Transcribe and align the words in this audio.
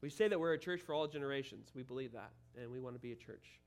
we 0.00 0.10
say 0.10 0.28
that 0.28 0.38
we're 0.38 0.52
a 0.52 0.58
church 0.58 0.80
for 0.80 0.94
all 0.94 1.06
generations. 1.06 1.70
We 1.74 1.82
believe 1.82 2.12
that, 2.12 2.30
and 2.60 2.70
we 2.70 2.80
want 2.80 2.94
to 2.94 3.00
be 3.00 3.12
a 3.12 3.16
church 3.16 3.60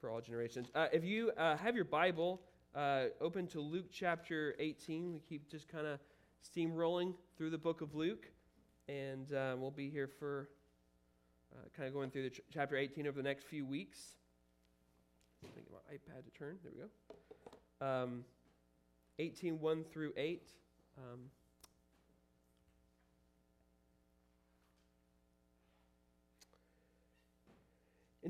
for 0.00 0.10
all 0.10 0.20
generations. 0.20 0.68
Uh, 0.74 0.86
if 0.92 1.04
you 1.04 1.30
uh, 1.36 1.56
have 1.56 1.74
your 1.74 1.84
Bible 1.84 2.40
uh, 2.74 3.04
open 3.20 3.46
to 3.48 3.60
Luke 3.60 3.86
chapter 3.92 4.54
18, 4.58 5.12
we 5.12 5.20
keep 5.20 5.50
just 5.50 5.68
kind 5.68 5.86
of 5.86 5.98
steamrolling 6.44 7.14
through 7.36 7.50
the 7.50 7.58
book 7.58 7.80
of 7.80 7.94
Luke, 7.94 8.26
and 8.88 9.32
uh, 9.32 9.56
we'll 9.58 9.70
be 9.70 9.90
here 9.90 10.06
for 10.06 10.48
uh, 11.52 11.68
kind 11.76 11.88
of 11.88 11.94
going 11.94 12.10
through 12.10 12.24
the 12.24 12.30
ch- 12.30 12.40
chapter 12.52 12.76
18 12.76 13.06
over 13.06 13.16
the 13.16 13.28
next 13.28 13.44
few 13.44 13.66
weeks. 13.66 13.98
Me 15.42 15.48
get 15.54 15.66
my 15.70 15.94
iPad 15.94 16.24
to 16.24 16.30
turn. 16.38 16.58
There 16.62 16.72
we 16.74 16.82
go. 16.82 17.86
Um, 17.86 18.24
18, 19.18 19.60
1 19.60 19.84
through 19.84 20.12
8. 20.16 20.48
Um, 20.98 21.20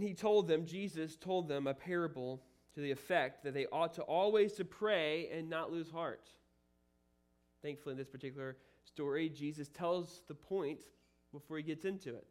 and 0.01 0.09
he 0.09 0.15
told 0.15 0.49
them, 0.49 0.65
Jesus 0.65 1.15
told 1.15 1.47
them 1.47 1.67
a 1.67 1.75
parable 1.75 2.43
to 2.73 2.81
the 2.81 2.91
effect 2.91 3.45
that 3.45 3.53
they 3.53 3.67
ought 3.71 3.93
to 3.97 4.03
always 4.03 4.55
to 4.55 4.65
pray 4.65 5.29
and 5.31 5.51
not 5.51 5.71
lose 5.71 5.91
heart. 5.91 6.27
Thankfully, 7.61 7.93
in 7.93 7.99
this 7.99 8.09
particular 8.09 8.57
story, 8.83 9.29
Jesus 9.29 9.69
tells 9.69 10.23
the 10.27 10.35
point 10.35 10.85
before 11.33 11.59
he 11.59 11.63
gets 11.63 11.85
into 11.85 12.15
it. 12.15 12.27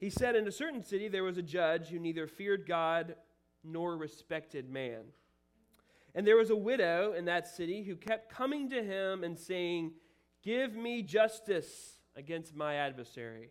He 0.00 0.10
said, 0.10 0.34
In 0.34 0.48
a 0.48 0.50
certain 0.50 0.82
city 0.82 1.06
there 1.06 1.22
was 1.22 1.38
a 1.38 1.42
judge 1.42 1.86
who 1.86 2.00
neither 2.00 2.26
feared 2.26 2.66
God 2.66 3.14
nor 3.62 3.96
respected 3.96 4.68
man. 4.68 5.04
And 6.16 6.26
there 6.26 6.36
was 6.36 6.50
a 6.50 6.56
widow 6.56 7.12
in 7.12 7.26
that 7.26 7.46
city 7.46 7.84
who 7.84 7.94
kept 7.94 8.28
coming 8.28 8.68
to 8.70 8.82
him 8.82 9.22
and 9.22 9.38
saying, 9.38 9.92
Give 10.42 10.74
me 10.74 11.00
justice 11.00 12.00
against 12.16 12.56
my 12.56 12.74
adversary. 12.74 13.50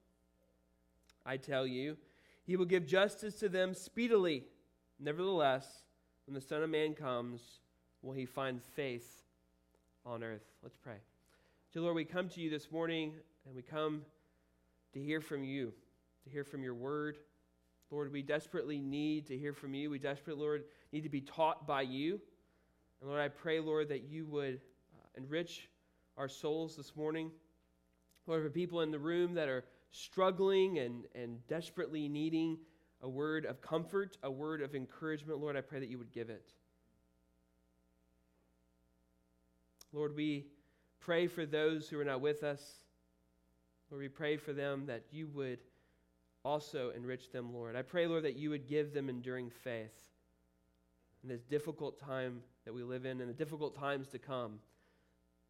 I 1.25 1.37
tell 1.37 1.67
you, 1.67 1.97
he 2.43 2.55
will 2.55 2.65
give 2.65 2.85
justice 2.85 3.35
to 3.35 3.49
them 3.49 3.73
speedily. 3.73 4.43
Nevertheless, 4.99 5.83
when 6.25 6.33
the 6.33 6.41
Son 6.41 6.63
of 6.63 6.69
Man 6.69 6.93
comes, 6.93 7.41
will 8.01 8.13
he 8.13 8.25
find 8.25 8.61
faith 8.61 9.23
on 10.05 10.23
earth? 10.23 10.45
Let's 10.63 10.77
pray. 10.77 10.97
Dear 11.73 11.83
Lord, 11.83 11.95
we 11.95 12.05
come 12.05 12.29
to 12.29 12.41
you 12.41 12.49
this 12.49 12.71
morning 12.71 13.13
and 13.45 13.55
we 13.55 13.61
come 13.61 14.01
to 14.93 14.99
hear 14.99 15.21
from 15.21 15.43
you, 15.43 15.73
to 16.23 16.29
hear 16.29 16.43
from 16.43 16.63
your 16.63 16.75
word. 16.75 17.17
Lord, 17.89 18.11
we 18.11 18.21
desperately 18.21 18.79
need 18.79 19.27
to 19.27 19.37
hear 19.37 19.53
from 19.53 19.73
you. 19.73 19.89
We 19.89 19.99
desperately, 19.99 20.41
Lord, 20.41 20.63
need 20.91 21.03
to 21.03 21.09
be 21.09 21.21
taught 21.21 21.67
by 21.67 21.81
you. 21.81 22.19
And 22.99 23.09
Lord, 23.09 23.21
I 23.21 23.27
pray, 23.27 23.59
Lord, 23.59 23.89
that 23.89 24.03
you 24.03 24.25
would 24.27 24.55
uh, 24.95 25.07
enrich 25.17 25.69
our 26.17 26.29
souls 26.29 26.75
this 26.75 26.95
morning. 26.95 27.31
Lord, 28.27 28.43
for 28.43 28.49
people 28.49 28.81
in 28.81 28.91
the 28.91 28.99
room 28.99 29.33
that 29.33 29.49
are 29.49 29.65
struggling 29.91 30.79
and, 30.79 31.05
and 31.15 31.45
desperately 31.47 32.07
needing 32.07 32.57
a 33.01 33.09
word 33.09 33.45
of 33.45 33.61
comfort, 33.61 34.17
a 34.23 34.31
word 34.31 34.61
of 34.61 34.75
encouragement, 34.75 35.39
Lord, 35.39 35.55
I 35.55 35.61
pray 35.61 35.79
that 35.79 35.89
you 35.89 35.97
would 35.97 36.11
give 36.11 36.29
it. 36.29 36.53
Lord, 39.93 40.15
we 40.15 40.45
pray 40.99 41.27
for 41.27 41.45
those 41.45 41.89
who 41.89 41.99
are 41.99 42.05
not 42.05 42.21
with 42.21 42.43
us. 42.43 42.61
Lord, 43.89 44.01
we 44.01 44.07
pray 44.07 44.37
for 44.37 44.53
them 44.53 44.85
that 44.85 45.03
you 45.11 45.27
would 45.33 45.59
also 46.45 46.91
enrich 46.95 47.31
them, 47.31 47.53
Lord. 47.53 47.75
I 47.75 47.81
pray, 47.81 48.07
Lord, 48.07 48.23
that 48.23 48.37
you 48.37 48.49
would 48.49 48.67
give 48.67 48.93
them 48.93 49.09
enduring 49.09 49.49
faith 49.49 49.93
in 51.23 51.29
this 51.29 51.43
difficult 51.43 51.99
time 51.99 52.41
that 52.65 52.73
we 52.73 52.83
live 52.83 53.05
in 53.05 53.19
and 53.19 53.29
the 53.29 53.33
difficult 53.33 53.75
times 53.75 54.07
to 54.09 54.19
come. 54.19 54.59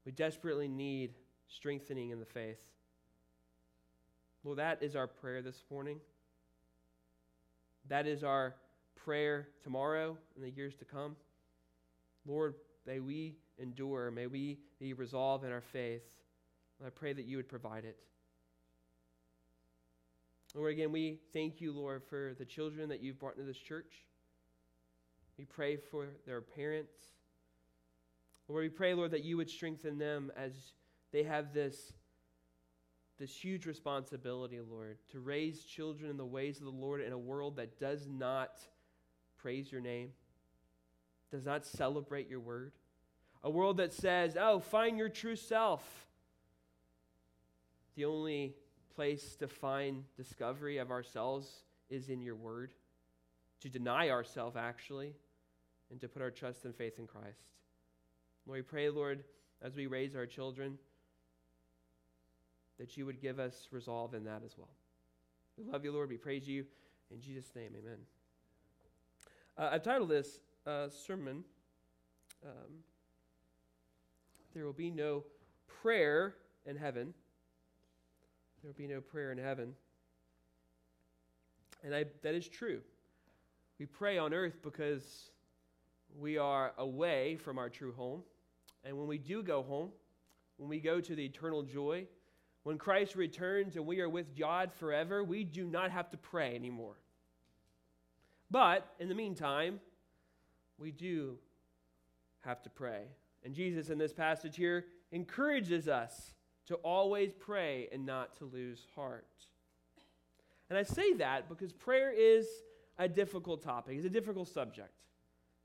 We 0.06 0.12
desperately 0.12 0.68
need 0.68 1.13
strengthening 1.47 2.09
in 2.09 2.19
the 2.19 2.25
faith. 2.25 2.62
Lord, 4.44 4.57
that 4.57 4.81
is 4.81 4.96
our 4.96 5.07
prayer 5.07 5.41
this 5.41 5.63
morning. 5.69 6.00
That 7.90 8.07
is 8.07 8.24
our 8.24 8.56
prayer 8.96 9.50
tomorrow 9.63 10.18
and 10.35 10.44
the 10.44 10.50
years 10.50 10.75
to 10.78 10.85
come. 10.85 11.16
Lord, 12.25 12.56
may 12.88 13.00
we 13.00 13.35
endure. 13.59 14.09
May 14.09 14.28
we 14.28 14.57
be 14.80 14.94
resolved 14.94 15.44
in 15.46 15.51
our 15.51 15.62
faith. 15.62 16.03
And 16.80 16.88
I 16.88 16.90
pray 16.90 17.13
that 17.13 17.25
you 17.25 17.38
would 17.38 17.50
provide 17.50 17.85
it. 17.85 17.97
Lord, 20.56 20.72
again, 20.74 20.91
we 20.91 21.19
thank 21.34 21.62
you, 21.62 21.72
Lord, 21.72 22.01
for 22.09 22.34
the 22.38 22.46
children 22.46 22.90
that 22.90 23.01
you've 23.01 23.19
brought 23.19 23.35
into 23.35 23.46
this 23.46 23.57
church. 23.57 24.06
We 25.38 25.46
pray 25.46 25.78
for 25.78 26.07
their 26.25 26.41
parents. 26.41 26.96
Lord, 28.47 28.63
we 28.63 28.69
pray, 28.69 28.94
Lord, 28.94 29.12
that 29.12 29.24
you 29.24 29.38
would 29.38 29.50
strengthen 29.50 29.97
them 29.97 30.31
as 30.35 30.74
they 31.12 31.24
have 31.24 31.53
this 31.53 31.94
this 33.22 33.36
huge 33.36 33.68
responsibility, 33.68 34.59
Lord, 34.59 34.98
to 35.12 35.20
raise 35.20 35.64
children 35.64 36.09
in 36.09 36.18
the 36.18 36.26
ways 36.26 36.58
of 36.58 36.64
the 36.64 36.72
Lord 36.72 37.02
in 37.02 37.14
a 37.14 37.18
world 37.18 37.58
that 37.58 37.80
does 37.80 38.08
not 38.08 38.59
praise 39.38 39.72
your 39.72 39.80
name, 39.80 40.09
does 41.30 41.46
not 41.46 41.64
celebrate 41.64 42.28
your 42.28 42.40
word, 42.40 42.72
a 43.44 43.50
world 43.50 43.78
that 43.78 43.94
says, 43.94 44.36
oh, 44.42 44.60
find 44.60 44.98
your 44.98 45.08
true 45.08 45.36
self. 45.36 45.84
The 47.96 48.06
only 48.06 48.56
place 48.96 49.36
to 49.36 49.48
find 49.48 50.04
discovery 50.18 50.80
of 50.80 50.90
ourselves 50.90 51.48
is 51.92 52.10
in 52.10 52.22
your 52.24 52.36
word, 52.36 52.74
to 53.60 53.70
deny 53.70 54.10
ourselves, 54.10 54.56
actually, 54.56 55.14
and 55.92 56.02
to 56.02 56.08
put 56.08 56.24
our 56.24 56.31
trust 56.31 56.66
and 56.66 56.76
faith 56.76 56.98
in 56.98 57.06
Christ. 57.06 57.52
Lord, 58.48 58.58
we 58.58 58.64
pray, 58.64 58.90
Lord, 58.90 59.24
as 59.62 59.76
we 59.76 59.86
raise 59.86 60.16
our 60.16 60.26
children 60.26 60.80
that 62.81 62.97
you 62.97 63.06
would 63.06 63.22
give 63.22 63.38
us 63.38 63.68
resolve 63.69 64.16
in 64.16 64.24
that 64.24 64.42
as 64.44 64.58
well. 64.58 64.72
We 65.56 65.72
love 65.72 65.86
you, 65.86 65.92
Lord. 65.92 66.09
We 66.09 66.18
praise 66.18 66.47
you. 66.47 66.66
In 67.12 67.22
Jesus' 67.22 67.52
name, 67.56 67.74
amen. 67.78 68.00
Uh, 69.56 69.69
I've 69.72 69.84
titled 69.84 70.09
this 70.09 70.40
uh, 70.66 70.90
sermon, 70.90 71.44
um, 72.44 72.72
There 74.56 74.66
Will 74.66 74.74
Be 74.74 74.90
No 74.90 75.24
Prayer 75.68 76.34
in 76.66 76.75
Heaven. 76.75 77.14
There 78.64 78.69
will 78.69 78.88
be 78.88 78.88
no 78.92 79.00
prayer 79.00 79.31
in 79.31 79.38
heaven. 79.38 79.75
And 81.84 81.94
I, 81.94 82.06
that 82.24 82.34
is 82.34 82.48
true. 82.48 82.81
We 83.78 83.86
pray 83.86 84.18
on 84.18 84.34
earth 84.34 84.58
because 84.63 85.30
we 86.19 86.40
are 86.40 86.74
away 86.80 87.36
from 87.36 87.59
our 87.59 87.69
true 87.69 87.94
home. 87.94 88.24
And 88.84 88.98
when 88.98 89.06
we 89.06 89.19
do 89.19 89.44
go 89.44 89.62
home, 89.62 89.90
when 90.58 90.68
we 90.68 90.80
go 90.80 91.00
to 91.00 91.16
the 91.16 91.25
eternal 91.25 91.62
joy, 91.62 92.08
when 92.64 92.78
Christ 92.78 93.16
returns 93.16 93.76
and 93.76 93.86
we 93.86 94.02
are 94.02 94.10
with 94.10 94.38
God 94.38 94.72
forever, 94.72 95.24
we 95.24 95.44
do 95.44 95.66
not 95.66 95.92
have 95.92 96.10
to 96.12 96.18
pray 96.18 96.56
anymore. 96.56 96.96
But 98.50 98.88
in 99.00 99.10
the 99.10 99.16
meantime, 99.16 99.80
we 100.78 100.92
do 100.92 101.38
have 102.42 102.62
to 102.64 102.70
pray. 102.70 103.04
And 103.44 103.54
Jesus, 103.54 103.90
in 103.90 103.98
this 103.98 104.14
passage 104.14 104.56
here, 104.56 104.86
encourages 105.12 105.88
us 105.88 106.34
to 106.68 106.76
always 106.76 107.34
pray 107.34 107.90
and 107.92 108.06
not 108.06 108.38
to 108.38 108.46
lose 108.46 108.86
heart. 108.96 109.26
And 110.69 110.78
I 110.78 110.84
say 110.84 111.14
that 111.14 111.50
because 111.50 111.74
prayer 111.74 112.12
is 112.12 112.48
a 112.98 113.07
difficult 113.07 113.64
topic, 113.64 113.98
it's 113.98 114.06
a 114.06 114.10
difficult 114.10 114.48
subject. 114.48 114.94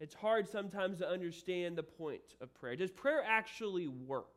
It's 0.00 0.14
hard 0.14 0.48
sometimes 0.48 0.98
to 0.98 1.08
understand 1.08 1.76
the 1.76 1.82
point 1.82 2.34
of 2.40 2.52
prayer. 2.54 2.76
Does 2.76 2.90
prayer 2.90 3.22
actually 3.26 3.88
work? 3.88 4.35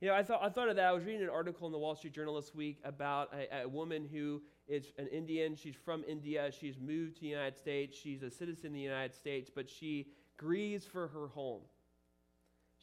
You 0.00 0.08
know, 0.08 0.14
I 0.14 0.22
thought, 0.22 0.40
I 0.42 0.48
thought 0.48 0.68
of 0.68 0.76
that. 0.76 0.86
I 0.86 0.92
was 0.92 1.04
reading 1.04 1.22
an 1.22 1.30
article 1.30 1.66
in 1.66 1.72
the 1.72 1.78
Wall 1.78 1.94
Street 1.94 2.12
Journal 2.12 2.34
this 2.34 2.54
week 2.54 2.80
about 2.84 3.32
a, 3.32 3.62
a 3.62 3.68
woman 3.68 4.04
who 4.04 4.42
is 4.66 4.92
an 4.98 5.06
Indian. 5.06 5.54
She's 5.54 5.76
from 5.76 6.04
India. 6.08 6.50
She's 6.50 6.78
moved 6.80 7.16
to 7.16 7.20
the 7.20 7.28
United 7.28 7.56
States. 7.56 7.96
She's 7.96 8.22
a 8.22 8.30
citizen 8.30 8.68
of 8.68 8.72
the 8.74 8.80
United 8.80 9.14
States, 9.14 9.50
but 9.54 9.70
she 9.70 10.08
grieves 10.36 10.84
for 10.84 11.08
her 11.08 11.28
home. 11.28 11.62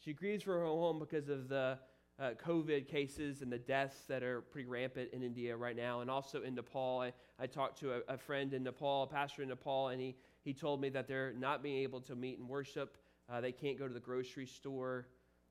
She 0.02 0.14
grieves 0.14 0.42
for 0.42 0.58
her 0.58 0.64
home 0.64 0.98
because 0.98 1.28
of 1.28 1.48
the 1.48 1.78
uh, 2.18 2.30
COVID 2.44 2.88
cases 2.88 3.42
and 3.42 3.52
the 3.52 3.58
deaths 3.58 4.04
that 4.08 4.22
are 4.22 4.40
pretty 4.40 4.68
rampant 4.68 5.10
in 5.12 5.22
India 5.22 5.54
right 5.54 5.76
now, 5.76 6.00
and 6.00 6.10
also 6.10 6.42
in 6.42 6.54
Nepal. 6.54 7.00
I, 7.02 7.12
I 7.38 7.46
talked 7.46 7.78
to 7.80 7.92
a, 7.92 8.14
a 8.14 8.16
friend 8.16 8.54
in 8.54 8.62
Nepal, 8.62 9.02
a 9.02 9.06
pastor 9.06 9.42
in 9.42 9.48
Nepal, 9.48 9.88
and 9.88 10.00
he, 10.00 10.16
he 10.44 10.54
told 10.54 10.80
me 10.80 10.88
that 10.88 11.08
they're 11.08 11.34
not 11.34 11.62
being 11.62 11.82
able 11.82 12.00
to 12.00 12.16
meet 12.16 12.38
and 12.38 12.48
worship. 12.48 12.96
Uh, 13.30 13.40
they 13.40 13.52
can't 13.52 13.78
go 13.78 13.86
to 13.86 13.94
the 13.94 14.00
grocery 14.00 14.46
store. 14.46 15.08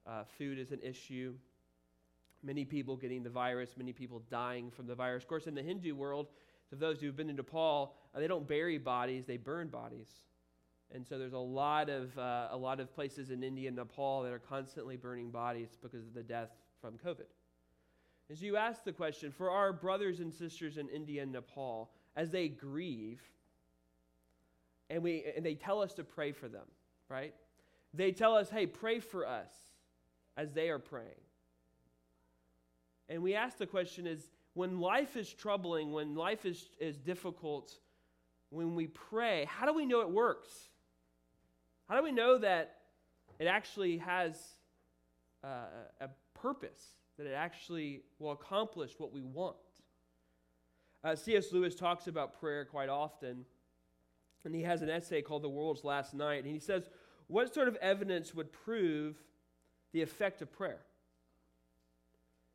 Uh, 0.08 0.24
food 0.38 0.58
is 0.58 0.72
an 0.72 0.80
issue 0.82 1.36
Many 2.44 2.66
people 2.66 2.96
getting 2.96 3.24
the 3.24 3.30
virus, 3.30 3.76
many 3.78 3.94
people 3.94 4.24
dying 4.30 4.72
from 4.72 4.88
the 4.88 4.96
virus. 4.96 5.24
Of 5.24 5.30
course, 5.30 5.48
in 5.48 5.54
the 5.54 5.62
Hindu 5.62 5.94
world, 5.96 6.28
to 6.70 6.76
those 6.76 7.00
who've 7.00 7.16
been 7.16 7.30
into 7.30 7.44
Nepal, 7.44 7.96
uh, 8.16 8.20
they 8.20 8.28
don't 8.28 8.48
bury 8.48 8.78
bodies, 8.78 9.26
they 9.26 9.38
burn 9.38 9.68
bodies. 9.68 10.08
And 10.94 11.06
so 11.06 11.18
there's 11.18 11.34
a 11.34 11.38
lot 11.38 11.90
of 11.90 12.18
uh, 12.18 12.50
a 12.52 12.58
lot 12.58 12.80
of 12.80 12.94
places 12.94 13.30
in 13.30 13.44
India 13.44 13.68
and 13.68 13.78
Nepal 13.78 14.24
that 14.24 14.34
are 14.34 14.40
constantly 14.40 14.98
burning 14.98 15.32
bodies 15.32 15.78
because 15.82 16.06
of 16.06 16.14
the 16.14 16.24
death 16.24 16.50
from 16.82 16.98
COVID. 16.98 17.28
As 18.30 18.42
you 18.42 18.58
ask 18.58 18.84
the 18.84 18.92
question 18.92 19.32
for 19.32 19.50
our 19.50 19.72
brothers 19.72 20.20
and 20.20 20.34
sisters 20.34 20.78
in 20.78 20.88
India 20.90 21.24
and 21.24 21.32
Nepal, 21.32 21.92
as 22.16 22.30
they 22.30 22.48
grieve, 22.50 23.22
and 24.90 25.04
we 25.04 25.24
and 25.36 25.46
they 25.46 25.56
tell 25.56 25.82
us 25.82 25.94
to 25.94 26.04
pray 26.04 26.32
for 26.32 26.50
them, 26.50 26.66
right? 27.10 27.34
They 27.94 28.12
tell 28.12 28.36
us, 28.36 28.50
"Hey, 28.50 28.68
pray 28.68 29.00
for 29.00 29.26
us," 29.26 29.52
as 30.36 30.54
they 30.54 30.70
are 30.70 30.80
praying. 30.80 31.22
And 33.12 33.22
we 33.22 33.36
ask 33.36 33.58
the 33.58 33.68
question: 33.68 34.08
Is 34.08 34.30
when 34.54 34.80
life 34.80 35.18
is 35.18 35.32
troubling, 35.34 35.92
when 35.92 36.16
life 36.16 36.46
is, 36.46 36.70
is 36.80 36.98
difficult, 36.98 37.74
when 38.50 38.74
we 38.74 38.88
pray, 38.88 39.46
how 39.50 39.66
do 39.66 39.74
we 39.74 39.86
know 39.86 40.00
it 40.00 40.10
works? 40.10 40.48
How 41.90 41.98
do 41.98 42.04
we 42.04 42.14
know 42.14 42.38
that 42.38 42.78
it 43.38 43.48
actually 43.48 43.98
has 43.98 44.38
uh, 45.44 45.66
a 46.00 46.10
purpose, 46.34 46.82
that 47.18 47.28
it 47.28 47.34
actually 47.34 48.02
will 48.18 48.32
accomplish 48.32 48.94
what 48.98 49.12
we 49.12 49.22
want? 49.22 49.58
Uh, 51.04 51.16
C.S. 51.16 51.52
Lewis 51.52 51.76
talks 51.76 52.08
about 52.08 52.40
prayer 52.40 52.64
quite 52.64 52.88
often, 52.88 53.46
and 54.46 54.56
he 54.56 54.62
has 54.62 54.82
an 54.82 54.90
essay 54.90 55.22
called 55.22 55.42
The 55.42 55.50
World's 55.50 55.84
Last 55.84 56.14
Night, 56.14 56.44
and 56.46 56.54
he 56.54 56.60
says, 56.60 56.90
What 57.28 57.54
sort 57.54 57.68
of 57.68 57.76
evidence 57.78 58.34
would 58.34 58.54
prove 58.54 59.18
the 59.92 60.02
effect 60.02 60.42
of 60.42 60.50
prayer? 60.50 60.80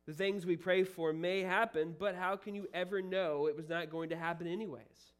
The 0.07 0.13
things 0.13 0.45
we 0.45 0.55
pray 0.55 0.83
for 0.83 1.13
may 1.13 1.41
happen, 1.41 1.93
but 1.99 2.15
how 2.15 2.35
can 2.37 2.55
you 2.55 2.67
ever 2.73 3.01
know 3.01 3.47
it 3.47 3.55
was 3.55 3.69
not 3.69 3.89
going 3.91 4.09
to 4.09 4.15
happen 4.15 4.47
anyways? 4.47 5.11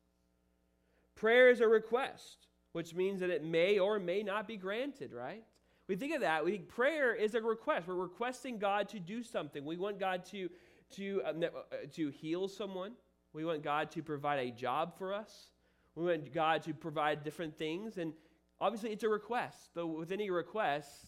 Prayer 1.15 1.49
is 1.49 1.61
a 1.61 1.67
request 1.67 2.47
which 2.77 2.93
means 2.93 3.21
that 3.21 3.31
it 3.31 3.43
may 3.43 3.79
or 3.79 3.97
may 3.97 4.21
not 4.21 4.47
be 4.47 4.55
granted, 4.55 5.11
right? 5.11 5.43
We 5.87 5.95
think 5.95 6.13
of 6.13 6.21
that. 6.21 6.45
We 6.45 6.51
think 6.51 6.67
prayer 6.67 7.15
is 7.15 7.33
a 7.33 7.41
request. 7.41 7.87
We're 7.87 7.95
requesting 7.95 8.59
God 8.59 8.87
to 8.89 8.99
do 8.99 9.23
something. 9.23 9.65
We 9.65 9.77
want 9.77 9.99
God 9.99 10.23
to, 10.25 10.47
to, 10.91 11.21
uh, 11.25 11.45
uh, 11.45 11.49
to 11.93 12.09
heal 12.09 12.47
someone. 12.47 12.91
We 13.33 13.45
want 13.45 13.63
God 13.63 13.89
to 13.93 14.03
provide 14.03 14.47
a 14.47 14.51
job 14.51 14.95
for 14.95 15.11
us. 15.11 15.49
We 15.95 16.05
want 16.05 16.31
God 16.31 16.61
to 16.63 16.73
provide 16.75 17.23
different 17.23 17.57
things. 17.57 17.97
And 17.97 18.13
obviously, 18.61 18.91
it's 18.91 19.03
a 19.03 19.09
request. 19.09 19.69
Though 19.73 19.87
with 19.87 20.11
any 20.11 20.29
request, 20.29 21.07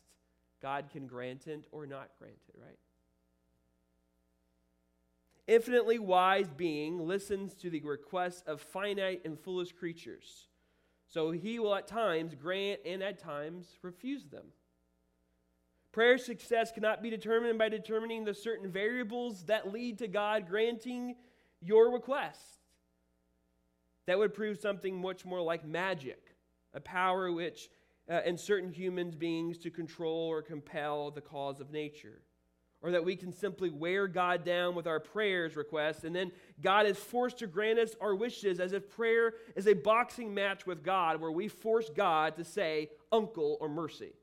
God 0.64 0.90
can 0.92 1.06
grant 1.06 1.46
it 1.46 1.66
or 1.72 1.86
not 1.86 2.10
grant 2.18 2.40
it, 2.48 2.56
right? 2.60 2.80
Infinitely 5.50 5.98
wise 5.98 6.48
being 6.56 7.08
listens 7.08 7.56
to 7.56 7.72
the 7.72 7.82
requests 7.82 8.44
of 8.46 8.62
finite 8.62 9.22
and 9.26 9.40
foolish 9.40 9.72
creatures. 9.72 10.48
So 11.08 11.32
he 11.32 11.58
will 11.58 11.74
at 11.74 11.88
times 11.88 12.36
grant 12.36 12.82
and 12.86 13.02
at 13.02 13.18
times 13.18 13.80
refuse 13.82 14.28
them. 14.28 14.46
Prayer 15.92 16.20
success 16.20 16.72
cannot 16.72 17.02
be 17.02 17.10
determined 17.10 17.58
by 17.58 17.68
determining 17.68 18.26
the 18.26 18.34
certain 18.36 18.72
variables 18.72 19.46
that 19.46 19.74
lead 19.74 19.98
to 19.98 20.08
God 20.08 20.48
granting 20.48 21.16
your 21.62 21.92
request. 21.92 22.60
That 24.06 24.20
would 24.20 24.36
prove 24.36 24.60
something 24.60 25.02
much 25.02 25.26
more 25.26 25.42
like 25.42 25.66
magic, 25.66 26.36
a 26.76 26.80
power 26.80 27.32
which 27.32 27.72
uh, 28.08 28.22
in 28.24 28.38
certain 28.38 28.72
human 28.72 29.10
beings 29.10 29.58
to 29.58 29.72
control 29.72 30.28
or 30.28 30.44
compel 30.44 31.10
the 31.10 31.22
cause 31.22 31.60
of 31.60 31.72
nature 31.72 32.22
or 32.82 32.92
that 32.92 33.04
we 33.04 33.16
can 33.16 33.34
simply 33.34 33.70
wear 33.70 34.08
God 34.08 34.46
down 34.46 34.74
with 34.74 34.88
our 34.88 35.00
prayers 35.00 35.56
requests, 35.56 36.06
and 36.06 36.16
then 36.16 36.32
God 36.62 36.86
is 36.86 36.98
forced 36.98 37.40
to 37.40 37.48
grant 37.48 37.78
us 37.78 37.96
our 38.00 38.16
wishes 38.16 38.60
as 38.60 38.72
if 38.72 38.90
prayer 38.90 39.34
is 39.56 39.68
a 39.68 39.74
boxing 39.74 40.34
match 40.34 40.66
with 40.66 40.84
God 40.84 41.20
where 41.20 41.32
we 41.32 41.50
force 41.50 41.90
God 41.90 42.38
to 42.38 42.46
say 42.46 42.90
uncle 43.12 43.58
or 43.60 43.68
mercy. 43.68 44.14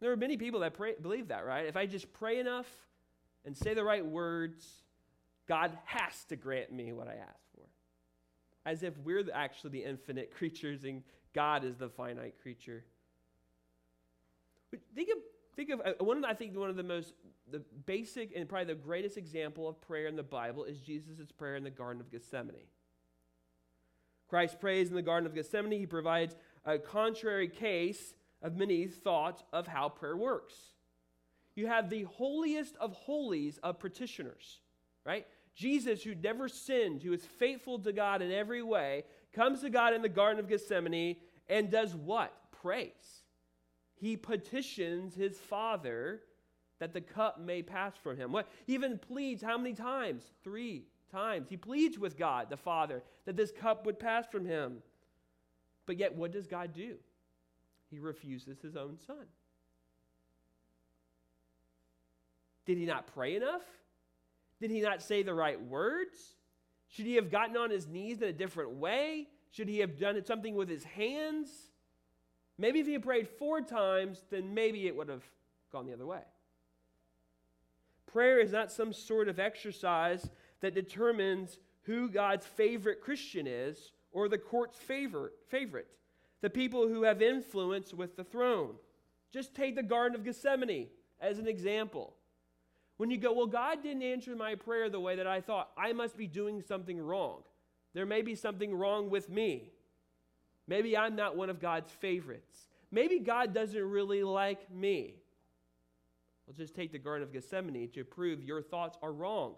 There 0.00 0.12
are 0.12 0.16
many 0.16 0.36
people 0.36 0.60
that 0.60 0.74
pray, 0.74 0.94
believe 1.00 1.28
that, 1.28 1.44
right? 1.44 1.66
If 1.66 1.76
I 1.76 1.86
just 1.86 2.12
pray 2.12 2.38
enough 2.38 2.68
and 3.44 3.56
say 3.56 3.74
the 3.74 3.84
right 3.84 4.04
words, 4.04 4.66
God 5.48 5.76
has 5.84 6.24
to 6.28 6.36
grant 6.36 6.72
me 6.72 6.92
what 6.92 7.08
I 7.08 7.14
ask 7.14 7.40
for. 7.54 7.64
As 8.64 8.82
if 8.82 8.96
we're 8.98 9.24
actually 9.34 9.70
the 9.70 9.84
infinite 9.84 10.32
creatures 10.36 10.84
and 10.84 11.02
God 11.34 11.64
is 11.64 11.76
the 11.76 11.88
finite 11.88 12.34
creature. 12.40 12.84
Think 14.94 15.08
of 15.10 15.18
Think 15.56 15.70
of 15.70 15.80
uh, 15.80 16.04
one 16.04 16.18
of 16.18 16.22
the, 16.22 16.28
I 16.28 16.34
think 16.34 16.56
one 16.56 16.70
of 16.70 16.76
the 16.76 16.82
most 16.82 17.14
the 17.50 17.62
basic 17.86 18.32
and 18.36 18.48
probably 18.48 18.74
the 18.74 18.80
greatest 18.80 19.16
example 19.16 19.68
of 19.68 19.80
prayer 19.80 20.06
in 20.06 20.16
the 20.16 20.22
Bible 20.22 20.64
is 20.64 20.78
Jesus' 20.80 21.32
prayer 21.36 21.56
in 21.56 21.64
the 21.64 21.70
Garden 21.70 22.00
of 22.00 22.10
Gethsemane. 22.10 22.68
Christ 24.28 24.60
prays 24.60 24.88
in 24.88 24.94
the 24.94 25.02
Garden 25.02 25.26
of 25.26 25.34
Gethsemane. 25.34 25.72
He 25.72 25.86
provides 25.86 26.36
a 26.64 26.78
contrary 26.78 27.48
case 27.48 28.14
of 28.42 28.56
many 28.56 28.86
thoughts 28.86 29.42
of 29.52 29.66
how 29.66 29.88
prayer 29.88 30.16
works. 30.16 30.54
You 31.56 31.66
have 31.66 31.90
the 31.90 32.04
holiest 32.04 32.76
of 32.76 32.92
holies 32.92 33.58
of 33.62 33.80
petitioners, 33.80 34.60
right? 35.04 35.26
Jesus, 35.56 36.04
who 36.04 36.14
never 36.14 36.48
sinned, 36.48 37.02
who 37.02 37.12
is 37.12 37.24
faithful 37.24 37.80
to 37.80 37.92
God 37.92 38.22
in 38.22 38.30
every 38.30 38.62
way, 38.62 39.04
comes 39.32 39.60
to 39.62 39.70
God 39.70 39.94
in 39.94 40.02
the 40.02 40.08
Garden 40.08 40.38
of 40.38 40.48
Gethsemane 40.48 41.16
and 41.48 41.70
does 41.70 41.94
what? 41.96 42.32
Prays 42.62 43.24
he 44.00 44.16
petitions 44.16 45.14
his 45.14 45.36
father 45.36 46.20
that 46.78 46.94
the 46.94 47.00
cup 47.00 47.38
may 47.38 47.62
pass 47.62 47.92
from 48.02 48.16
him. 48.16 48.32
What? 48.32 48.48
He 48.66 48.74
even 48.74 48.98
pleads 48.98 49.42
how 49.42 49.58
many 49.58 49.74
times? 49.74 50.24
Three 50.42 50.84
times. 51.12 51.48
He 51.50 51.56
pleads 51.56 51.98
with 51.98 52.16
God, 52.16 52.48
the 52.48 52.56
Father, 52.56 53.02
that 53.26 53.36
this 53.36 53.52
cup 53.52 53.84
would 53.84 53.98
pass 53.98 54.26
from 54.26 54.46
him. 54.46 54.78
But 55.86 55.98
yet, 55.98 56.14
what 56.14 56.32
does 56.32 56.46
God 56.46 56.72
do? 56.72 56.96
He 57.90 57.98
refuses 57.98 58.60
his 58.60 58.76
own 58.76 58.98
son. 59.06 59.26
Did 62.64 62.78
he 62.78 62.86
not 62.86 63.12
pray 63.14 63.36
enough? 63.36 63.64
Did 64.60 64.70
he 64.70 64.80
not 64.80 65.02
say 65.02 65.22
the 65.22 65.34
right 65.34 65.60
words? 65.60 66.16
Should 66.88 67.06
he 67.06 67.16
have 67.16 67.30
gotten 67.30 67.56
on 67.56 67.70
his 67.70 67.86
knees 67.86 68.22
in 68.22 68.28
a 68.28 68.32
different 68.32 68.70
way? 68.72 69.28
Should 69.50 69.68
he 69.68 69.78
have 69.78 69.98
done 69.98 70.22
something 70.24 70.54
with 70.54 70.68
his 70.68 70.84
hands? 70.84 71.48
Maybe 72.60 72.78
if 72.78 72.86
he 72.86 72.92
had 72.92 73.02
prayed 73.02 73.26
four 73.26 73.62
times, 73.62 74.22
then 74.30 74.52
maybe 74.52 74.86
it 74.86 74.94
would 74.94 75.08
have 75.08 75.24
gone 75.72 75.86
the 75.86 75.94
other 75.94 76.04
way. 76.04 76.20
Prayer 78.04 78.38
is 78.38 78.52
not 78.52 78.70
some 78.70 78.92
sort 78.92 79.30
of 79.30 79.40
exercise 79.40 80.28
that 80.60 80.74
determines 80.74 81.58
who 81.84 82.10
God's 82.10 82.44
favorite 82.44 83.00
Christian 83.00 83.46
is 83.46 83.92
or 84.12 84.28
the 84.28 84.36
court's 84.36 84.76
favorite, 84.76 85.32
favorite, 85.48 85.88
the 86.42 86.50
people 86.50 86.86
who 86.86 87.04
have 87.04 87.22
influence 87.22 87.94
with 87.94 88.14
the 88.14 88.24
throne. 88.24 88.74
Just 89.32 89.54
take 89.54 89.74
the 89.74 89.82
Garden 89.82 90.14
of 90.14 90.24
Gethsemane 90.24 90.88
as 91.18 91.38
an 91.38 91.48
example. 91.48 92.12
When 92.98 93.10
you 93.10 93.16
go, 93.16 93.32
well, 93.32 93.46
God 93.46 93.82
didn't 93.82 94.02
answer 94.02 94.36
my 94.36 94.54
prayer 94.54 94.90
the 94.90 95.00
way 95.00 95.16
that 95.16 95.26
I 95.26 95.40
thought, 95.40 95.70
I 95.78 95.94
must 95.94 96.14
be 96.14 96.26
doing 96.26 96.60
something 96.60 97.00
wrong. 97.00 97.42
There 97.94 98.04
may 98.04 98.20
be 98.20 98.34
something 98.34 98.74
wrong 98.74 99.08
with 99.08 99.30
me. 99.30 99.70
Maybe 100.70 100.96
I'm 100.96 101.16
not 101.16 101.36
one 101.36 101.50
of 101.50 101.60
God's 101.60 101.90
favorites. 101.90 102.68
Maybe 102.92 103.18
God 103.18 103.52
doesn't 103.52 103.90
really 103.90 104.22
like 104.22 104.72
me. 104.72 105.16
Well, 106.46 106.54
just 106.56 106.76
take 106.76 106.92
the 106.92 106.98
Garden 106.98 107.26
of 107.26 107.32
Gethsemane 107.32 107.90
to 107.90 108.04
prove 108.04 108.44
your 108.44 108.62
thoughts 108.62 108.96
are 109.02 109.10
wrong. 109.10 109.56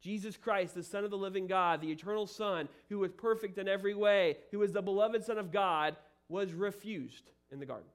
Jesus 0.00 0.38
Christ, 0.38 0.74
the 0.74 0.82
Son 0.82 1.04
of 1.04 1.10
the 1.10 1.18
living 1.18 1.48
God, 1.48 1.82
the 1.82 1.92
eternal 1.92 2.26
Son, 2.26 2.66
who 2.88 2.98
was 2.98 3.12
perfect 3.12 3.58
in 3.58 3.68
every 3.68 3.92
way, 3.92 4.38
who 4.50 4.60
was 4.60 4.72
the 4.72 4.80
beloved 4.80 5.22
Son 5.22 5.36
of 5.36 5.52
God, 5.52 5.96
was 6.30 6.54
refused 6.54 7.24
in 7.52 7.60
the 7.60 7.66
garden. 7.66 7.90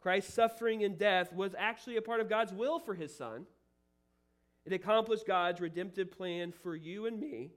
Christ's 0.00 0.32
suffering 0.32 0.82
and 0.82 0.98
death 0.98 1.30
was 1.30 1.54
actually 1.58 1.98
a 1.98 2.02
part 2.02 2.20
of 2.20 2.30
God's 2.30 2.54
will 2.54 2.78
for 2.78 2.94
his 2.94 3.14
Son. 3.14 3.44
It 4.64 4.72
accomplished 4.72 5.26
God's 5.26 5.60
redemptive 5.60 6.10
plan 6.10 6.52
for 6.52 6.74
you 6.74 7.04
and 7.04 7.20
me 7.20 7.50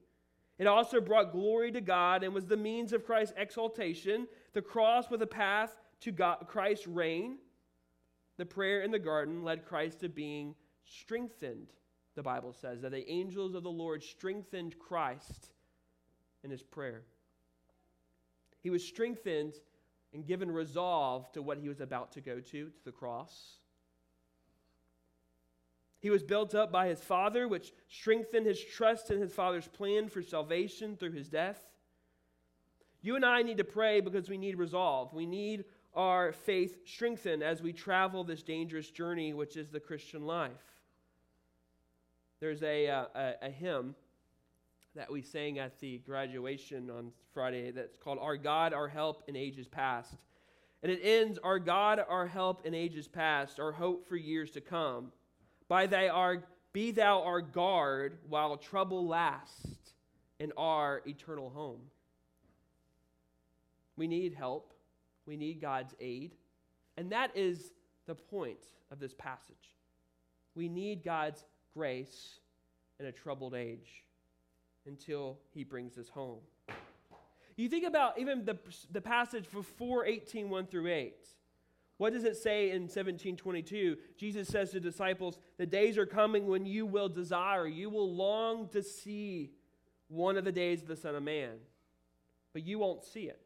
it 0.57 0.67
also 0.67 1.01
brought 1.01 1.31
glory 1.31 1.71
to 1.71 1.81
God 1.81 2.23
and 2.23 2.33
was 2.33 2.45
the 2.45 2.57
means 2.57 2.93
of 2.93 3.05
Christ's 3.05 3.33
exaltation. 3.37 4.27
The 4.53 4.61
cross 4.61 5.09
was 5.09 5.21
a 5.21 5.27
path 5.27 5.75
to 6.01 6.11
God, 6.11 6.45
Christ's 6.47 6.87
reign. 6.87 7.37
The 8.37 8.45
prayer 8.45 8.81
in 8.81 8.91
the 8.91 8.99
garden 8.99 9.43
led 9.43 9.65
Christ 9.65 9.99
to 10.01 10.09
being 10.09 10.55
strengthened, 10.85 11.73
the 12.15 12.23
Bible 12.23 12.53
says, 12.53 12.81
that 12.81 12.91
the 12.91 13.09
angels 13.09 13.55
of 13.55 13.63
the 13.63 13.71
Lord 13.71 14.03
strengthened 14.03 14.77
Christ 14.79 15.51
in 16.43 16.51
his 16.51 16.63
prayer. 16.63 17.03
He 18.61 18.69
was 18.69 18.85
strengthened 18.85 19.53
and 20.13 20.25
given 20.25 20.49
resolve 20.49 21.31
to 21.33 21.41
what 21.41 21.57
he 21.57 21.67
was 21.67 21.81
about 21.81 22.11
to 22.13 22.21
go 22.21 22.39
to, 22.39 22.65
to 22.67 22.71
the 22.85 22.91
cross. 22.91 23.59
He 26.05 26.11
was 26.11 26.21
built 26.21 26.53
up 26.53 26.71
by 26.71 26.87
his 26.87 26.99
Father, 26.99 27.47
which 27.47 27.73
strengthened 27.89 28.45
his 28.45 28.63
trust 28.63 29.09
in 29.09 29.19
his 29.19 29.33
Father's 29.33 29.67
plan 29.67 30.07
for 30.07 30.21
salvation 30.21 30.95
through 30.95 31.13
his 31.13 31.29
death. 31.29 31.59
You 33.01 33.15
and 33.15 33.25
I 33.25 33.41
need 33.41 33.57
to 33.57 33.63
pray 33.63 34.01
because 34.01 34.29
we 34.29 34.37
need 34.37 34.55
resolve. 34.55 35.15
We 35.15 35.25
need 35.25 35.65
our 35.95 36.31
faith 36.31 36.77
strengthened 36.85 37.41
as 37.41 37.63
we 37.63 37.73
travel 37.73 38.23
this 38.23 38.43
dangerous 38.43 38.91
journey, 38.91 39.33
which 39.33 39.57
is 39.57 39.71
the 39.71 39.79
Christian 39.79 40.27
life. 40.27 40.51
There's 42.39 42.61
a, 42.61 42.87
uh, 42.87 43.05
a, 43.15 43.33
a 43.41 43.49
hymn 43.49 43.95
that 44.95 45.11
we 45.11 45.23
sang 45.23 45.57
at 45.57 45.79
the 45.79 45.97
graduation 46.05 46.91
on 46.91 47.13
Friday 47.33 47.71
that's 47.71 47.97
called 47.97 48.19
Our 48.21 48.37
God, 48.37 48.73
Our 48.73 48.89
Help 48.89 49.23
in 49.27 49.35
Ages 49.35 49.67
Past. 49.67 50.13
And 50.83 50.91
it 50.91 50.99
ends, 51.01 51.39
Our 51.39 51.57
God, 51.57 51.99
our 52.07 52.27
help 52.27 52.63
in 52.63 52.75
ages 52.75 53.07
past, 53.07 53.59
our 53.59 53.71
hope 53.71 54.07
for 54.07 54.17
years 54.17 54.51
to 54.51 54.61
come. 54.61 55.11
By 55.67 55.87
thy 55.87 56.09
our, 56.09 56.43
be 56.73 56.91
thou 56.91 57.23
our 57.23 57.41
guard 57.41 58.17
while 58.27 58.57
trouble 58.57 59.07
lasts 59.07 59.93
in 60.39 60.51
our 60.57 61.01
eternal 61.05 61.49
home. 61.49 61.81
We 63.97 64.07
need 64.07 64.33
help. 64.33 64.73
We 65.25 65.37
need 65.37 65.61
God's 65.61 65.95
aid. 65.99 66.35
And 66.97 67.11
that 67.11 67.31
is 67.35 67.71
the 68.05 68.15
point 68.15 68.59
of 68.91 68.99
this 68.99 69.13
passage. 69.13 69.75
We 70.53 70.69
need 70.69 71.03
God's 71.03 71.43
grace 71.73 72.39
in 72.99 73.05
a 73.07 73.11
troubled 73.11 73.55
age 73.55 74.03
until 74.85 75.39
he 75.53 75.63
brings 75.63 75.97
us 75.97 76.09
home. 76.09 76.39
You 77.57 77.69
think 77.69 77.85
about 77.85 78.19
even 78.19 78.45
the, 78.45 78.57
the 78.91 79.01
passage 79.01 79.45
before 79.51 80.05
18, 80.05 80.49
1 80.49 80.67
through 80.67 80.87
8. 80.87 81.13
What 81.97 82.13
does 82.13 82.25
it 82.25 82.35
say 82.35 82.71
in 82.71 82.83
1722? 82.83 83.97
Jesus 84.17 84.47
says 84.47 84.71
to 84.71 84.79
disciples, 84.79 85.37
The 85.57 85.65
days 85.65 85.97
are 85.97 86.05
coming 86.05 86.47
when 86.47 86.65
you 86.65 86.85
will 86.85 87.07
desire, 87.07 87.67
you 87.67 87.89
will 87.89 88.13
long 88.13 88.67
to 88.69 88.83
see 88.83 89.51
one 90.07 90.37
of 90.37 90.43
the 90.43 90.51
days 90.51 90.81
of 90.81 90.87
the 90.87 90.95
Son 90.95 91.15
of 91.15 91.23
Man, 91.23 91.55
but 92.53 92.65
you 92.65 92.79
won't 92.79 93.03
see 93.03 93.23
it. 93.23 93.39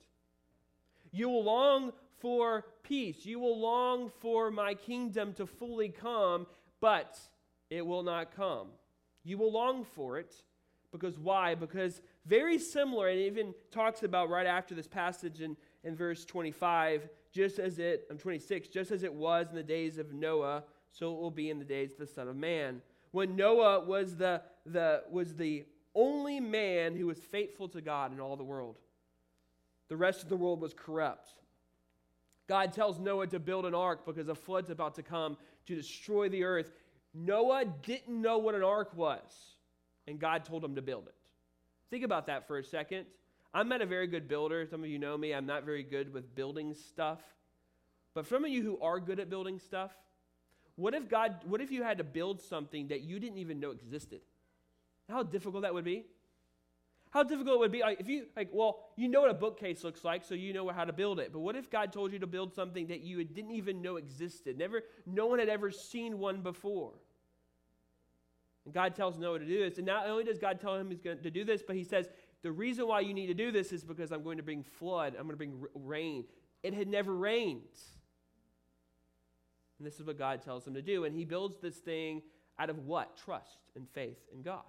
You 1.11 1.29
will 1.29 1.43
long 1.43 1.91
for 2.17 2.65
peace. 2.83 3.25
You 3.25 3.39
will 3.39 3.59
long 3.59 4.11
for 4.19 4.51
my 4.51 4.73
kingdom 4.73 5.33
to 5.33 5.45
fully 5.45 5.89
come, 5.89 6.47
but 6.81 7.19
it 7.69 7.85
will 7.85 8.03
not 8.03 8.35
come. 8.35 8.69
You 9.23 9.37
will 9.37 9.51
long 9.51 9.85
for 9.85 10.17
it 10.17 10.33
because 10.91 11.17
why? 11.19 11.55
Because 11.55 12.01
very 12.25 12.57
similar, 12.57 13.09
and 13.09 13.19
even 13.19 13.53
talks 13.71 14.03
about 14.03 14.29
right 14.29 14.47
after 14.47 14.73
this 14.73 14.87
passage 14.87 15.41
in, 15.41 15.55
in 15.83 15.95
verse 15.95 16.25
25, 16.25 17.07
just 17.31 17.59
as 17.59 17.79
it, 17.79 18.05
I'm 18.09 18.17
26, 18.17 18.67
just 18.67 18.91
as 18.91 19.03
it 19.03 19.13
was 19.13 19.49
in 19.49 19.55
the 19.55 19.63
days 19.63 19.97
of 19.97 20.13
Noah, 20.13 20.63
so 20.91 21.13
it 21.13 21.19
will 21.19 21.31
be 21.31 21.49
in 21.49 21.59
the 21.59 21.65
days 21.65 21.93
of 21.93 21.99
the 21.99 22.07
Son 22.07 22.27
of 22.27 22.35
Man. 22.35 22.81
When 23.11 23.35
Noah 23.35 23.81
was 23.81 24.15
the, 24.15 24.41
the, 24.65 25.03
was 25.09 25.35
the 25.35 25.65
only 25.95 26.39
man 26.39 26.95
who 26.95 27.07
was 27.07 27.17
faithful 27.17 27.67
to 27.69 27.81
God 27.81 28.13
in 28.13 28.19
all 28.19 28.35
the 28.35 28.43
world, 28.43 28.77
the 29.87 29.97
rest 29.97 30.23
of 30.23 30.29
the 30.29 30.37
world 30.37 30.61
was 30.61 30.73
corrupt. 30.73 31.33
God 32.47 32.73
tells 32.73 32.99
Noah 32.99 33.27
to 33.27 33.39
build 33.39 33.65
an 33.65 33.75
ark 33.75 34.05
because 34.05 34.27
a 34.27 34.35
flood's 34.35 34.69
about 34.69 34.95
to 34.95 35.03
come 35.03 35.37
to 35.67 35.75
destroy 35.75 36.29
the 36.29 36.43
earth. 36.43 36.71
Noah 37.13 37.65
didn't 37.65 38.21
know 38.21 38.37
what 38.37 38.55
an 38.55 38.63
ark 38.63 38.91
was 38.95 39.55
and 40.07 40.19
God 40.19 40.43
told 40.43 40.63
him 40.63 40.75
to 40.75 40.81
build 40.81 41.07
it. 41.07 41.15
Think 41.91 42.03
about 42.03 42.27
that 42.27 42.47
for 42.47 42.57
a 42.57 42.63
second. 42.63 43.05
I'm 43.53 43.67
not 43.67 43.81
a 43.81 43.85
very 43.85 44.07
good 44.07 44.27
builder. 44.27 44.65
Some 44.69 44.83
of 44.83 44.89
you 44.89 44.99
know 44.99 45.17
me. 45.17 45.33
I'm 45.33 45.45
not 45.45 45.65
very 45.65 45.83
good 45.83 46.13
with 46.13 46.35
building 46.35 46.73
stuff. 46.73 47.19
But 48.13 48.27
some 48.27 48.43
of 48.43 48.51
you 48.51 48.61
who 48.61 48.79
are 48.79 48.99
good 48.99 49.19
at 49.19 49.29
building 49.29 49.59
stuff, 49.59 49.91
what 50.75 50.93
if 50.93 51.09
God, 51.09 51.35
what 51.45 51.61
if 51.61 51.71
you 51.71 51.83
had 51.83 51.97
to 51.97 52.03
build 52.03 52.41
something 52.41 52.87
that 52.87 53.01
you 53.01 53.19
didn't 53.19 53.37
even 53.37 53.59
know 53.59 53.71
existed? 53.71 54.21
How 55.09 55.23
difficult 55.23 55.63
that 55.63 55.73
would 55.73 55.85
be? 55.85 56.05
How 57.11 57.23
difficult 57.23 57.55
it 57.55 57.59
would 57.59 57.71
be 57.71 57.81
like, 57.81 57.99
if 57.99 58.07
you 58.07 58.27
like, 58.35 58.49
well, 58.53 58.85
you 58.95 59.07
know 59.07 59.21
what 59.21 59.31
a 59.31 59.35
bookcase 59.35 59.83
looks 59.83 60.03
like, 60.03 60.23
so 60.23 60.35
you 60.35 60.53
know 60.53 60.69
how 60.69 60.85
to 60.85 60.93
build 60.93 61.19
it. 61.19 61.33
But 61.33 61.39
what 61.39 61.55
if 61.55 61.69
God 61.69 61.91
told 61.91 62.13
you 62.13 62.19
to 62.19 62.27
build 62.27 62.53
something 62.53 62.87
that 62.87 63.01
you 63.01 63.23
didn't 63.23 63.51
even 63.51 63.81
know 63.81 63.95
existed? 63.95 64.59
Never, 64.59 64.83
no 65.07 65.25
one 65.25 65.39
had 65.39 65.49
ever 65.49 65.71
seen 65.71 66.19
one 66.19 66.41
before. 66.41 66.93
And 68.65 68.73
God 68.73 68.95
tells 68.95 69.17
Noah 69.17 69.39
to 69.39 69.45
do 69.45 69.67
this. 69.67 69.79
And 69.79 69.87
not 69.87 70.07
only 70.07 70.23
does 70.23 70.37
God 70.37 70.61
tell 70.61 70.75
him 70.75 70.91
he's 70.91 71.01
going 71.01 71.23
to 71.23 71.31
do 71.31 71.43
this, 71.43 71.63
but 71.65 71.75
he 71.75 71.83
says, 71.83 72.07
the 72.41 72.51
reason 72.51 72.87
why 72.87 73.01
you 73.01 73.13
need 73.13 73.27
to 73.27 73.33
do 73.33 73.51
this 73.51 73.71
is 73.71 73.83
because 73.83 74.11
I'm 74.11 74.23
going 74.23 74.37
to 74.37 74.43
bring 74.43 74.63
flood, 74.63 75.15
I'm 75.17 75.27
going 75.27 75.31
to 75.31 75.37
bring 75.37 75.65
rain. 75.73 76.25
It 76.63 76.73
had 76.73 76.87
never 76.87 77.15
rained. 77.15 77.61
And 79.77 79.87
this 79.87 79.99
is 79.99 80.05
what 80.05 80.17
God 80.17 80.41
tells 80.41 80.67
him 80.67 80.73
to 80.73 80.81
do. 80.81 81.05
And 81.05 81.15
he 81.15 81.25
builds 81.25 81.57
this 81.57 81.77
thing 81.77 82.21
out 82.57 82.69
of 82.69 82.79
what? 82.79 83.17
Trust 83.17 83.59
and 83.75 83.87
faith 83.89 84.17
in 84.33 84.41
God. 84.41 84.63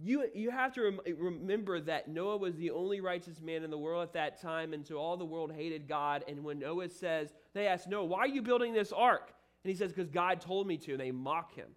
You, 0.00 0.26
you 0.34 0.50
have 0.50 0.72
to 0.74 0.82
rem- 0.82 1.00
remember 1.16 1.80
that 1.80 2.08
Noah 2.08 2.36
was 2.36 2.54
the 2.56 2.70
only 2.70 3.00
righteous 3.00 3.40
man 3.40 3.64
in 3.64 3.70
the 3.70 3.78
world 3.78 4.02
at 4.02 4.12
that 4.12 4.40
time, 4.40 4.72
and 4.72 4.86
so 4.86 4.96
all 4.96 5.16
the 5.16 5.24
world 5.24 5.52
hated 5.52 5.88
God. 5.88 6.24
And 6.28 6.44
when 6.44 6.60
Noah 6.60 6.88
says, 6.88 7.32
they 7.52 7.66
ask 7.66 7.88
Noah, 7.88 8.04
why 8.04 8.20
are 8.20 8.28
you 8.28 8.42
building 8.42 8.72
this 8.72 8.92
ark? 8.92 9.32
And 9.64 9.70
he 9.70 9.76
says, 9.76 9.92
because 9.92 10.08
God 10.08 10.40
told 10.40 10.68
me 10.68 10.76
to, 10.78 10.92
and 10.92 11.00
they 11.00 11.10
mock 11.10 11.54
him. 11.54 11.68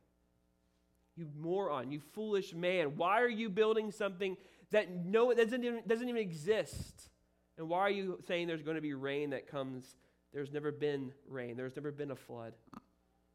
You 1.15 1.27
moron, 1.39 1.91
you 1.91 1.99
foolish 1.99 2.53
man. 2.53 2.95
Why 2.95 3.21
are 3.21 3.29
you 3.29 3.49
building 3.49 3.91
something 3.91 4.37
that 4.71 4.89
no 5.05 5.33
doesn't 5.33 5.63
even, 5.63 5.81
doesn't 5.87 6.07
even 6.07 6.21
exist? 6.21 7.09
And 7.57 7.69
why 7.69 7.79
are 7.79 7.89
you 7.89 8.19
saying 8.27 8.47
there's 8.47 8.63
going 8.63 8.75
to 8.75 8.81
be 8.81 8.93
rain 8.93 9.31
that 9.31 9.47
comes? 9.47 9.95
There's 10.33 10.51
never 10.51 10.71
been 10.71 11.11
rain. 11.27 11.57
There's 11.57 11.75
never 11.75 11.91
been 11.91 12.11
a 12.11 12.15
flood. 12.15 12.53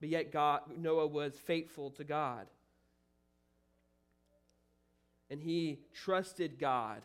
But 0.00 0.08
yet 0.08 0.32
God 0.32 0.62
Noah 0.76 1.06
was 1.06 1.34
faithful 1.34 1.90
to 1.92 2.04
God. 2.04 2.46
And 5.30 5.40
he 5.40 5.80
trusted 5.92 6.58
God. 6.58 7.02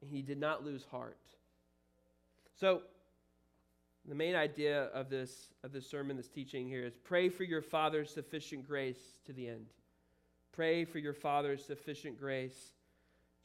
And 0.00 0.10
he 0.10 0.22
did 0.22 0.38
not 0.38 0.64
lose 0.64 0.84
heart. 0.90 1.18
So 2.60 2.82
the 4.06 4.14
main 4.14 4.36
idea 4.36 4.84
of 4.94 5.10
this 5.10 5.48
of 5.64 5.72
this 5.72 5.88
sermon, 5.88 6.16
this 6.16 6.28
teaching 6.28 6.68
here 6.68 6.84
is 6.84 6.96
pray 6.96 7.28
for 7.28 7.44
your 7.44 7.62
father's 7.62 8.10
sufficient 8.10 8.66
grace 8.66 8.98
to 9.26 9.32
the 9.32 9.48
end. 9.48 9.66
Pray 10.58 10.84
for 10.84 10.98
your 10.98 11.14
Father's 11.14 11.64
sufficient 11.64 12.18
grace 12.18 12.72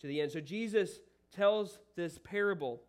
to 0.04 0.08
the 0.08 0.20
end. 0.20 0.34
So 0.34 0.42
Jesus 0.42 1.00
tells 1.32 1.80
this 1.96 2.20
parable. 2.22 2.82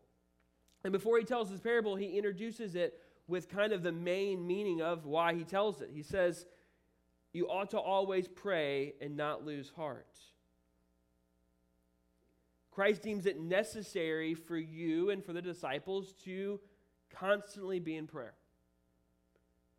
And 0.83 0.92
before 0.92 1.16
he 1.16 1.25
tells 1.25 1.49
this 1.49 1.61
parable, 1.61 1.94
he 1.94 2.18
introduces 2.18 2.75
it 2.75 3.00
with 3.28 3.49
kind 3.49 3.73
of 3.73 3.85
the 3.85 3.92
main 3.92 4.44
meaning 4.44 4.83
of 4.83 5.06
why 5.06 5.33
he 5.33 5.44
tells 5.44 5.80
it. 5.80 5.90
He 5.94 6.02
says, 6.02 6.44
You 7.33 7.47
ought 7.47 7.71
to 7.71 7.78
always 7.78 8.26
pray 8.26 8.94
and 9.00 9.16
not 9.16 9.47
lose 9.47 9.71
heart. 9.76 10.09
Christ 12.73 13.02
deems 13.02 13.26
it 13.26 13.40
necessary 13.40 14.35
for 14.35 14.59
you 14.59 15.11
and 15.11 15.25
for 15.25 15.33
the 15.33 15.40
disciples 15.40 16.14
to 16.25 16.59
constantly 17.11 17.78
be 17.78 17.94
in 17.97 18.09
prayer, 18.09 18.35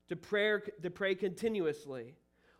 to, 0.07 0.15
prayer, 0.15 0.63
to 0.81 0.89
pray 0.89 1.15
continuously. 1.15 2.15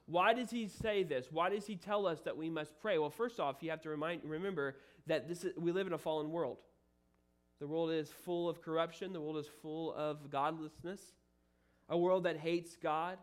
Why 0.07 0.33
does 0.33 0.51
he 0.51 0.67
say 0.67 1.03
this? 1.03 1.27
Why 1.31 1.49
does 1.49 1.65
he 1.65 1.75
tell 1.75 2.05
us 2.05 2.21
that 2.21 2.37
we 2.37 2.49
must 2.49 2.79
pray? 2.79 2.97
Well, 2.97 3.09
first 3.09 3.39
off, 3.39 3.57
you 3.61 3.71
have 3.71 3.81
to 3.81 3.89
remind, 3.89 4.21
remember 4.23 4.75
that 5.07 5.27
this 5.27 5.43
is, 5.43 5.53
we 5.57 5.71
live 5.71 5.87
in 5.87 5.93
a 5.93 5.97
fallen 5.97 6.31
world. 6.31 6.57
The 7.59 7.67
world 7.67 7.91
is 7.91 8.09
full 8.09 8.49
of 8.49 8.61
corruption, 8.61 9.13
the 9.13 9.21
world 9.21 9.37
is 9.37 9.47
full 9.61 9.93
of 9.93 10.29
godlessness, 10.29 11.01
a 11.89 11.97
world 11.97 12.25
that 12.25 12.37
hates 12.37 12.75
God. 12.75 13.17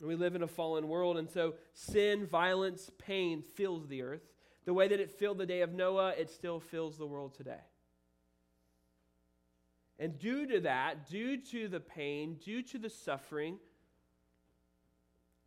we 0.00 0.16
live 0.16 0.34
in 0.34 0.42
a 0.42 0.48
fallen 0.48 0.88
world, 0.88 1.16
and 1.16 1.30
so 1.30 1.54
sin, 1.72 2.26
violence, 2.26 2.90
pain 2.98 3.42
fills 3.54 3.86
the 3.86 4.02
earth. 4.02 4.22
The 4.64 4.74
way 4.74 4.88
that 4.88 5.00
it 5.00 5.10
filled 5.10 5.38
the 5.38 5.46
day 5.46 5.62
of 5.62 5.72
Noah, 5.72 6.10
it 6.18 6.28
still 6.28 6.60
fills 6.60 6.98
the 6.98 7.06
world 7.06 7.34
today. 7.34 7.60
And 9.98 10.18
due 10.18 10.46
to 10.46 10.60
that, 10.60 11.08
due 11.08 11.38
to 11.38 11.68
the 11.68 11.80
pain, 11.80 12.36
due 12.44 12.62
to 12.62 12.78
the 12.78 12.90
suffering, 12.90 13.58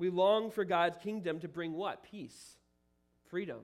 we 0.01 0.09
long 0.09 0.49
for 0.49 0.65
God's 0.65 0.97
kingdom 0.97 1.39
to 1.41 1.47
bring 1.47 1.73
what? 1.73 2.01
Peace, 2.01 2.57
freedom, 3.29 3.59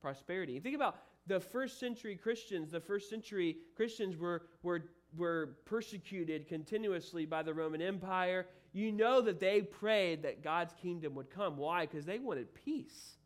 prosperity. 0.00 0.60
Think 0.60 0.76
about 0.76 0.98
the 1.26 1.40
first 1.40 1.80
century 1.80 2.14
Christians. 2.14 2.70
The 2.70 2.78
first 2.78 3.10
century 3.10 3.56
Christians 3.74 4.16
were, 4.16 4.42
were, 4.62 4.84
were 5.16 5.56
persecuted 5.64 6.46
continuously 6.46 7.26
by 7.26 7.42
the 7.42 7.52
Roman 7.52 7.82
Empire. 7.82 8.46
You 8.72 8.92
know 8.92 9.20
that 9.20 9.40
they 9.40 9.60
prayed 9.62 10.22
that 10.22 10.44
God's 10.44 10.72
kingdom 10.80 11.16
would 11.16 11.28
come. 11.28 11.56
Why? 11.56 11.86
Because 11.86 12.06
they 12.06 12.20
wanted 12.20 12.54
peace. 12.54 13.16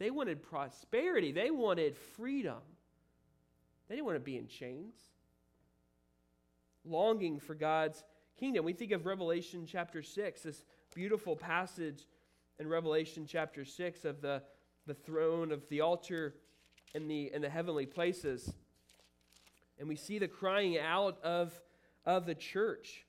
They 0.00 0.10
wanted 0.10 0.42
prosperity. 0.42 1.30
They 1.30 1.52
wanted 1.52 1.96
freedom. 1.96 2.58
They 3.88 3.94
didn't 3.94 4.06
want 4.06 4.16
to 4.16 4.20
be 4.24 4.36
in 4.36 4.48
chains. 4.48 4.96
Longing 6.84 7.38
for 7.38 7.54
God's 7.54 8.02
kingdom. 8.36 8.64
We 8.64 8.72
think 8.72 8.90
of 8.90 9.06
Revelation 9.06 9.64
chapter 9.64 10.02
6, 10.02 10.42
this 10.42 10.64
beautiful 10.94 11.36
passage 11.36 12.06
in 12.58 12.68
Revelation 12.68 13.24
chapter 13.26 13.64
6 13.64 14.04
of 14.04 14.20
the, 14.20 14.42
the 14.86 14.94
throne, 14.94 15.52
of 15.52 15.68
the 15.68 15.80
altar, 15.80 16.34
and 16.94 17.08
the, 17.08 17.30
and 17.32 17.44
the 17.44 17.48
heavenly 17.48 17.86
places. 17.86 18.52
And 19.78 19.88
we 19.88 19.96
see 19.96 20.18
the 20.18 20.28
crying 20.28 20.78
out 20.78 21.22
of, 21.22 21.52
of 22.04 22.26
the 22.26 22.34
church. 22.34 23.04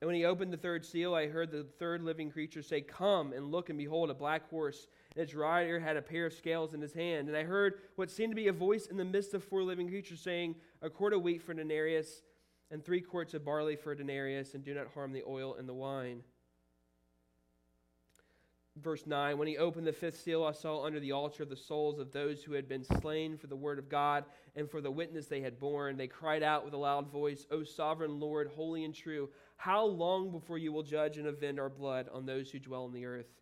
And 0.00 0.06
when 0.06 0.16
he 0.16 0.24
opened 0.24 0.52
the 0.52 0.58
third 0.58 0.84
seal, 0.84 1.14
I 1.14 1.26
heard 1.26 1.50
the 1.50 1.64
third 1.78 2.02
living 2.02 2.30
creature 2.30 2.62
say, 2.62 2.80
Come 2.80 3.32
and 3.32 3.50
look, 3.50 3.68
and 3.68 3.78
behold, 3.78 4.10
a 4.10 4.14
black 4.14 4.48
horse. 4.48 4.88
and 5.14 5.22
its 5.22 5.34
rider 5.34 5.80
had 5.80 5.96
a 5.96 6.02
pair 6.02 6.26
of 6.26 6.32
scales 6.32 6.74
in 6.74 6.80
his 6.80 6.92
hand. 6.92 7.28
And 7.28 7.36
I 7.36 7.44
heard 7.44 7.80
what 7.96 8.10
seemed 8.10 8.32
to 8.32 8.36
be 8.36 8.48
a 8.48 8.52
voice 8.52 8.86
in 8.86 8.96
the 8.96 9.04
midst 9.04 9.34
of 9.34 9.44
four 9.44 9.62
living 9.62 9.88
creatures 9.88 10.20
saying, 10.20 10.54
A 10.82 10.88
quart 10.90 11.12
of 11.12 11.22
wheat 11.22 11.42
for 11.42 11.54
denarius, 11.54 12.22
and 12.70 12.84
three 12.84 13.00
quarts 13.00 13.34
of 13.34 13.44
barley 13.44 13.76
for 13.76 13.92
a 13.92 13.96
denarius, 13.96 14.54
and 14.54 14.64
do 14.64 14.74
not 14.74 14.88
harm 14.94 15.12
the 15.12 15.24
oil 15.26 15.54
and 15.54 15.68
the 15.68 15.74
wine. 15.74 16.22
Verse 18.82 19.06
9 19.06 19.38
When 19.38 19.48
he 19.48 19.56
opened 19.56 19.86
the 19.86 19.92
fifth 19.92 20.20
seal, 20.20 20.44
I 20.44 20.52
saw 20.52 20.84
under 20.84 21.00
the 21.00 21.12
altar 21.12 21.44
the 21.44 21.56
souls 21.56 21.98
of 21.98 22.12
those 22.12 22.42
who 22.42 22.52
had 22.52 22.68
been 22.68 22.84
slain 22.84 23.38
for 23.38 23.46
the 23.46 23.56
word 23.56 23.78
of 23.78 23.88
God 23.88 24.24
and 24.54 24.70
for 24.70 24.80
the 24.80 24.90
witness 24.90 25.26
they 25.26 25.40
had 25.40 25.58
borne. 25.58 25.96
They 25.96 26.08
cried 26.08 26.42
out 26.42 26.64
with 26.64 26.74
a 26.74 26.78
loud 26.78 27.10
voice, 27.10 27.46
O 27.50 27.62
sovereign 27.62 28.20
Lord, 28.20 28.48
holy 28.54 28.84
and 28.84 28.94
true, 28.94 29.30
how 29.56 29.86
long 29.86 30.30
before 30.30 30.58
you 30.58 30.72
will 30.72 30.82
judge 30.82 31.16
and 31.16 31.26
avenge 31.26 31.58
our 31.58 31.70
blood 31.70 32.08
on 32.12 32.26
those 32.26 32.50
who 32.50 32.58
dwell 32.58 32.84
on 32.84 32.92
the 32.92 33.06
earth? 33.06 33.32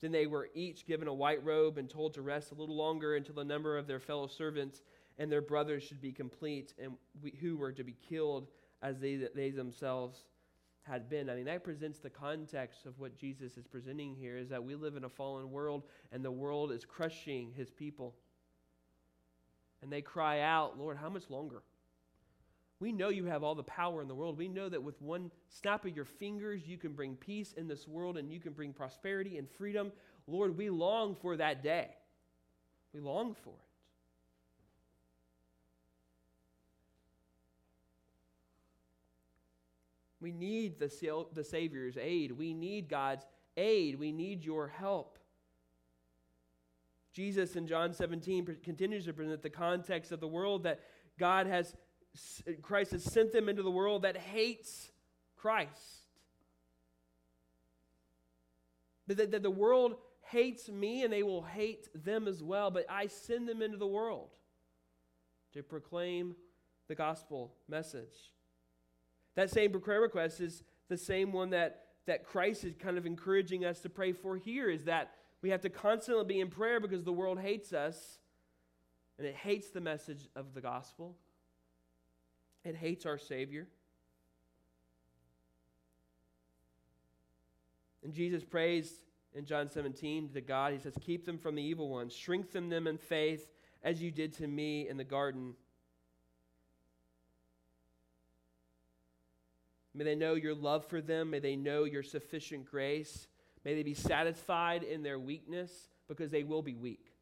Then 0.00 0.10
they 0.10 0.26
were 0.26 0.50
each 0.52 0.84
given 0.84 1.06
a 1.06 1.14
white 1.14 1.44
robe 1.44 1.78
and 1.78 1.88
told 1.88 2.14
to 2.14 2.22
rest 2.22 2.50
a 2.50 2.56
little 2.56 2.74
longer 2.74 3.14
until 3.14 3.36
the 3.36 3.44
number 3.44 3.78
of 3.78 3.86
their 3.86 4.00
fellow 4.00 4.26
servants 4.26 4.82
and 5.18 5.30
their 5.30 5.42
brothers 5.42 5.84
should 5.84 6.00
be 6.00 6.10
complete, 6.10 6.74
and 6.82 6.94
we, 7.22 7.32
who 7.40 7.56
were 7.56 7.70
to 7.70 7.84
be 7.84 7.94
killed 8.08 8.48
as 8.82 8.98
they, 8.98 9.28
they 9.34 9.50
themselves 9.50 10.24
had 10.82 11.08
been. 11.08 11.30
I 11.30 11.36
mean, 11.36 11.44
that 11.44 11.62
presents 11.62 11.98
the 12.00 12.10
context 12.10 12.86
of 12.86 12.98
what 12.98 13.16
Jesus 13.16 13.56
is 13.56 13.66
presenting 13.66 14.14
here 14.14 14.36
is 14.36 14.48
that 14.48 14.62
we 14.62 14.74
live 14.74 14.96
in 14.96 15.04
a 15.04 15.08
fallen 15.08 15.50
world 15.50 15.84
and 16.10 16.24
the 16.24 16.30
world 16.30 16.72
is 16.72 16.84
crushing 16.84 17.52
his 17.56 17.70
people. 17.70 18.14
And 19.80 19.92
they 19.92 20.00
cry 20.00 20.40
out, 20.40 20.78
Lord, 20.78 20.96
how 20.96 21.08
much 21.08 21.30
longer? 21.30 21.62
We 22.80 22.90
know 22.90 23.10
you 23.10 23.26
have 23.26 23.44
all 23.44 23.54
the 23.54 23.62
power 23.62 24.02
in 24.02 24.08
the 24.08 24.14
world. 24.14 24.36
We 24.36 24.48
know 24.48 24.68
that 24.68 24.82
with 24.82 25.00
one 25.00 25.30
snap 25.48 25.84
of 25.84 25.94
your 25.94 26.04
fingers, 26.04 26.66
you 26.66 26.78
can 26.78 26.94
bring 26.94 27.14
peace 27.14 27.52
in 27.56 27.68
this 27.68 27.86
world 27.86 28.16
and 28.16 28.32
you 28.32 28.40
can 28.40 28.52
bring 28.52 28.72
prosperity 28.72 29.38
and 29.38 29.48
freedom. 29.48 29.92
Lord, 30.26 30.56
we 30.56 30.68
long 30.68 31.14
for 31.14 31.36
that 31.36 31.62
day. 31.62 31.90
We 32.92 33.00
long 33.00 33.34
for 33.34 33.50
it. 33.50 33.71
We 40.22 40.30
need 40.30 40.78
the, 40.78 41.26
the 41.34 41.42
Savior's 41.42 41.98
aid. 42.00 42.30
We 42.32 42.54
need 42.54 42.88
God's 42.88 43.26
aid. 43.56 43.98
We 43.98 44.12
need 44.12 44.44
your 44.44 44.68
help. 44.68 45.18
Jesus 47.12 47.56
in 47.56 47.66
John 47.66 47.92
17 47.92 48.58
continues 48.62 49.04
to 49.06 49.12
present 49.12 49.42
the 49.42 49.50
context 49.50 50.12
of 50.12 50.20
the 50.20 50.28
world 50.28 50.62
that 50.62 50.80
God 51.18 51.46
has, 51.48 51.74
Christ 52.62 52.92
has 52.92 53.02
sent 53.02 53.32
them 53.32 53.48
into 53.48 53.62
the 53.62 53.70
world 53.70 54.02
that 54.02 54.16
hates 54.16 54.92
Christ. 55.36 56.06
That, 59.08 59.32
that 59.32 59.42
the 59.42 59.50
world 59.50 59.96
hates 60.22 60.68
me 60.70 61.02
and 61.02 61.12
they 61.12 61.24
will 61.24 61.42
hate 61.42 61.88
them 61.94 62.28
as 62.28 62.42
well, 62.42 62.70
but 62.70 62.86
I 62.88 63.08
send 63.08 63.48
them 63.48 63.60
into 63.60 63.76
the 63.76 63.86
world 63.86 64.30
to 65.52 65.62
proclaim 65.62 66.36
the 66.88 66.94
gospel 66.94 67.52
message. 67.68 68.31
That 69.34 69.50
same 69.50 69.72
prayer 69.80 70.00
request 70.00 70.40
is 70.40 70.62
the 70.88 70.96
same 70.96 71.32
one 71.32 71.50
that, 71.50 71.84
that 72.06 72.24
Christ 72.24 72.64
is 72.64 72.74
kind 72.76 72.98
of 72.98 73.06
encouraging 73.06 73.64
us 73.64 73.80
to 73.80 73.88
pray 73.88 74.12
for 74.12 74.36
here 74.36 74.68
is 74.68 74.84
that 74.84 75.14
we 75.40 75.50
have 75.50 75.62
to 75.62 75.70
constantly 75.70 76.24
be 76.24 76.40
in 76.40 76.48
prayer 76.48 76.80
because 76.80 77.02
the 77.02 77.12
world 77.12 77.40
hates 77.40 77.72
us 77.72 78.18
and 79.18 79.26
it 79.26 79.34
hates 79.34 79.70
the 79.70 79.80
message 79.80 80.28
of 80.36 80.54
the 80.54 80.60
gospel. 80.60 81.16
It 82.64 82.76
hates 82.76 83.06
our 83.06 83.18
Savior. 83.18 83.66
And 88.04 88.12
Jesus 88.12 88.44
prays 88.44 88.92
in 89.34 89.44
John 89.44 89.70
17 89.70 90.30
to 90.30 90.40
God, 90.40 90.72
He 90.72 90.78
says, 90.78 90.94
Keep 91.00 91.24
them 91.24 91.38
from 91.38 91.54
the 91.54 91.62
evil 91.62 91.88
one, 91.88 92.10
strengthen 92.10 92.68
them 92.68 92.86
in 92.86 92.98
faith 92.98 93.48
as 93.82 94.02
you 94.02 94.10
did 94.10 94.32
to 94.34 94.46
me 94.46 94.88
in 94.88 94.96
the 94.96 95.04
garden. 95.04 95.54
May 99.94 100.04
they 100.04 100.14
know 100.14 100.34
your 100.34 100.54
love 100.54 100.86
for 100.86 101.00
them. 101.00 101.30
May 101.30 101.38
they 101.38 101.56
know 101.56 101.84
your 101.84 102.02
sufficient 102.02 102.64
grace. 102.64 103.26
May 103.64 103.74
they 103.74 103.82
be 103.82 103.94
satisfied 103.94 104.82
in 104.82 105.02
their 105.02 105.18
weakness 105.18 105.88
because 106.08 106.30
they 106.30 106.42
will 106.42 106.62
be 106.62 106.74
weak. 106.74 107.12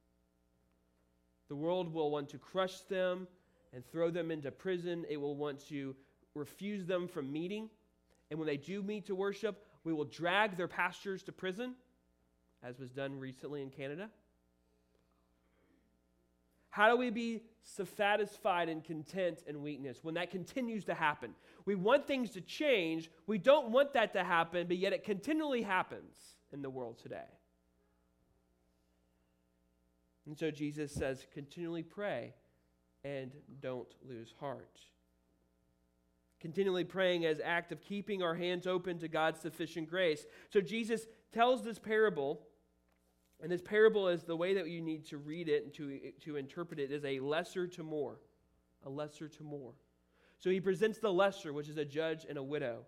The 1.48 1.56
world 1.56 1.92
will 1.92 2.10
want 2.10 2.28
to 2.30 2.38
crush 2.38 2.80
them 2.82 3.26
and 3.72 3.84
throw 3.90 4.10
them 4.10 4.30
into 4.30 4.50
prison. 4.50 5.04
It 5.08 5.16
will 5.16 5.36
want 5.36 5.66
to 5.68 5.96
refuse 6.34 6.86
them 6.86 7.08
from 7.08 7.32
meeting. 7.32 7.68
And 8.30 8.38
when 8.38 8.46
they 8.46 8.56
do 8.56 8.82
meet 8.82 9.06
to 9.06 9.14
worship, 9.14 9.66
we 9.82 9.92
will 9.92 10.04
drag 10.04 10.56
their 10.56 10.68
pastors 10.68 11.22
to 11.24 11.32
prison, 11.32 11.74
as 12.62 12.78
was 12.78 12.90
done 12.90 13.18
recently 13.18 13.62
in 13.62 13.70
Canada. 13.70 14.10
How 16.70 16.88
do 16.88 16.96
we 16.96 17.10
be 17.10 17.42
satisfied 17.62 18.68
and 18.68 18.82
content 18.82 19.42
in 19.46 19.60
weakness 19.60 19.98
when 20.02 20.14
that 20.14 20.30
continues 20.30 20.84
to 20.84 20.94
happen? 20.94 21.34
We 21.64 21.74
want 21.74 22.06
things 22.06 22.30
to 22.30 22.40
change. 22.40 23.10
We 23.26 23.38
don't 23.38 23.70
want 23.70 23.92
that 23.94 24.12
to 24.14 24.24
happen, 24.24 24.66
but 24.68 24.76
yet 24.76 24.92
it 24.92 25.04
continually 25.04 25.62
happens 25.62 26.36
in 26.52 26.62
the 26.62 26.70
world 26.70 26.98
today. 26.98 27.28
And 30.26 30.38
so 30.38 30.50
Jesus 30.50 30.92
says, 30.92 31.26
continually 31.34 31.82
pray 31.82 32.34
and 33.04 33.32
don't 33.60 33.92
lose 34.08 34.32
heart. 34.38 34.78
Continually 36.40 36.84
praying 36.84 37.26
as 37.26 37.40
act 37.44 37.72
of 37.72 37.80
keeping 37.82 38.22
our 38.22 38.34
hands 38.34 38.66
open 38.66 38.98
to 39.00 39.08
God's 39.08 39.40
sufficient 39.40 39.90
grace. 39.90 40.24
So 40.50 40.60
Jesus 40.60 41.06
tells 41.32 41.64
this 41.64 41.78
parable 41.78 42.42
and 43.42 43.50
this 43.50 43.62
parable 43.62 44.08
is 44.08 44.22
the 44.22 44.36
way 44.36 44.54
that 44.54 44.68
you 44.68 44.80
need 44.80 45.06
to 45.06 45.18
read 45.18 45.48
it 45.48 45.64
and 45.64 45.74
to, 45.74 45.98
to 46.24 46.36
interpret 46.36 46.78
it 46.78 46.92
is 46.92 47.04
a 47.04 47.20
lesser 47.20 47.66
to 47.68 47.82
more. 47.82 48.18
A 48.84 48.90
lesser 48.90 49.28
to 49.28 49.42
more. 49.42 49.72
So 50.38 50.50
he 50.50 50.60
presents 50.60 50.98
the 50.98 51.12
lesser, 51.12 51.52
which 51.52 51.68
is 51.68 51.76
a 51.76 51.84
judge 51.84 52.26
and 52.28 52.38
a 52.38 52.42
widow. 52.42 52.80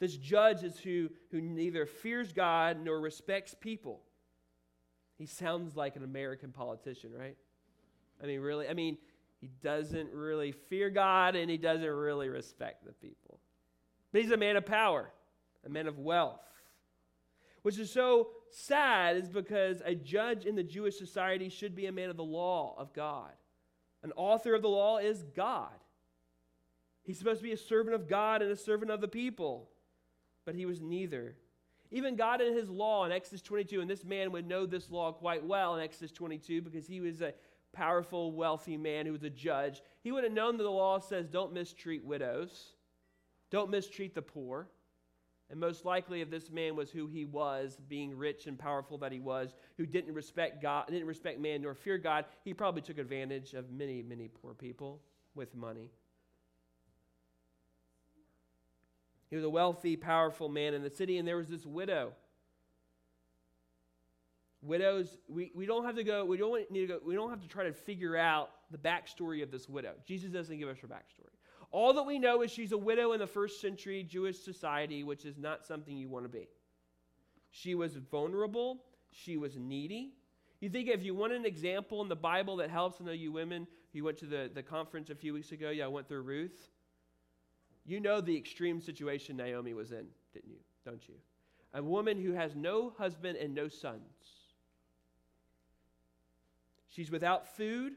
This 0.00 0.16
judge 0.16 0.64
is 0.64 0.78
who, 0.78 1.08
who 1.30 1.40
neither 1.40 1.86
fears 1.86 2.32
God 2.32 2.78
nor 2.82 3.00
respects 3.00 3.54
people. 3.58 4.00
He 5.16 5.26
sounds 5.26 5.76
like 5.76 5.96
an 5.96 6.02
American 6.02 6.50
politician, 6.50 7.12
right? 7.16 7.36
I 8.22 8.26
mean, 8.26 8.40
really? 8.40 8.68
I 8.68 8.74
mean, 8.74 8.98
he 9.40 9.48
doesn't 9.62 10.12
really 10.12 10.52
fear 10.52 10.90
God 10.90 11.36
and 11.36 11.50
he 11.50 11.58
doesn't 11.58 11.88
really 11.88 12.28
respect 12.28 12.84
the 12.84 12.92
people. 12.92 13.38
But 14.12 14.22
he's 14.22 14.30
a 14.32 14.36
man 14.36 14.56
of 14.56 14.66
power, 14.66 15.10
a 15.64 15.68
man 15.68 15.86
of 15.86 15.98
wealth 15.98 16.40
which 17.64 17.78
is 17.78 17.90
so 17.90 18.28
sad 18.50 19.16
is 19.16 19.30
because 19.30 19.80
a 19.86 19.94
judge 19.94 20.44
in 20.44 20.54
the 20.54 20.62
Jewish 20.62 20.98
society 20.98 21.48
should 21.48 21.74
be 21.74 21.86
a 21.86 21.92
man 21.92 22.10
of 22.10 22.16
the 22.18 22.22
law 22.22 22.74
of 22.76 22.92
God. 22.92 23.30
An 24.02 24.12
author 24.16 24.54
of 24.54 24.60
the 24.60 24.68
law 24.68 24.98
is 24.98 25.24
God. 25.34 25.72
He's 27.04 27.18
supposed 27.18 27.40
to 27.40 27.44
be 27.44 27.52
a 27.52 27.56
servant 27.56 27.94
of 27.94 28.06
God 28.06 28.42
and 28.42 28.52
a 28.52 28.56
servant 28.56 28.90
of 28.90 29.00
the 29.00 29.08
people, 29.08 29.70
but 30.44 30.54
he 30.54 30.66
was 30.66 30.82
neither. 30.82 31.36
Even 31.90 32.16
God 32.16 32.42
in 32.42 32.54
his 32.54 32.68
law 32.68 33.06
in 33.06 33.12
Exodus 33.12 33.40
22, 33.40 33.80
and 33.80 33.88
this 33.88 34.04
man 34.04 34.30
would 34.32 34.46
know 34.46 34.66
this 34.66 34.90
law 34.90 35.10
quite 35.12 35.42
well 35.42 35.74
in 35.74 35.82
Exodus 35.82 36.12
22 36.12 36.60
because 36.60 36.86
he 36.86 37.00
was 37.00 37.22
a 37.22 37.32
powerful, 37.72 38.32
wealthy 38.32 38.76
man 38.76 39.06
who 39.06 39.12
was 39.12 39.22
a 39.22 39.30
judge. 39.30 39.80
He 40.02 40.12
would 40.12 40.24
have 40.24 40.34
known 40.34 40.58
that 40.58 40.64
the 40.64 40.70
law 40.70 40.98
says 40.98 41.28
don't 41.28 41.54
mistreat 41.54 42.04
widows, 42.04 42.74
don't 43.50 43.70
mistreat 43.70 44.14
the 44.14 44.20
poor. 44.20 44.68
And 45.50 45.60
most 45.60 45.84
likely, 45.84 46.20
if 46.20 46.30
this 46.30 46.50
man 46.50 46.74
was 46.74 46.90
who 46.90 47.06
he 47.06 47.24
was, 47.24 47.78
being 47.88 48.16
rich 48.16 48.46
and 48.46 48.58
powerful 48.58 48.98
that 48.98 49.12
he 49.12 49.20
was, 49.20 49.54
who 49.76 49.84
didn't 49.84 50.14
respect 50.14 50.62
God, 50.62 50.86
didn't 50.88 51.06
respect 51.06 51.38
man 51.38 51.62
nor 51.62 51.74
fear 51.74 51.98
God, 51.98 52.24
he 52.44 52.54
probably 52.54 52.80
took 52.80 52.98
advantage 52.98 53.52
of 53.52 53.70
many, 53.70 54.02
many 54.02 54.28
poor 54.28 54.54
people 54.54 55.00
with 55.34 55.54
money. 55.54 55.90
He 59.28 59.36
was 59.36 59.44
a 59.44 59.50
wealthy, 59.50 59.96
powerful 59.96 60.48
man 60.48 60.74
in 60.74 60.82
the 60.82 60.90
city, 60.90 61.18
and 61.18 61.26
there 61.26 61.36
was 61.36 61.48
this 61.48 61.66
widow. 61.66 62.12
Widows, 64.62 65.18
we, 65.28 65.50
we 65.54 65.66
don't 65.66 65.84
have 65.84 65.96
to 65.96 66.04
go, 66.04 66.24
we 66.24 66.38
don't 66.38 66.70
need 66.70 66.80
to 66.80 66.86
go, 66.86 67.00
we 67.04 67.14
don't 67.14 67.28
have 67.28 67.42
to 67.42 67.48
try 67.48 67.64
to 67.64 67.72
figure 67.72 68.16
out 68.16 68.50
the 68.70 68.78
backstory 68.78 69.42
of 69.42 69.50
this 69.50 69.68
widow. 69.68 69.92
Jesus 70.06 70.30
doesn't 70.30 70.58
give 70.58 70.68
us 70.68 70.78
her 70.78 70.88
backstory. 70.88 71.33
All 71.74 71.92
that 71.94 72.04
we 72.04 72.20
know 72.20 72.42
is 72.42 72.52
she's 72.52 72.70
a 72.70 72.78
widow 72.78 73.14
in 73.14 73.18
the 73.18 73.26
first 73.26 73.60
century 73.60 74.04
Jewish 74.04 74.38
society, 74.38 75.02
which 75.02 75.24
is 75.24 75.36
not 75.36 75.66
something 75.66 75.96
you 75.96 76.08
want 76.08 76.24
to 76.24 76.28
be. 76.28 76.46
She 77.50 77.74
was 77.74 77.96
vulnerable, 77.96 78.84
she 79.10 79.36
was 79.36 79.56
needy. 79.56 80.12
You 80.60 80.70
think 80.70 80.88
if 80.88 81.02
you 81.02 81.16
want 81.16 81.32
an 81.32 81.44
example 81.44 82.00
in 82.00 82.08
the 82.08 82.14
Bible 82.14 82.58
that 82.58 82.70
helps, 82.70 83.00
I 83.00 83.04
know 83.04 83.10
you 83.10 83.32
women, 83.32 83.66
you 83.92 84.04
went 84.04 84.18
to 84.18 84.26
the, 84.26 84.48
the 84.54 84.62
conference 84.62 85.10
a 85.10 85.16
few 85.16 85.34
weeks 85.34 85.50
ago, 85.50 85.70
yeah, 85.70 85.86
I 85.86 85.88
went 85.88 86.06
through 86.06 86.22
Ruth. 86.22 86.70
You 87.84 87.98
know 87.98 88.20
the 88.20 88.36
extreme 88.36 88.80
situation 88.80 89.36
Naomi 89.36 89.74
was 89.74 89.90
in, 89.90 90.06
didn't 90.32 90.50
you? 90.50 90.60
Don't 90.84 91.02
you? 91.08 91.16
A 91.72 91.82
woman 91.82 92.22
who 92.22 92.34
has 92.34 92.54
no 92.54 92.92
husband 92.98 93.36
and 93.36 93.52
no 93.52 93.66
sons. 93.66 94.00
She's 96.88 97.10
without 97.10 97.56
food. 97.56 97.94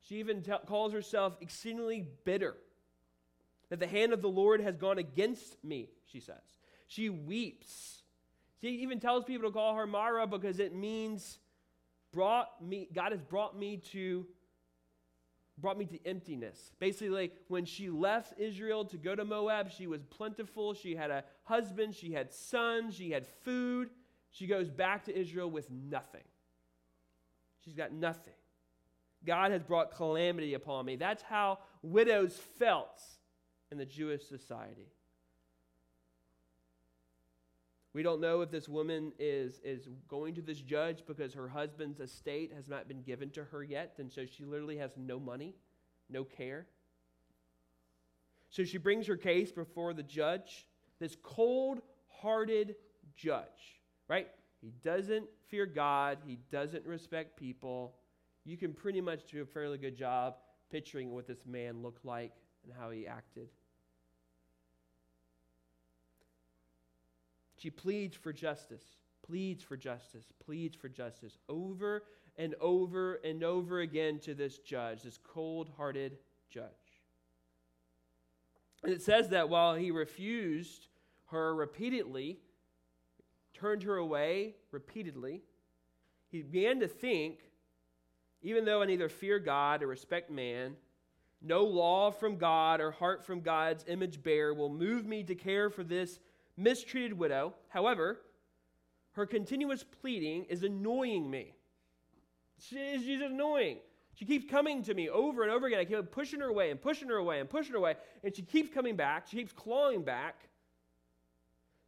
She 0.00 0.16
even 0.16 0.42
t- 0.42 0.50
calls 0.66 0.92
herself 0.92 1.36
exceedingly 1.40 2.04
bitter 2.24 2.56
that 3.72 3.80
the 3.80 3.86
hand 3.86 4.12
of 4.12 4.20
the 4.20 4.28
Lord 4.28 4.60
has 4.60 4.76
gone 4.76 4.98
against 4.98 5.56
me, 5.64 5.88
she 6.04 6.20
says. 6.20 6.42
She 6.88 7.08
weeps. 7.08 8.02
She 8.60 8.68
even 8.82 9.00
tells 9.00 9.24
people 9.24 9.48
to 9.48 9.50
call 9.50 9.76
her 9.76 9.86
Mara 9.86 10.26
because 10.26 10.60
it 10.60 10.74
means 10.74 11.38
brought 12.12 12.48
me, 12.62 12.86
God 12.92 13.12
has 13.12 13.22
brought 13.22 13.58
me 13.58 13.78
to 13.92 14.26
brought 15.56 15.78
me 15.78 15.86
to 15.86 16.06
emptiness. 16.06 16.72
Basically, 16.80 17.32
when 17.48 17.64
she 17.64 17.88
left 17.88 18.38
Israel 18.38 18.84
to 18.84 18.98
go 18.98 19.14
to 19.14 19.24
Moab, 19.24 19.70
she 19.70 19.86
was 19.86 20.02
plentiful. 20.02 20.74
She 20.74 20.94
had 20.94 21.10
a 21.10 21.24
husband, 21.44 21.94
she 21.94 22.12
had 22.12 22.30
sons, 22.30 22.94
she 22.94 23.10
had 23.10 23.26
food. 23.42 23.88
She 24.32 24.46
goes 24.46 24.68
back 24.68 25.04
to 25.04 25.18
Israel 25.18 25.50
with 25.50 25.70
nothing. 25.70 26.24
She's 27.64 27.74
got 27.74 27.90
nothing. 27.90 28.34
God 29.24 29.50
has 29.50 29.62
brought 29.62 29.94
calamity 29.94 30.52
upon 30.52 30.84
me. 30.84 30.96
That's 30.96 31.22
how 31.22 31.60
widows 31.82 32.38
felt 32.58 33.00
in 33.72 33.78
the 33.78 33.86
Jewish 33.86 34.28
society. 34.28 34.92
We 37.94 38.02
don't 38.02 38.20
know 38.20 38.42
if 38.42 38.50
this 38.50 38.68
woman 38.68 39.12
is, 39.18 39.60
is 39.64 39.88
going 40.08 40.34
to 40.34 40.42
this 40.42 40.60
judge 40.60 41.02
because 41.06 41.34
her 41.34 41.48
husband's 41.48 41.98
estate 41.98 42.52
has 42.54 42.68
not 42.68 42.86
been 42.86 43.02
given 43.02 43.30
to 43.30 43.44
her 43.44 43.64
yet, 43.64 43.94
and 43.98 44.12
so 44.12 44.24
she 44.24 44.44
literally 44.44 44.76
has 44.76 44.92
no 44.96 45.18
money, 45.18 45.54
no 46.08 46.22
care. 46.22 46.66
So 48.50 48.62
she 48.64 48.78
brings 48.78 49.06
her 49.06 49.16
case 49.16 49.50
before 49.50 49.94
the 49.94 50.02
judge, 50.02 50.66
this 51.00 51.16
cold 51.22 51.80
hearted 52.20 52.76
judge, 53.16 53.80
right? 54.08 54.28
He 54.60 54.72
doesn't 54.84 55.26
fear 55.48 55.66
God, 55.66 56.18
he 56.26 56.38
doesn't 56.50 56.86
respect 56.86 57.38
people. 57.38 57.94
You 58.44 58.58
can 58.58 58.74
pretty 58.74 59.00
much 59.00 59.30
do 59.30 59.42
a 59.42 59.46
fairly 59.46 59.78
good 59.78 59.96
job 59.96 60.34
picturing 60.70 61.10
what 61.10 61.26
this 61.26 61.44
man 61.46 61.82
looked 61.82 62.04
like 62.04 62.32
and 62.64 62.72
how 62.78 62.90
he 62.90 63.06
acted. 63.06 63.48
She 67.62 67.70
pleads 67.70 68.16
for 68.16 68.32
justice, 68.32 68.82
pleads 69.24 69.62
for 69.62 69.76
justice, 69.76 70.24
pleads 70.44 70.74
for 70.74 70.88
justice 70.88 71.38
over 71.48 72.02
and 72.36 72.56
over 72.60 73.20
and 73.22 73.44
over 73.44 73.78
again 73.78 74.18
to 74.20 74.34
this 74.34 74.58
judge, 74.58 75.04
this 75.04 75.16
cold 75.22 75.70
hearted 75.76 76.18
judge. 76.50 76.66
And 78.82 78.92
it 78.92 79.00
says 79.00 79.28
that 79.28 79.48
while 79.48 79.76
he 79.76 79.92
refused 79.92 80.88
her 81.26 81.54
repeatedly, 81.54 82.40
turned 83.54 83.84
her 83.84 83.96
away 83.96 84.56
repeatedly, 84.72 85.42
he 86.32 86.42
began 86.42 86.80
to 86.80 86.88
think, 86.88 87.38
even 88.42 88.64
though 88.64 88.82
I 88.82 88.86
neither 88.86 89.08
fear 89.08 89.38
God 89.38 89.84
or 89.84 89.86
respect 89.86 90.32
man, 90.32 90.74
no 91.40 91.62
law 91.62 92.10
from 92.10 92.38
God 92.38 92.80
or 92.80 92.90
heart 92.90 93.24
from 93.24 93.40
God's 93.40 93.84
image 93.86 94.20
bearer 94.20 94.52
will 94.52 94.68
move 94.68 95.06
me 95.06 95.22
to 95.22 95.36
care 95.36 95.70
for 95.70 95.84
this 95.84 96.18
mistreated 96.56 97.18
widow. 97.18 97.54
However, 97.68 98.20
her 99.12 99.26
continuous 99.26 99.84
pleading 99.84 100.44
is 100.44 100.62
annoying 100.62 101.30
me. 101.30 101.54
She, 102.58 102.98
she's 102.98 103.20
annoying. 103.20 103.78
She 104.14 104.24
keeps 104.24 104.50
coming 104.50 104.82
to 104.84 104.94
me 104.94 105.08
over 105.08 105.42
and 105.42 105.50
over 105.50 105.66
again. 105.66 105.80
I 105.80 105.84
keep 105.84 106.10
pushing 106.10 106.40
her 106.40 106.48
away 106.48 106.70
and 106.70 106.80
pushing 106.80 107.08
her 107.08 107.16
away 107.16 107.40
and 107.40 107.48
pushing 107.48 107.72
her 107.72 107.78
away. 107.78 107.96
And 108.22 108.34
she 108.34 108.42
keeps 108.42 108.72
coming 108.72 108.96
back. 108.96 109.26
She 109.28 109.38
keeps 109.38 109.52
clawing 109.52 110.02
back. 110.02 110.48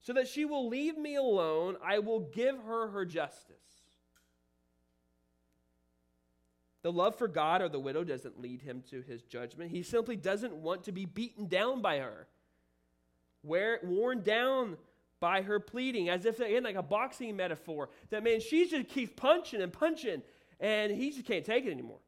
So 0.00 0.12
that 0.14 0.28
she 0.28 0.44
will 0.44 0.68
leave 0.68 0.98
me 0.98 1.16
alone, 1.16 1.76
I 1.82 1.98
will 2.00 2.20
give 2.20 2.58
her 2.64 2.88
her 2.88 3.06
justice. 3.06 3.56
The 6.82 6.92
love 6.92 7.16
for 7.16 7.26
God 7.26 7.62
or 7.62 7.70
the 7.70 7.80
widow 7.80 8.04
doesn't 8.04 8.38
lead 8.38 8.60
him 8.60 8.82
to 8.90 9.00
his 9.00 9.22
judgment. 9.22 9.70
He 9.70 9.82
simply 9.82 10.16
doesn't 10.16 10.52
want 10.52 10.84
to 10.84 10.92
be 10.92 11.06
beaten 11.06 11.46
down 11.46 11.80
by 11.80 11.98
her 11.98 12.26
wear, 13.44 13.78
worn 13.82 14.22
down 14.22 14.76
by 15.20 15.42
her 15.42 15.60
pleading, 15.60 16.08
as 16.08 16.24
if, 16.26 16.40
again, 16.40 16.64
like 16.64 16.76
a 16.76 16.82
boxing 16.82 17.36
metaphor, 17.36 17.88
that 18.10 18.22
man, 18.22 18.40
she 18.40 18.68
just 18.68 18.88
keeps 18.88 19.12
punching 19.16 19.62
and 19.62 19.72
punching, 19.72 20.22
and 20.60 20.92
he 20.92 21.10
just 21.10 21.26
can't 21.26 21.44
take 21.44 21.64
it 21.64 21.70
anymore. 21.70 22.00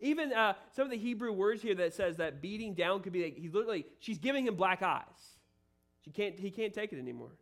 Even 0.00 0.32
uh, 0.32 0.54
some 0.72 0.84
of 0.84 0.90
the 0.90 0.96
Hebrew 0.96 1.32
words 1.32 1.62
here 1.62 1.74
that 1.76 1.94
says 1.94 2.16
that 2.16 2.42
beating 2.42 2.74
down 2.74 3.00
could 3.00 3.12
be 3.12 3.24
like, 3.24 3.36
he 3.36 3.48
literally, 3.48 3.86
she's 3.98 4.18
giving 4.18 4.46
him 4.46 4.54
black 4.54 4.82
eyes. 4.82 5.04
She 6.04 6.10
can't, 6.10 6.38
he 6.38 6.50
can't 6.50 6.74
take 6.74 6.92
it 6.92 6.98
anymore. 6.98 7.32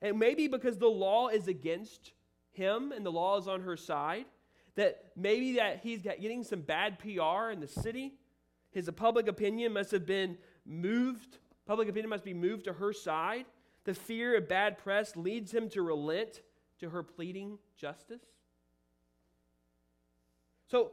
And 0.00 0.18
maybe 0.18 0.48
because 0.48 0.78
the 0.78 0.88
law 0.88 1.28
is 1.28 1.48
against 1.48 2.12
him 2.52 2.92
and 2.92 3.04
the 3.04 3.12
law 3.12 3.38
is 3.38 3.48
on 3.48 3.62
her 3.62 3.76
side, 3.76 4.24
that 4.76 5.06
maybe 5.16 5.54
that 5.54 5.80
he's 5.82 6.02
getting 6.02 6.44
some 6.44 6.60
bad 6.60 6.98
PR 6.98 7.50
in 7.50 7.60
the 7.60 7.66
city. 7.66 8.14
His 8.70 8.88
public 8.94 9.26
opinion 9.26 9.72
must 9.72 9.90
have 9.90 10.06
been 10.06 10.38
moved 10.64 11.38
Public 11.68 11.90
opinion 11.90 12.08
must 12.08 12.24
be 12.24 12.32
moved 12.32 12.64
to 12.64 12.72
her 12.72 12.94
side. 12.94 13.44
The 13.84 13.92
fear 13.92 14.38
of 14.38 14.48
bad 14.48 14.78
press 14.78 15.14
leads 15.16 15.52
him 15.52 15.68
to 15.70 15.82
relent 15.82 16.40
to 16.80 16.88
her 16.88 17.02
pleading 17.02 17.58
justice. 17.76 18.22
So, 20.66 20.92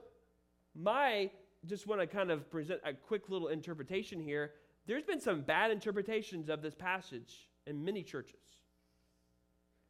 my 0.75 1.31
just 1.65 1.88
want 1.88 2.01
to 2.01 2.07
kind 2.07 2.29
of 2.29 2.51
present 2.51 2.81
a 2.83 2.93
quick 2.93 3.29
little 3.29 3.47
interpretation 3.47 4.19
here. 4.19 4.51
There's 4.85 5.05
been 5.05 5.21
some 5.21 5.41
bad 5.41 5.71
interpretations 5.71 6.49
of 6.49 6.61
this 6.61 6.75
passage 6.75 7.49
in 7.65 7.85
many 7.85 8.03
churches. 8.03 8.35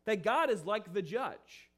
That 0.05 0.23
God 0.23 0.51
is 0.51 0.65
like 0.65 0.93
the 0.93 1.01
judge. 1.01 1.71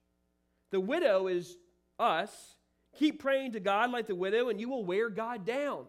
The 0.70 0.82
widow 0.82 1.28
is 1.28 1.56
us. 1.98 2.58
Keep 3.00 3.22
praying 3.22 3.54
to 3.54 3.62
God 3.62 3.90
like 3.90 4.08
the 4.08 4.16
widow, 4.16 4.50
and 4.50 4.60
you 4.60 4.68
will 4.68 4.84
wear 4.84 5.10
God 5.10 5.46
down 5.46 5.86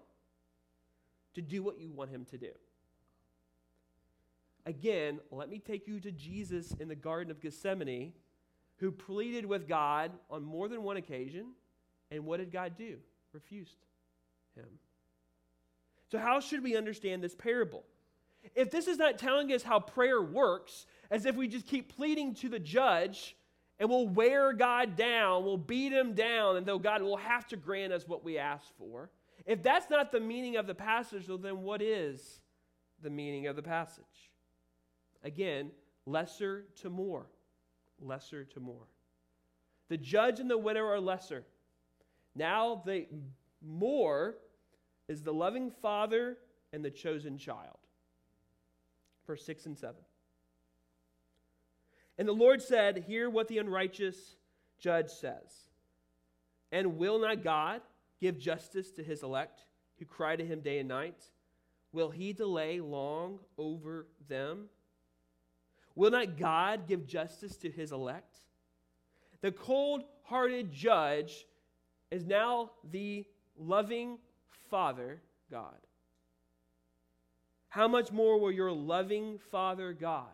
to 1.35 1.43
do 1.43 1.65
what 1.65 1.81
you 1.81 1.91
want 1.91 2.11
him 2.11 2.25
to 2.27 2.39
do. 2.39 2.53
Again, 4.69 5.19
let 5.31 5.49
me 5.49 5.59
take 5.59 5.89
you 5.89 5.99
to 5.99 6.13
Jesus 6.13 6.73
in 6.79 6.89
the 6.89 6.95
Garden 6.95 7.31
of 7.31 7.41
Gethsemane, 7.41 8.13
who 8.77 8.93
pleaded 8.93 9.47
with 9.47 9.67
God 9.67 10.13
on 10.31 10.45
more 10.45 10.69
than 10.69 10.83
one 10.83 10.99
occasion. 10.99 11.53
And 12.11 12.27
what 12.27 12.37
did 12.37 12.53
God 12.53 12.77
do? 12.77 12.99
Refused 13.33 13.79
him. 14.55 14.67
So, 16.13 16.19
how 16.19 16.41
should 16.41 16.63
we 16.63 16.77
understand 16.77 17.23
this 17.23 17.35
parable? 17.35 17.83
If 18.55 18.71
this 18.71 18.89
is 18.89 18.99
not 18.99 19.17
telling 19.17 19.51
us 19.53 19.63
how 19.63 19.81
prayer 19.81 20.21
works, 20.21 20.85
as 21.11 21.25
if 21.25 21.35
we 21.35 21.49
just 21.49 21.67
keep 21.67 21.97
pleading 21.97 22.35
to 22.35 22.51
the 22.51 22.59
judge 22.59 23.37
and 23.79 23.89
we'll 23.89 24.09
wear 24.09 24.53
God 24.53 24.97
down, 24.97 25.47
we'll 25.47 25.57
beat 25.57 25.93
him 25.93 26.13
down, 26.13 26.59
and 26.59 26.67
though 26.67 26.79
God 26.79 27.01
will 27.01 27.17
have 27.17 27.47
to 27.49 27.57
grant 27.57 27.95
us 27.95 28.07
what 28.07 28.23
we 28.23 28.37
ask 28.37 28.67
for, 28.77 29.09
if 29.47 29.63
that's 29.63 29.89
not 29.89 30.13
the 30.13 30.21
meaning 30.21 30.57
of 30.57 30.67
the 30.67 30.75
passage, 30.75 31.27
well, 31.27 31.39
then 31.39 31.63
what 31.63 31.81
is 31.81 32.41
the 33.03 33.09
meaning 33.09 33.47
of 33.47 33.57
the 33.57 33.63
passage? 33.63 34.05
Again, 35.25 35.71
lesser 36.07 36.65
to 36.83 36.91
more. 36.91 37.27
Lesser 38.01 38.45
to 38.45 38.61
more. 38.61 38.87
The 39.89 39.97
judge 39.97 40.41
and 40.41 40.51
the 40.51 40.59
widow 40.59 40.85
are 40.85 41.01
lesser. 41.01 41.45
Now, 42.35 42.83
the 42.85 43.07
more 43.67 44.37
is 45.09 45.23
the 45.23 45.33
loving 45.33 45.71
father 45.71 46.39
and 46.73 46.85
the 46.85 46.91
chosen 46.91 47.39
child. 47.39 47.79
Verse 49.27 49.45
6 49.45 49.67
and 49.67 49.79
7. 49.79 49.95
And 52.19 52.29
the 52.29 52.33
Lord 52.33 52.61
said, 52.61 53.05
Hear 53.07 53.31
what 53.31 53.49
the 53.49 53.59
unrighteous 53.59 54.37
judge 54.79 55.11
says. 55.11 55.69
And 56.71 56.99
will 56.99 57.19
not 57.19 57.43
God 57.43 57.81
give 58.21 58.39
justice 58.39 58.91
to 58.93 59.03
his 59.03 59.23
elect 59.23 59.65
who 59.99 60.05
cry 60.05 60.37
to 60.37 60.45
him 60.45 60.61
day 60.61 60.79
and 60.79 60.89
night? 60.89 61.25
Will 61.93 62.11
he 62.11 62.33
delay 62.33 62.81
long 62.81 63.39
over 63.57 64.07
them? 64.29 64.69
Will 65.99 66.13
not 66.13 66.39
God 66.39 66.87
give 66.87 67.09
justice 67.09 67.57
to 67.57 67.69
his 67.69 67.91
elect? 67.91 68.37
The 69.41 69.51
cold 69.51 70.05
hearted 70.23 70.71
judge 70.71 71.45
is 72.13 72.25
now 72.25 72.71
the 72.89 73.25
loving 73.59 74.19
Father 74.71 75.21
God. 75.51 75.75
How 77.69 77.89
much 77.89 78.13
more 78.13 78.39
will 78.39 78.53
your 78.53 78.71
loving 78.71 79.41
Father 79.51 79.93
God? 79.93 80.29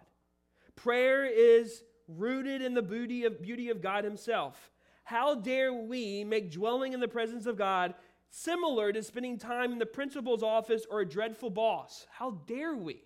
Prayer 0.77 1.25
is 1.25 1.83
rooted 2.09 2.61
in 2.61 2.75
the 2.75 2.83
beauty 2.83 3.25
of, 3.25 3.41
beauty 3.41 3.71
of 3.71 3.81
God 3.81 4.05
Himself. 4.05 4.71
How 5.03 5.35
dare 5.35 5.73
we 5.73 6.25
make 6.25 6.53
dwelling 6.53 6.93
in 6.93 7.01
the 7.01 7.09
presence 7.09 7.47
of 7.47 7.57
God 7.57 7.95
similar 8.29 8.93
to 8.93 9.03
spending 9.03 9.39
time 9.39 9.73
in 9.73 9.79
the 9.79 9.87
principal's 9.87 10.43
office 10.43 10.85
or 10.91 11.01
a 11.01 11.09
dreadful 11.09 11.49
boss? 11.49 12.07
How 12.11 12.33
dare 12.47 12.77
we 12.77 13.01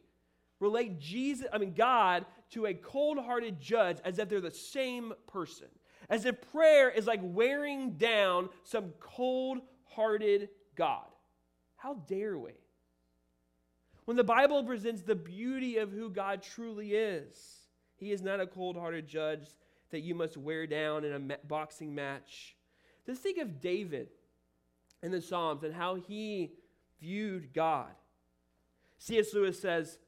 relate 0.60 0.98
Jesus, 0.98 1.46
I 1.52 1.58
mean 1.58 1.74
God, 1.74 2.24
to 2.50 2.66
a 2.66 2.74
cold 2.74 3.18
hearted 3.18 3.60
judge 3.60 3.98
as 4.04 4.18
if 4.18 4.28
they're 4.28 4.40
the 4.40 4.50
same 4.50 5.12
person. 5.26 5.68
As 6.08 6.24
if 6.24 6.40
prayer 6.52 6.90
is 6.90 7.06
like 7.06 7.20
wearing 7.22 7.92
down 7.92 8.48
some 8.64 8.92
cold 9.00 9.58
hearted 9.84 10.48
God. 10.74 11.06
How 11.76 11.94
dare 12.06 12.38
we? 12.38 12.52
When 14.04 14.16
the 14.16 14.24
Bible 14.24 14.64
presents 14.64 15.02
the 15.02 15.14
beauty 15.14 15.76
of 15.76 15.92
who 15.92 16.08
God 16.08 16.42
truly 16.42 16.94
is, 16.94 17.36
He 17.96 18.10
is 18.10 18.22
not 18.22 18.40
a 18.40 18.46
cold 18.46 18.76
hearted 18.76 19.06
judge 19.06 19.48
that 19.90 20.00
you 20.00 20.14
must 20.14 20.36
wear 20.36 20.66
down 20.66 21.04
in 21.04 21.12
a 21.12 21.36
boxing 21.46 21.94
match. 21.94 22.56
Just 23.06 23.22
think 23.22 23.38
of 23.38 23.60
David 23.60 24.08
in 25.02 25.12
the 25.12 25.20
Psalms 25.20 25.62
and 25.62 25.74
how 25.74 25.94
he 25.94 26.52
viewed 27.00 27.52
God. 27.54 27.90
C.S. 28.98 29.32
Lewis 29.32 29.60
says, 29.60 29.98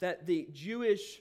that 0.00 0.26
the 0.26 0.48
Jewish 0.52 1.20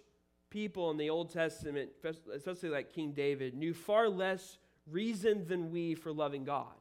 people 0.49 0.91
in 0.91 0.97
the 0.97 1.09
Old 1.09 1.31
Testament, 1.31 1.89
especially 2.33 2.69
like 2.69 2.93
King 2.93 3.11
David, 3.11 3.53
knew 3.53 3.73
far 3.73 4.07
less 4.07 4.57
reason 4.89 5.45
than 5.47 5.71
we 5.71 5.95
for 5.95 6.11
loving 6.11 6.43
God. 6.43 6.73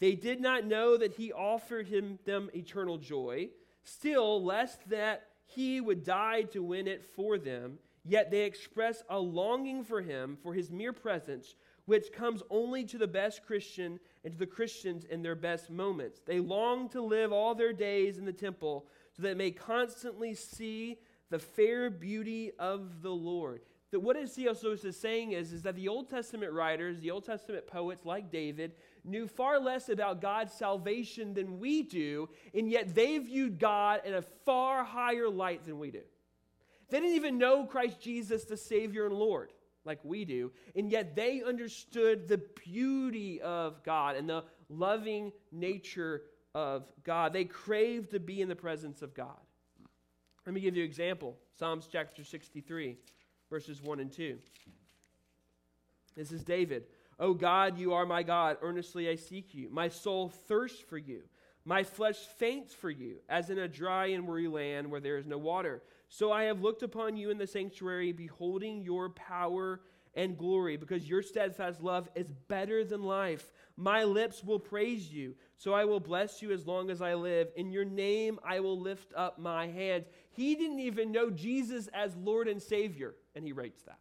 They 0.00 0.14
did 0.14 0.40
not 0.40 0.66
know 0.66 0.96
that 0.96 1.12
he 1.12 1.32
offered 1.32 1.86
him, 1.86 2.18
them 2.24 2.50
eternal 2.54 2.98
joy, 2.98 3.50
still, 3.84 4.42
lest 4.42 4.88
that 4.88 5.28
he 5.46 5.80
would 5.80 6.02
die 6.02 6.42
to 6.42 6.62
win 6.62 6.88
it 6.88 7.04
for 7.04 7.38
them. 7.38 7.78
Yet 8.04 8.32
they 8.32 8.42
express 8.42 9.04
a 9.08 9.18
longing 9.18 9.84
for 9.84 10.00
him, 10.02 10.36
for 10.42 10.54
his 10.54 10.72
mere 10.72 10.92
presence, 10.92 11.54
which 11.84 12.12
comes 12.12 12.42
only 12.50 12.84
to 12.86 12.98
the 12.98 13.06
best 13.06 13.46
Christian 13.46 14.00
and 14.24 14.32
to 14.32 14.38
the 14.38 14.46
Christians 14.46 15.04
in 15.04 15.22
their 15.22 15.36
best 15.36 15.70
moments. 15.70 16.20
They 16.26 16.40
long 16.40 16.88
to 16.90 17.00
live 17.00 17.32
all 17.32 17.54
their 17.54 17.72
days 17.72 18.18
in 18.18 18.24
the 18.24 18.32
temple 18.32 18.86
so 19.16 19.22
that 19.22 19.36
may 19.36 19.50
constantly 19.50 20.34
see 20.34 20.98
the 21.30 21.38
fair 21.38 21.90
beauty 21.90 22.52
of 22.58 23.02
the 23.02 23.10
Lord. 23.10 23.62
That 23.90 24.00
what 24.00 24.16
C.S. 24.26 24.62
Lewis 24.62 24.84
is 24.84 24.98
saying 24.98 25.32
is, 25.32 25.52
is 25.52 25.62
that 25.62 25.76
the 25.76 25.88
Old 25.88 26.08
Testament 26.08 26.52
writers, 26.52 27.00
the 27.00 27.10
Old 27.10 27.26
Testament 27.26 27.66
poets 27.66 28.06
like 28.06 28.30
David, 28.30 28.72
knew 29.04 29.28
far 29.28 29.60
less 29.60 29.90
about 29.90 30.22
God's 30.22 30.54
salvation 30.54 31.34
than 31.34 31.58
we 31.58 31.82
do, 31.82 32.30
and 32.54 32.70
yet 32.70 32.94
they 32.94 33.18
viewed 33.18 33.58
God 33.58 34.00
in 34.06 34.14
a 34.14 34.22
far 34.22 34.82
higher 34.82 35.28
light 35.28 35.66
than 35.66 35.78
we 35.78 35.90
do. 35.90 36.00
They 36.88 37.00
didn't 37.00 37.16
even 37.16 37.36
know 37.36 37.66
Christ 37.66 38.00
Jesus, 38.00 38.44
the 38.44 38.56
Savior 38.56 39.04
and 39.04 39.14
Lord, 39.14 39.52
like 39.84 40.00
we 40.04 40.24
do, 40.24 40.52
and 40.74 40.90
yet 40.90 41.14
they 41.14 41.42
understood 41.42 42.28
the 42.28 42.40
beauty 42.64 43.42
of 43.42 43.82
God 43.82 44.16
and 44.16 44.26
the 44.26 44.44
loving 44.70 45.32
nature 45.50 46.22
of 46.54 46.84
God. 47.04 47.32
They 47.32 47.44
craved 47.44 48.10
to 48.10 48.20
be 48.20 48.40
in 48.40 48.48
the 48.48 48.56
presence 48.56 49.02
of 49.02 49.14
God. 49.14 49.38
Let 50.46 50.54
me 50.54 50.60
give 50.60 50.76
you 50.76 50.82
an 50.82 50.88
example 50.88 51.36
Psalms 51.58 51.88
chapter 51.90 52.24
63, 52.24 52.96
verses 53.48 53.82
1 53.82 54.00
and 54.00 54.12
2. 54.12 54.38
This 56.16 56.32
is 56.32 56.42
David. 56.42 56.84
O 57.18 57.34
God, 57.34 57.78
you 57.78 57.94
are 57.94 58.04
my 58.04 58.22
God. 58.22 58.56
Earnestly 58.62 59.08
I 59.08 59.14
seek 59.14 59.54
you. 59.54 59.68
My 59.70 59.88
soul 59.88 60.28
thirsts 60.28 60.80
for 60.80 60.98
you. 60.98 61.22
My 61.64 61.84
flesh 61.84 62.16
faints 62.16 62.74
for 62.74 62.90
you, 62.90 63.18
as 63.28 63.48
in 63.48 63.58
a 63.58 63.68
dry 63.68 64.06
and 64.06 64.26
weary 64.26 64.48
land 64.48 64.90
where 64.90 65.00
there 65.00 65.16
is 65.16 65.26
no 65.26 65.38
water. 65.38 65.82
So 66.08 66.32
I 66.32 66.44
have 66.44 66.60
looked 66.60 66.82
upon 66.82 67.16
you 67.16 67.30
in 67.30 67.38
the 67.38 67.46
sanctuary, 67.46 68.10
beholding 68.12 68.82
your 68.82 69.10
power 69.10 69.80
and 70.14 70.36
glory, 70.36 70.76
because 70.76 71.08
your 71.08 71.22
steadfast 71.22 71.80
love 71.80 72.08
is 72.16 72.32
better 72.48 72.84
than 72.84 73.04
life. 73.04 73.52
My 73.76 74.04
lips 74.04 74.44
will 74.44 74.58
praise 74.58 75.12
you, 75.12 75.34
so 75.56 75.72
I 75.72 75.84
will 75.84 76.00
bless 76.00 76.42
you 76.42 76.52
as 76.52 76.66
long 76.66 76.90
as 76.90 77.00
I 77.00 77.14
live. 77.14 77.48
In 77.56 77.70
your 77.70 77.84
name 77.84 78.38
I 78.44 78.60
will 78.60 78.78
lift 78.78 79.12
up 79.14 79.38
my 79.38 79.66
hands. 79.66 80.06
He 80.30 80.54
didn't 80.54 80.80
even 80.80 81.12
know 81.12 81.30
Jesus 81.30 81.88
as 81.94 82.16
Lord 82.16 82.48
and 82.48 82.62
Savior, 82.62 83.14
and 83.34 83.44
he 83.44 83.52
writes 83.52 83.82
that. 83.82 83.98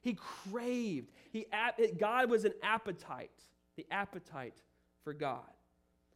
He 0.00 0.14
craved. 0.14 1.10
He, 1.30 1.46
God 1.98 2.30
was 2.30 2.44
an 2.44 2.54
appetite, 2.62 3.30
the 3.76 3.86
appetite 3.90 4.62
for 5.04 5.12
God. 5.12 5.50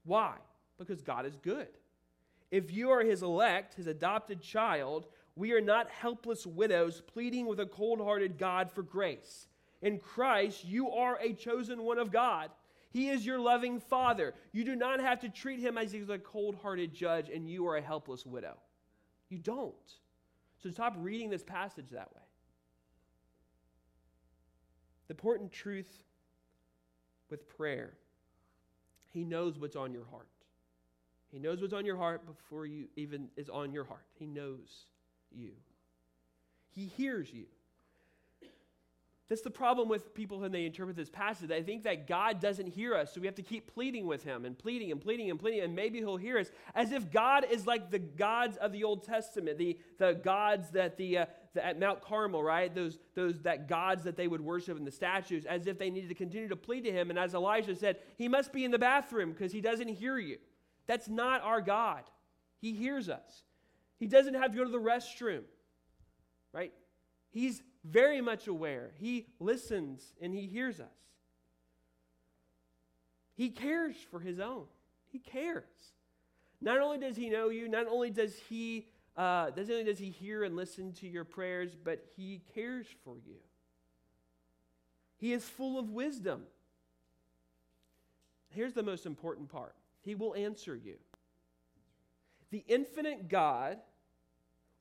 Why? 0.05 0.35
Because 0.79 1.03
God 1.03 1.27
is 1.27 1.37
good. 1.37 1.69
If 2.51 2.73
you 2.73 2.91
are 2.91 3.03
his 3.03 3.23
elect, 3.23 3.75
his 3.75 3.87
adopted 3.87 4.43
child, 4.43 5.07
we 5.37 5.53
are 5.53 5.61
not 5.61 5.89
helpless 5.91 6.47
widows 6.47 7.03
pleading 7.07 7.47
with 7.47 7.61
a 7.61 7.67
cold 7.67 8.01
hearted 8.01 8.39
God 8.39 8.71
for 8.71 8.83
grace. 8.83 9.47
In 9.81 9.99
Christ, 9.99 10.65
you 10.65 10.91
are 10.91 11.19
a 11.21 11.33
chosen 11.33 11.83
one 11.83 11.99
of 11.99 12.13
God. 12.13 12.51
He 12.93 13.09
is 13.09 13.25
your 13.25 13.39
loving 13.39 13.81
father. 13.81 14.35
You 14.53 14.65
do 14.65 14.77
not 14.77 15.01
have 15.01 15.21
to 15.21 15.29
treat 15.29 15.61
him 15.61 15.79
as 15.79 15.93
he's 15.93 16.11
a 16.11 16.19
cold 16.19 16.57
hearted 16.63 16.93
judge 16.93 17.31
and 17.31 17.49
you 17.49 17.67
are 17.67 17.77
a 17.77 17.83
helpless 17.83 18.27
widow. 18.27 18.59
You 19.31 19.39
don't. 19.39 19.75
So 20.63 20.71
stop 20.71 20.95
reading 20.99 21.31
this 21.31 21.43
passage 21.43 21.91
that 21.91 22.15
way. 22.15 22.23
The 25.09 25.15
important 25.15 25.53
truth 25.53 25.91
with 27.31 27.49
prayer, 27.57 27.95
He 29.11 29.25
knows 29.25 29.59
what's 29.59 29.77
on 29.77 29.93
your 29.93 30.05
heart. 30.05 30.29
He 31.31 31.39
knows 31.39 31.63
what's 31.63 31.73
on 31.73 31.87
your 31.87 31.97
heart 31.97 32.27
before 32.27 32.67
you 32.67 32.89
even 32.95 33.29
is 33.37 33.49
on 33.49 33.73
your 33.73 33.85
heart. 33.85 34.05
He 34.19 34.27
knows 34.27 34.87
you. 35.31 35.53
He 36.75 36.87
hears 36.87 37.33
you. 37.33 37.47
That's 39.29 39.43
the 39.43 39.51
problem 39.51 39.89
with 39.89 40.15
people 40.15 40.41
when 40.41 40.53
they 40.53 40.67
interpret 40.67 40.95
this 40.95 41.09
passage. 41.09 41.49
They 41.49 41.63
think 41.63 41.85
that 41.85 42.07
God 42.07 42.41
doesn't 42.41 42.67
hear 42.67 42.95
us, 42.95 43.15
so 43.15 43.21
we 43.21 43.27
have 43.27 43.37
to 43.37 43.43
keep 43.43 43.73
pleading 43.73 44.07
with 44.07 44.25
Him 44.25 44.45
and 44.45 44.59
pleading 44.59 44.93
and 44.93 45.01
pleading 45.01 45.31
and 45.31 45.41
pleading, 45.41 45.61
and 45.61 45.75
maybe 45.75 46.01
He'll 46.01 46.19
hear 46.19 46.39
us, 46.39 46.51
as 46.75 46.93
if 46.93 47.11
God 47.11 47.47
is 47.51 47.67
like 47.67 47.91
the 47.91 47.99
gods 47.99 48.57
of 48.59 48.73
the 48.73 48.85
Old 48.85 49.05
Testament, 49.05 49.57
the, 49.57 49.79
the 49.99 50.21
gods 50.23 50.71
that 50.73 50.99
the, 50.99 51.19
uh, 51.19 51.27
the 51.55 51.65
at 51.65 51.79
Mount 51.79 52.03
Carmel, 52.03 52.43
right? 52.43 52.75
Those, 52.75 52.99
those 53.15 53.41
that 53.43 53.69
gods 53.69 54.05
that 54.05 54.17
they 54.17 54.29
would 54.29 54.43
worship 54.43 54.77
in 54.77 54.85
the 54.85 54.91
statues, 54.91 55.47
as 55.47 55.67
if 55.67 55.79
they 55.79 55.89
needed 55.89 56.09
to 56.09 56.15
continue 56.15 56.49
to 56.49 56.57
plead 56.57 56.83
to 56.85 56.93
Him. 56.93 57.09
And 57.09 57.19
as 57.19 57.33
Elijah 57.33 57.75
said, 57.75 57.99
He 58.19 58.29
must 58.29 58.53
be 58.53 58.65
in 58.65 58.71
the 58.71 58.79
bathroom 58.79 59.33
because 59.33 59.53
He 59.53 59.61
doesn't 59.61 59.89
hear 59.89 60.19
you. 60.19 60.39
That's 60.87 61.09
not 61.09 61.43
our 61.43 61.61
God. 61.63 62.03
He 62.61 62.75
hears 62.75 63.09
us. 63.09 63.45
He 63.99 64.07
doesn't 64.07 64.35
have 64.35 64.51
to 64.51 64.57
go 64.59 64.65
to 64.65 64.71
the 64.71 64.79
restroom, 64.79 65.43
right? 66.53 66.73
He's 67.33 67.63
very 67.85 68.21
much 68.21 68.47
aware. 68.47 68.93
He 68.99 69.27
listens 69.41 70.13
and 70.21 70.33
he 70.33 70.47
hears 70.47 70.79
us. 70.79 70.87
He 73.35 73.49
cares 73.49 73.97
for 74.11 74.21
his 74.21 74.39
own. 74.39 74.67
He 75.11 75.19
cares. 75.19 75.65
Not 76.61 76.79
only 76.79 76.99
does 76.99 77.17
he 77.17 77.29
know 77.29 77.49
you, 77.49 77.69
not 77.69 77.89
only 77.89 78.11
does 78.11 78.37
he 78.49 78.87
uh, 79.17 79.51
not 79.55 79.71
only 79.71 79.85
does 79.85 79.99
he 79.99 80.11
hear 80.11 80.45
and 80.45 80.57
listen 80.57 80.93
to 80.95 81.09
your 81.09 81.25
prayers, 81.25 81.77
but 81.83 82.03
he 82.17 82.41
cares 82.55 82.87
for 83.05 83.17
you. 83.27 83.37
He 85.19 85.33
is 85.33 85.45
full 85.45 85.79
of 85.79 85.91
wisdom. 85.91 86.45
Here's 88.51 88.73
the 88.73 88.83
most 88.83 89.07
important 89.07 89.49
part 89.49 89.75
He 90.01 90.15
will 90.15 90.35
answer 90.35 90.77
you. 90.77 90.97
The 92.51 92.65
infinite 92.69 93.29
God 93.29 93.79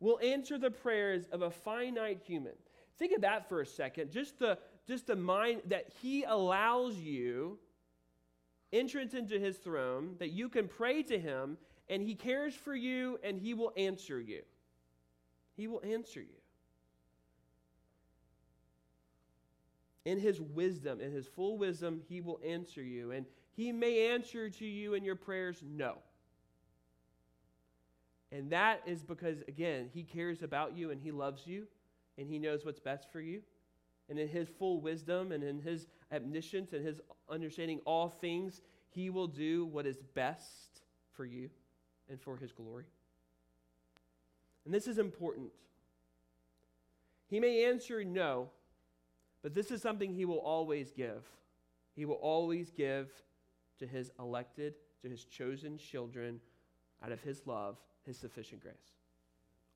will 0.02 0.20
answer 0.22 0.58
the 0.58 0.72
prayers 0.72 1.28
of 1.32 1.44
a 1.44 1.50
finite 1.50 2.20
human. 2.26 2.54
Think 2.98 3.14
of 3.14 3.22
that 3.22 3.48
for 3.48 3.62
a 3.62 3.66
second. 3.66 4.12
Just 4.12 4.38
the, 4.40 4.58
just 4.86 5.08
the 5.08 5.16
mind 5.16 5.62
that 5.68 5.86
He 6.02 6.24
allows 6.24 6.98
you 6.98 7.58
entrance 8.74 9.14
into 9.14 9.40
His 9.40 9.58
throne, 9.58 10.16
that 10.20 10.32
you 10.32 10.50
can 10.50 10.68
pray 10.68 11.04
to 11.04 11.18
Him, 11.18 11.58
and 11.88 12.02
He 12.02 12.16
cares 12.16 12.54
for 12.54 12.76
you, 12.76 13.20
and 13.24 13.40
He 13.40 13.54
will 13.54 13.72
answer 13.78 14.20
you. 14.20 14.42
He 15.56 15.68
will 15.68 15.82
answer 15.84 16.20
you. 16.20 16.28
In 20.04 20.20
His 20.20 20.42
wisdom, 20.42 21.00
in 21.00 21.12
His 21.12 21.28
full 21.28 21.58
wisdom, 21.58 22.02
He 22.10 22.22
will 22.22 22.40
answer 22.44 22.82
you. 22.82 23.12
And 23.12 23.26
He 23.52 23.72
may 23.72 24.10
answer 24.10 24.50
to 24.50 24.66
you 24.66 24.96
in 24.96 25.04
your 25.04 25.16
prayers, 25.16 25.62
no. 25.64 26.00
And 28.32 28.50
that 28.52 28.82
is 28.86 29.04
because, 29.04 29.39
again, 29.48 29.89
He 29.94 30.04
cares 30.04 30.41
about 30.41 30.76
you 30.76 30.91
and 30.91 31.02
He 31.02 31.12
loves 31.12 31.46
you 31.46 31.67
and 32.17 32.28
He 32.28 32.39
knows 32.39 32.65
what's 32.65 32.80
best 32.80 33.12
for 33.12 33.20
you. 33.20 33.41
And 34.10 34.17
in 34.17 34.28
His 34.28 34.48
full 34.48 34.80
wisdom 34.82 35.32
and 35.32 35.44
in 35.44 35.60
His 35.60 35.88
omniscience 36.13 36.74
and 36.74 36.86
His 36.86 37.02
understanding 37.30 37.80
all 37.86 38.10
things, 38.10 38.62
He 38.89 39.10
will 39.10 39.28
do 39.28 39.65
what 39.65 39.86
is 39.86 39.98
best 40.13 40.82
for 41.13 41.26
you 41.26 41.50
and 42.10 42.20
for 42.20 42.38
His 42.38 42.52
glory. 42.52 42.86
And 44.65 44.74
this 44.74 44.88
is 44.88 44.98
important. 44.98 45.52
He 47.28 47.39
may 47.39 47.65
answer 47.65 48.04
no, 48.04 48.50
but 49.41 49.54
this 49.54 49.72
is 49.72 49.82
something 49.82 50.13
He 50.13 50.26
will 50.26 50.39
always 50.39 50.91
give. 50.91 51.24
He 51.96 52.06
will 52.06 52.15
always 52.15 52.70
give 52.70 53.10
to 53.80 53.88
His 53.88 54.12
elected, 54.20 54.76
to 55.02 55.10
His 55.10 55.26
chosen 55.26 55.78
children, 55.78 56.39
out 57.04 57.12
of 57.12 57.22
His 57.22 57.42
love, 57.46 57.78
His 58.06 58.18
sufficient 58.18 58.62
grace. 58.62 58.76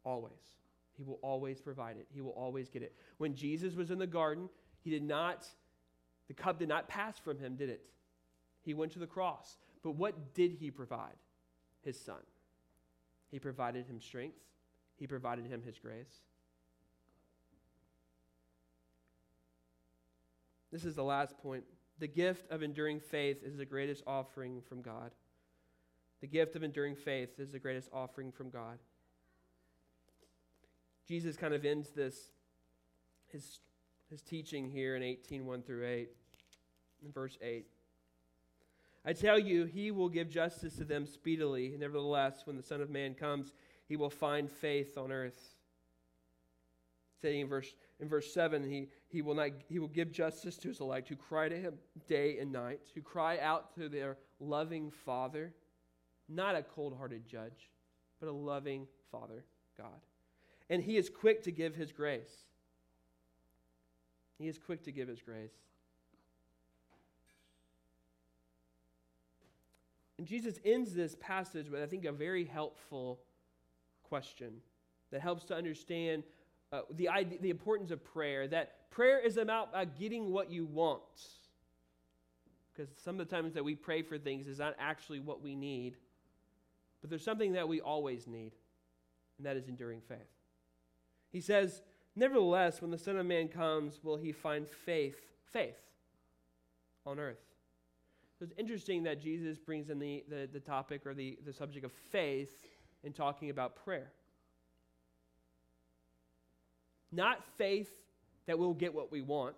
Always. 0.03 0.55
He 0.97 1.03
will 1.03 1.19
always 1.21 1.59
provide 1.59 1.97
it. 1.97 2.07
He 2.13 2.21
will 2.21 2.31
always 2.31 2.69
get 2.69 2.81
it. 2.81 2.95
When 3.17 3.35
Jesus 3.35 3.75
was 3.75 3.91
in 3.91 3.99
the 3.99 4.07
garden, 4.07 4.49
he 4.81 4.89
did 4.89 5.03
not, 5.03 5.45
the 6.27 6.33
cup 6.33 6.59
did 6.59 6.69
not 6.69 6.87
pass 6.87 7.17
from 7.19 7.37
him, 7.37 7.55
did 7.55 7.69
it? 7.69 7.81
He 8.61 8.73
went 8.73 8.93
to 8.93 8.99
the 8.99 9.07
cross. 9.07 9.57
But 9.83 9.91
what 9.91 10.33
did 10.33 10.51
he 10.53 10.71
provide? 10.71 11.15
His 11.81 11.99
son. 11.99 12.21
He 13.29 13.39
provided 13.39 13.85
him 13.87 13.99
strength, 13.99 14.37
he 14.95 15.07
provided 15.07 15.45
him 15.45 15.61
his 15.63 15.77
grace. 15.77 16.21
This 20.71 20.85
is 20.85 20.95
the 20.95 21.03
last 21.03 21.37
point. 21.37 21.63
The 21.99 22.07
gift 22.07 22.49
of 22.51 22.61
enduring 22.61 22.99
faith 22.99 23.43
is 23.43 23.55
the 23.55 23.65
greatest 23.65 24.03
offering 24.05 24.61
from 24.67 24.81
God. 24.81 25.11
The 26.25 26.31
gift 26.31 26.55
of 26.55 26.63
enduring 26.63 26.95
faith 26.95 27.39
is 27.39 27.51
the 27.51 27.59
greatest 27.59 27.87
offering 27.93 28.31
from 28.31 28.49
God. 28.49 28.79
Jesus 31.07 31.37
kind 31.37 31.53
of 31.53 31.63
ends 31.63 31.91
this, 31.91 32.31
his, 33.31 33.59
his 34.09 34.23
teaching 34.23 34.67
here 34.67 34.95
in 34.95 35.03
18, 35.03 35.45
1 35.45 35.61
through 35.61 35.85
8, 35.85 36.09
in 37.05 37.11
verse 37.11 37.37
8. 37.43 37.67
I 39.05 39.13
tell 39.13 39.37
you, 39.37 39.65
he 39.65 39.91
will 39.91 40.09
give 40.09 40.27
justice 40.27 40.77
to 40.77 40.83
them 40.83 41.05
speedily. 41.05 41.75
Nevertheless, 41.77 42.41
when 42.45 42.57
the 42.57 42.63
Son 42.63 42.81
of 42.81 42.89
Man 42.89 43.13
comes, 43.13 43.53
he 43.87 43.95
will 43.95 44.09
find 44.09 44.49
faith 44.49 44.97
on 44.97 45.11
earth. 45.11 45.53
Saying 47.21 47.41
in 47.41 47.47
verse 47.47 47.71
in 47.99 48.09
verse 48.09 48.33
7, 48.33 48.67
he, 48.67 48.87
he, 49.09 49.21
will 49.21 49.35
not, 49.35 49.51
he 49.69 49.77
will 49.77 49.89
give 49.89 50.11
justice 50.11 50.57
to 50.57 50.69
his 50.69 50.79
elect 50.79 51.07
who 51.07 51.15
cry 51.15 51.49
to 51.49 51.55
him 51.55 51.75
day 52.07 52.39
and 52.39 52.51
night, 52.51 52.81
who 52.95 53.01
cry 53.01 53.37
out 53.37 53.75
to 53.75 53.87
their 53.87 54.17
loving 54.39 54.89
Father, 54.89 55.53
not 56.27 56.55
a 56.55 56.63
cold 56.63 56.95
hearted 56.97 57.27
judge, 57.27 57.69
but 58.19 58.27
a 58.27 58.31
loving 58.31 58.87
Father, 59.11 59.43
God. 59.77 60.01
And 60.69 60.81
he 60.81 60.97
is 60.97 61.09
quick 61.09 61.43
to 61.43 61.51
give 61.51 61.75
his 61.75 61.91
grace. 61.91 62.45
He 64.37 64.47
is 64.47 64.57
quick 64.57 64.83
to 64.83 64.91
give 64.91 65.07
his 65.07 65.21
grace. 65.21 65.53
And 70.17 70.27
Jesus 70.27 70.59
ends 70.63 70.93
this 70.93 71.15
passage 71.19 71.69
with, 71.69 71.81
I 71.81 71.85
think, 71.85 72.05
a 72.05 72.11
very 72.11 72.45
helpful 72.45 73.19
question 74.03 74.53
that 75.11 75.21
helps 75.21 75.45
to 75.45 75.55
understand 75.55 76.23
uh, 76.71 76.81
the, 76.95 77.09
idea, 77.09 77.39
the 77.41 77.49
importance 77.49 77.91
of 77.91 78.03
prayer. 78.03 78.47
That 78.47 78.89
prayer 78.89 79.19
is 79.19 79.37
about 79.37 79.69
uh, 79.73 79.85
getting 79.99 80.31
what 80.31 80.49
you 80.49 80.65
want. 80.65 81.01
Because 82.73 82.89
some 82.97 83.19
of 83.19 83.27
the 83.27 83.35
times 83.35 83.53
that 83.53 83.63
we 83.63 83.75
pray 83.75 84.01
for 84.01 84.17
things 84.17 84.47
is 84.47 84.59
not 84.59 84.75
actually 84.79 85.19
what 85.19 85.41
we 85.41 85.55
need, 85.55 85.95
but 87.01 87.09
there's 87.09 87.23
something 87.23 87.53
that 87.53 87.67
we 87.67 87.81
always 87.81 88.27
need, 88.27 88.51
and 89.37 89.45
that 89.45 89.57
is 89.57 89.67
enduring 89.67 90.01
faith. 90.01 90.17
He 91.31 91.41
says, 91.41 91.81
Nevertheless, 92.15 92.81
when 92.81 92.91
the 92.91 92.97
Son 92.97 93.17
of 93.17 93.25
Man 93.25 93.49
comes, 93.49 93.99
will 94.01 94.15
he 94.15 94.31
find 94.31 94.67
faith, 94.67 95.19
faith 95.51 95.75
on 97.05 97.19
earth? 97.19 97.41
So 98.39 98.45
it's 98.45 98.53
interesting 98.57 99.03
that 99.03 99.21
Jesus 99.21 99.57
brings 99.57 99.89
in 99.89 99.99
the, 99.99 100.23
the, 100.29 100.47
the 100.51 100.59
topic 100.59 101.05
or 101.05 101.13
the, 101.13 101.37
the 101.45 101.53
subject 101.53 101.85
of 101.85 101.91
faith 102.11 102.51
in 103.03 103.13
talking 103.13 103.49
about 103.49 103.75
prayer. 103.83 104.11
Not 107.11 107.43
faith 107.57 107.91
that 108.45 108.57
we'll 108.57 108.73
get 108.73 108.93
what 108.93 109.11
we 109.11 109.21
want, 109.21 109.55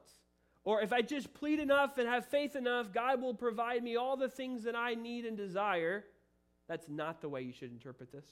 or 0.64 0.82
if 0.82 0.92
I 0.92 1.02
just 1.02 1.34
plead 1.34 1.60
enough 1.60 1.98
and 1.98 2.08
have 2.08 2.26
faith 2.26 2.56
enough, 2.56 2.92
God 2.92 3.22
will 3.22 3.34
provide 3.34 3.84
me 3.84 3.96
all 3.96 4.18
the 4.18 4.30
things 4.30 4.64
that 4.64 4.76
I 4.76 4.96
need 4.96 5.26
and 5.26 5.38
desire. 5.38 6.04
That's 6.68 6.90
not 6.90 7.22
the 7.22 7.30
way 7.30 7.42
you 7.42 7.54
should 7.54 7.72
interpret 7.72 8.12
this. 8.12 8.26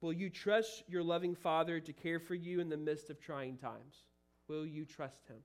Will 0.00 0.12
you 0.12 0.30
trust 0.30 0.84
your 0.88 1.02
loving 1.02 1.34
Father 1.34 1.78
to 1.80 1.92
care 1.92 2.18
for 2.18 2.34
you 2.34 2.60
in 2.60 2.68
the 2.68 2.76
midst 2.76 3.10
of 3.10 3.20
trying 3.20 3.56
times? 3.56 3.96
Will 4.48 4.66
you 4.66 4.84
trust 4.84 5.26
Him? 5.28 5.36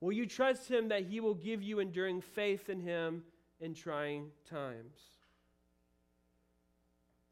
Will 0.00 0.12
you 0.12 0.26
trust 0.26 0.68
Him 0.68 0.88
that 0.88 1.06
He 1.06 1.20
will 1.20 1.34
give 1.34 1.62
you 1.62 1.80
enduring 1.80 2.20
faith 2.20 2.68
in 2.68 2.80
Him 2.80 3.24
in 3.60 3.74
trying 3.74 4.28
times? 4.48 5.00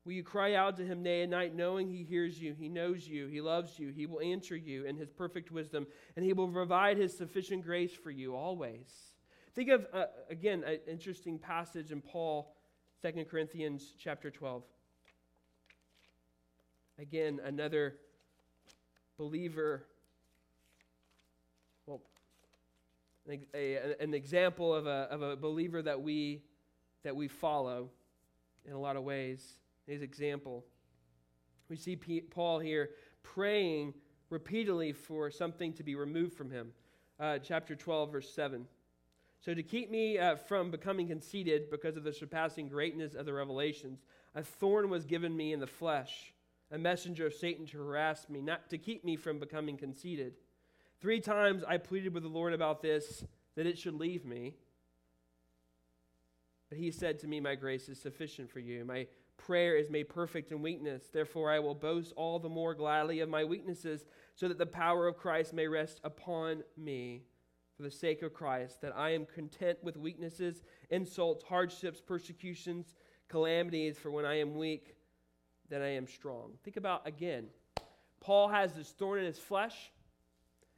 Will 0.04 0.12
you 0.12 0.24
cry 0.24 0.54
out 0.54 0.76
to 0.76 0.85
Him 0.85 1.02
day 1.02 1.22
and 1.22 1.30
night, 1.30 1.54
knowing 1.54 1.88
He 1.88 2.02
hears 2.02 2.40
you, 2.40 2.54
He 2.54 2.68
knows 2.68 3.06
you, 3.06 3.28
He 3.28 3.40
loves 3.40 3.78
you, 3.78 3.90
He 3.90 4.06
will 4.06 4.20
answer 4.20 4.56
you 4.56 4.87
in 4.87 4.96
His 4.96 5.11
perfect 5.11 5.52
wisdom, 5.52 5.87
and 6.16 6.24
He 6.24 6.32
will 6.32 6.48
provide 6.48 6.96
His 6.96 7.16
sufficient 7.16 7.64
grace 7.64 7.92
for 7.92 8.11
you 8.11 8.35
always? 8.35 9.15
Think 9.56 9.70
of, 9.70 9.86
uh, 9.94 10.04
again, 10.28 10.64
an 10.64 10.80
interesting 10.86 11.38
passage 11.38 11.90
in 11.90 12.02
Paul, 12.02 12.54
2 13.02 13.24
Corinthians 13.24 13.94
chapter 13.98 14.30
12. 14.30 14.62
Again, 16.98 17.40
another 17.42 17.96
believer 19.16 19.86
an, 23.26 23.40
a, 23.54 23.94
an 23.98 24.12
example 24.12 24.74
of 24.74 24.86
a, 24.86 25.08
of 25.10 25.22
a 25.22 25.36
believer 25.36 25.80
that 25.80 26.00
we, 26.00 26.42
that 27.02 27.16
we 27.16 27.26
follow 27.26 27.88
in 28.66 28.74
a 28.74 28.78
lot 28.78 28.96
of 28.96 29.04
ways. 29.04 29.56
His 29.86 30.02
example. 30.02 30.66
We 31.70 31.76
see 31.76 31.96
P- 31.96 32.20
Paul 32.20 32.58
here 32.58 32.90
praying 33.22 33.94
repeatedly 34.28 34.92
for 34.92 35.30
something 35.30 35.72
to 35.72 35.82
be 35.82 35.94
removed 35.94 36.34
from 36.34 36.50
him. 36.50 36.72
Uh, 37.18 37.38
chapter 37.38 37.74
12, 37.74 38.12
verse 38.12 38.30
7. 38.34 38.66
So, 39.40 39.55
to 39.55 39.62
keep 39.62 39.90
me 39.90 40.18
uh, 40.18 40.37
from 40.37 40.70
becoming 40.70 41.09
conceited 41.09 41.70
because 41.70 41.96
of 41.96 42.05
the 42.05 42.12
surpassing 42.12 42.68
greatness 42.68 43.14
of 43.14 43.27
the 43.27 43.33
revelations, 43.33 44.01
a 44.35 44.42
thorn 44.42 44.90
was 44.90 45.07
given 45.07 45.37
me 45.37 45.53
in 45.53 45.61
the 45.61 45.66
flesh, 45.66 46.33
a 46.70 46.79
messenger 46.79 47.27
of 47.27 47.35
Satan 47.35 47.66
to 47.66 47.79
harass 47.79 48.29
me, 48.29 48.40
not 48.40 48.68
to 48.70 48.79
keep 48.79 49.05
me 49.05 49.16
from 49.16 49.38
becoming 49.38 49.77
conceited. 49.77 50.35
Three 51.01 51.20
times 51.20 51.62
I 51.66 51.77
pleaded 51.77 52.14
with 52.14 52.22
the 52.22 52.29
Lord 52.29 52.53
about 52.53 52.83
this, 52.83 53.25
that 53.55 53.66
it 53.66 53.79
should 53.79 53.94
leave 53.94 54.25
me. 54.25 54.55
But 56.68 56.79
he 56.79 56.90
said 56.90 57.18
to 57.20 57.29
me, 57.29 57.40
My 57.40 57.55
grace 57.55 57.88
is 57.88 58.01
sufficient 58.01 58.51
for 58.51 58.61
you. 58.61 58.85
My 58.85 59.07
prayer 59.37 59.77
is 59.77 59.90
made 59.90 60.09
perfect 60.09 60.51
in 60.53 60.62
weakness. 60.62 61.05
Therefore, 61.12 61.51
I 61.51 61.59
will 61.59 61.75
boast 61.75 62.12
all 62.16 62.38
the 62.38 62.49
more 62.49 62.75
gladly 62.75 63.20
of 63.20 63.29
my 63.29 63.44
weaknesses, 63.44 64.05
so 64.35 64.49
that 64.49 64.59
the 64.59 64.66
power 64.66 65.07
of 65.07 65.16
Christ 65.16 65.53
may 65.53 65.68
rest 65.68 66.01
upon 66.03 66.62
me. 66.77 67.22
For 67.76 67.82
the 67.82 67.90
sake 67.90 68.22
of 68.22 68.32
Christ, 68.32 68.80
that 68.80 68.96
I 68.96 69.10
am 69.10 69.26
content 69.26 69.78
with 69.82 69.98
weaknesses, 69.98 70.62
insults, 70.88 71.44
hardships, 71.44 72.00
persecutions, 72.00 72.94
calamities, 73.28 73.98
for 73.98 74.10
when 74.10 74.24
I 74.24 74.38
am 74.38 74.54
weak, 74.54 74.96
then 75.68 75.82
I 75.82 75.88
am 75.88 76.06
strong. 76.06 76.52
Think 76.64 76.78
about 76.78 77.06
again. 77.06 77.48
Paul 78.20 78.48
has 78.48 78.72
this 78.72 78.90
thorn 78.90 79.18
in 79.18 79.26
his 79.26 79.38
flesh. 79.38 79.92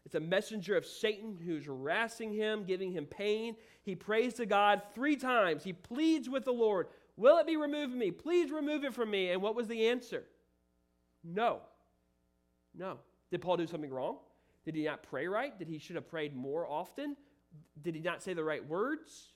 It's 0.05 0.15
a 0.15 0.21
messenger 0.21 0.77
of 0.77 0.87
Satan 0.87 1.39
who's 1.45 1.67
harassing 1.67 2.33
him, 2.33 2.65
giving 2.65 2.91
him 2.91 3.07
pain. 3.07 3.55
He 3.83 3.95
prays 3.95 4.35
to 4.35 4.47
God 4.47 4.83
three 4.95 5.17
times. 5.17 5.63
He 5.63 5.73
pleads 5.73 6.29
with 6.29 6.45
the 6.45 6.53
Lord, 6.53 6.89
Will 7.17 7.39
it 7.39 7.47
be 7.47 7.57
removed 7.57 7.91
from 7.91 7.99
me? 7.99 8.13
Please 8.13 8.53
remove 8.53 8.85
it 8.85 8.95
from 8.95 9.11
me. 9.11 9.31
And 9.31 9.43
what 9.43 9.57
was 9.57 9.67
the 9.67 9.89
answer? 9.89 10.25
No. 11.25 11.59
No. 12.77 12.99
Did 13.33 13.43
Paul 13.43 13.57
do 13.57 13.67
something 13.67 13.91
wrong? 13.91 14.19
Did 14.69 14.75
he 14.75 14.85
not 14.85 15.03
pray 15.03 15.27
right? 15.27 15.59
Did 15.59 15.67
he 15.67 15.79
should 15.79 15.97
have 15.97 16.11
prayed 16.11 16.37
more 16.37 16.69
often? 16.69 17.17
Did 17.81 17.95
he 17.95 18.03
not 18.03 18.23
say 18.23 18.35
the 18.35 18.45
right 18.45 18.63
words? 18.69 19.29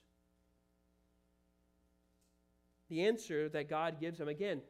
The 2.90 3.06
answer 3.06 3.48
that 3.48 3.70
God 3.70 3.98
gives 3.98 4.20
him, 4.20 4.28
again, 4.28 4.60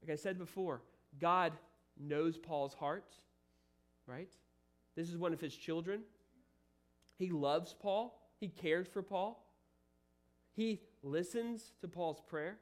like 0.00 0.12
I 0.12 0.14
said 0.14 0.38
before, 0.38 0.80
God 1.20 1.54
knows 1.98 2.38
Paul's 2.38 2.72
heart, 2.72 3.16
right? 4.06 4.30
This 4.94 5.08
is 5.08 5.16
one 5.16 5.32
of 5.32 5.40
his 5.40 5.56
children. 5.56 6.02
He 7.18 7.30
loves 7.30 7.74
Paul, 7.74 8.16
he 8.38 8.46
cares 8.46 8.86
for 8.86 9.02
Paul. 9.02 9.44
He 10.52 10.82
listens 11.02 11.72
to 11.80 11.88
Paul's 11.88 12.20
prayer. 12.28 12.58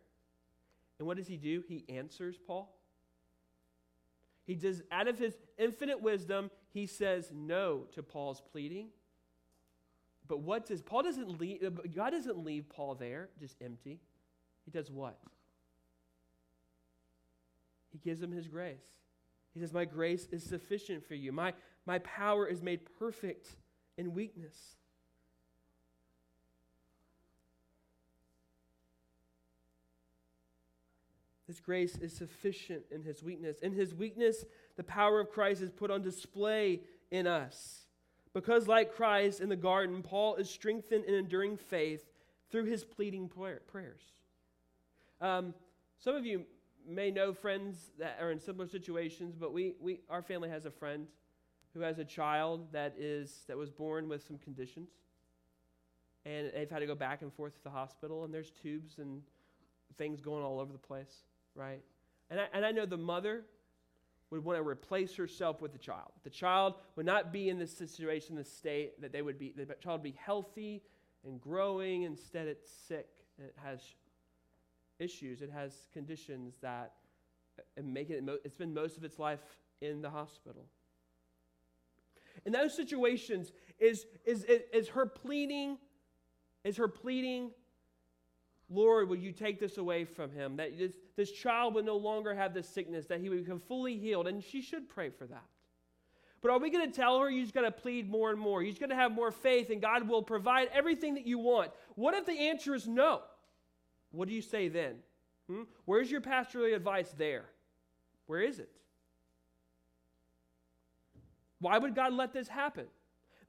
And 0.99 1.07
what 1.07 1.18
does 1.18 1.27
he 1.27 1.37
do? 1.37 1.62
He 1.68 1.85
answers 1.90 2.38
Paul. 2.38 2.75
He 4.46 4.55
does, 4.55 4.81
out 4.90 5.09
of 5.09 5.18
his 5.18 5.35
infinite 5.59 6.01
wisdom, 6.01 6.51
he 6.72 6.87
says 6.87 7.33
no 7.35 7.87
to 7.94 8.02
Paul's 8.02 8.40
pleading. 8.40 8.88
But 10.28 10.40
what 10.40 10.66
does 10.66 10.83
Paul 10.83 11.02
doesn't 11.02 11.40
leave, 11.40 11.62
uh, 11.64 11.70
God 11.94 12.11
doesn't 12.11 12.44
leave 12.44 12.68
Paul 12.68 12.94
there 12.94 13.28
just 13.38 13.56
empty. 13.61 13.98
He 14.64 14.70
does 14.70 14.90
what? 14.90 15.18
He 17.90 17.98
gives 17.98 18.22
him 18.22 18.30
his 18.30 18.46
grace. 18.46 18.85
He 19.52 19.61
says, 19.61 19.72
My 19.72 19.85
grace 19.85 20.28
is 20.30 20.44
sufficient 20.44 21.04
for 21.04 21.14
you. 21.14 21.33
My, 21.33 21.52
my 21.87 21.98
power 21.98 22.46
is 22.46 22.62
made 22.62 22.80
perfect 22.98 23.56
in 23.98 24.14
weakness. 24.14 24.76
His 31.50 31.59
grace 31.59 31.96
is 31.96 32.12
sufficient 32.12 32.85
in 32.92 33.02
his 33.02 33.24
weakness. 33.24 33.59
In 33.59 33.72
his 33.72 33.92
weakness, 33.92 34.44
the 34.81 34.85
power 34.85 35.21
of 35.21 35.31
Christ 35.31 35.61
is 35.61 35.71
put 35.71 35.90
on 35.90 36.01
display 36.01 36.81
in 37.11 37.27
us. 37.27 37.81
Because, 38.33 38.66
like 38.66 38.95
Christ 38.95 39.43
in 39.43 39.51
the 39.51 39.55
garden, 39.55 40.01
Paul 40.03 40.37
is 40.37 40.49
strengthened 40.49 41.05
in 41.05 41.12
enduring 41.12 41.59
faith 41.59 42.03
through 42.51 42.64
his 42.64 42.83
pleading 42.83 43.29
prayers. 43.29 44.01
Um, 45.21 45.53
some 45.99 46.16
of 46.16 46.25
you 46.25 46.47
may 46.88 47.11
know 47.11 47.35
friends 47.35 47.90
that 47.99 48.16
are 48.23 48.31
in 48.31 48.40
similar 48.40 48.66
situations, 48.66 49.37
but 49.38 49.53
we, 49.53 49.75
we, 49.83 50.01
our 50.09 50.23
family 50.23 50.49
has 50.49 50.64
a 50.64 50.71
friend 50.71 51.09
who 51.75 51.81
has 51.81 51.99
a 51.99 52.05
child 52.05 52.73
that 52.73 52.94
is 52.98 53.44
that 53.48 53.59
was 53.59 53.69
born 53.69 54.09
with 54.09 54.27
some 54.27 54.38
conditions 54.38 54.88
and 56.25 56.50
they've 56.54 56.71
had 56.71 56.79
to 56.79 56.87
go 56.87 56.94
back 56.94 57.21
and 57.21 57.31
forth 57.35 57.54
to 57.54 57.63
the 57.65 57.71
hospital 57.71 58.25
and 58.25 58.33
there's 58.33 58.50
tubes 58.50 58.98
and 58.98 59.21
things 59.98 60.23
going 60.23 60.42
all 60.42 60.59
over 60.59 60.73
the 60.73 60.79
place 60.79 61.23
right 61.54 61.83
and 62.29 62.40
I, 62.40 62.46
and 62.52 62.65
I 62.65 62.73
know 62.73 62.87
the 62.87 62.96
mother 62.96 63.44
would 64.31 64.44
want 64.44 64.58
to 64.58 64.66
replace 64.66 65.16
herself 65.16 65.60
with 65.60 65.72
the 65.72 65.78
child. 65.78 66.12
The 66.22 66.31
child 66.31 66.74
would 66.96 67.06
not 67.06 67.33
be 67.33 67.48
in 67.48 67.58
this 67.58 67.76
situation 67.76 68.37
the 68.37 68.44
state 68.44 69.00
that 69.00 69.12
they 69.12 69.22
would 69.22 69.38
be 69.38 69.52
the 69.56 69.66
child 69.83 70.00
would 70.00 70.12
be 70.12 70.18
healthy 70.18 70.83
and 71.24 71.40
growing 71.40 72.02
instead 72.02 72.46
it's 72.46 72.70
sick 72.88 73.08
and 73.38 73.46
it 73.46 73.54
has 73.62 73.81
issues 74.98 75.42
it 75.42 75.50
has 75.50 75.72
conditions 75.92 76.54
that 76.62 76.92
uh, 77.58 77.83
make 77.83 78.10
it 78.10 78.22
it's 78.44 78.56
been 78.56 78.72
most 78.72 78.96
of 78.96 79.04
its 79.04 79.18
life 79.18 79.40
in 79.81 80.02
the 80.02 80.10
hospital. 80.10 80.66
In 82.44 82.52
those 82.52 82.74
situations, 82.74 83.52
is, 83.78 84.06
is, 84.24 84.44
is 84.44 84.88
her 84.88 85.06
pleading, 85.06 85.78
is 86.64 86.76
her 86.76 86.88
pleading 86.88 87.50
Lord, 88.71 89.08
will 89.08 89.16
you 89.16 89.33
take 89.33 89.58
this 89.58 89.79
away 89.79 90.04
from 90.04 90.31
him? 90.31 90.56
That 90.56 90.79
this, 90.79 90.92
this 91.16 91.33
child 91.33 91.75
would 91.75 91.85
no 91.85 91.96
longer 91.96 92.33
have 92.33 92.54
this 92.54 92.68
sickness, 92.68 93.06
that 93.06 93.21
he 93.21 93.29
would 93.29 93.44
become 93.44 93.60
fully 93.60 93.98
healed. 93.98 94.29
And 94.29 94.42
she 94.42 94.62
should 94.62 94.88
pray 94.88 95.10
for 95.10 95.27
that. 95.27 95.44
But 96.40 96.52
are 96.52 96.58
we 96.58 96.71
going 96.71 96.90
to 96.90 96.96
tell 96.96 97.18
her 97.21 97.29
you 97.29 97.42
just 97.42 97.52
got 97.52 97.62
to 97.62 97.73
plead 97.73 98.08
more 98.08 98.31
and 98.31 98.38
more? 98.38 98.62
You 98.62 98.71
just 98.71 98.81
got 98.81 98.88
to 98.88 98.94
have 98.94 99.12
more 99.12 99.31
faith 99.31 99.71
and 99.71 99.83
God 99.83 100.08
will 100.08 100.23
provide 100.23 100.68
everything 100.73 101.14
that 101.14 101.27
you 101.27 101.38
want. 101.38 101.73
What 101.96 102.14
if 102.14 102.25
the 102.25 102.33
answer 102.33 102.75
is 102.75 102.87
no? 102.87 103.21
What 104.12 104.29
do 104.29 104.35
you 104.35 104.40
say 104.40 104.68
then? 104.68 104.96
Hmm? 105.48 105.62
Where's 105.85 106.10
your 106.10 106.21
pastoral 106.21 106.73
advice 106.73 107.12
there? 107.18 107.44
Where 108.27 108.40
is 108.40 108.58
it? 108.58 108.71
Why 111.58 111.77
would 111.77 111.94
God 111.94 112.14
let 112.14 112.33
this 112.33 112.48
happen? 112.48 112.87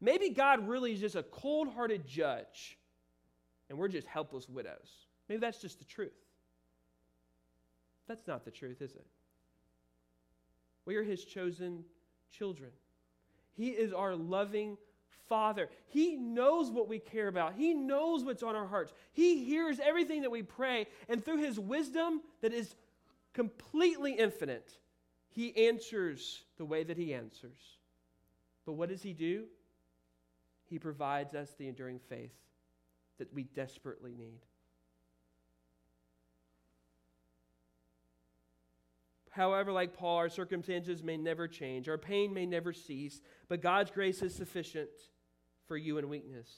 Maybe 0.01 0.29
God 0.29 0.67
really 0.67 0.93
is 0.93 0.99
just 0.99 1.15
a 1.15 1.23
cold 1.23 1.69
hearted 1.69 2.05
judge 2.05 2.77
and 3.69 3.77
we're 3.77 3.87
just 3.87 4.07
helpless 4.07 4.49
widows. 4.49 4.89
Maybe 5.31 5.39
that's 5.39 5.59
just 5.61 5.79
the 5.79 5.85
truth. 5.85 6.11
That's 8.09 8.27
not 8.27 8.43
the 8.43 8.51
truth, 8.51 8.81
is 8.81 8.91
it? 8.91 9.05
We 10.83 10.97
are 10.97 11.03
his 11.03 11.23
chosen 11.23 11.85
children. 12.29 12.71
He 13.53 13.69
is 13.69 13.93
our 13.93 14.13
loving 14.13 14.75
Father. 15.29 15.69
He 15.87 16.17
knows 16.17 16.69
what 16.69 16.89
we 16.89 16.99
care 16.99 17.29
about. 17.29 17.53
He 17.53 17.73
knows 17.73 18.25
what's 18.25 18.43
on 18.43 18.57
our 18.57 18.67
hearts. 18.67 18.91
He 19.13 19.45
hears 19.45 19.79
everything 19.79 20.23
that 20.23 20.31
we 20.31 20.43
pray. 20.43 20.87
And 21.07 21.23
through 21.23 21.37
His 21.37 21.57
wisdom 21.57 22.19
that 22.41 22.51
is 22.51 22.75
completely 23.31 24.11
infinite, 24.11 24.69
He 25.29 25.69
answers 25.69 26.43
the 26.57 26.65
way 26.65 26.83
that 26.83 26.97
He 26.97 27.13
answers. 27.13 27.77
But 28.65 28.73
what 28.73 28.89
does 28.89 29.01
He 29.01 29.13
do? 29.13 29.45
He 30.65 30.77
provides 30.77 31.33
us 31.35 31.53
the 31.57 31.69
enduring 31.69 31.99
faith 32.09 32.35
that 33.17 33.33
we 33.33 33.43
desperately 33.43 34.13
need. 34.13 34.41
However, 39.31 39.71
like 39.71 39.93
Paul, 39.93 40.17
our 40.17 40.29
circumstances 40.29 41.01
may 41.01 41.17
never 41.17 41.47
change, 41.47 41.89
our 41.89 41.97
pain 41.97 42.33
may 42.33 42.45
never 42.45 42.73
cease, 42.73 43.21
but 43.47 43.61
God's 43.61 43.89
grace 43.89 44.21
is 44.21 44.35
sufficient 44.35 44.89
for 45.67 45.77
you 45.77 45.97
in 45.97 46.09
weakness. 46.09 46.49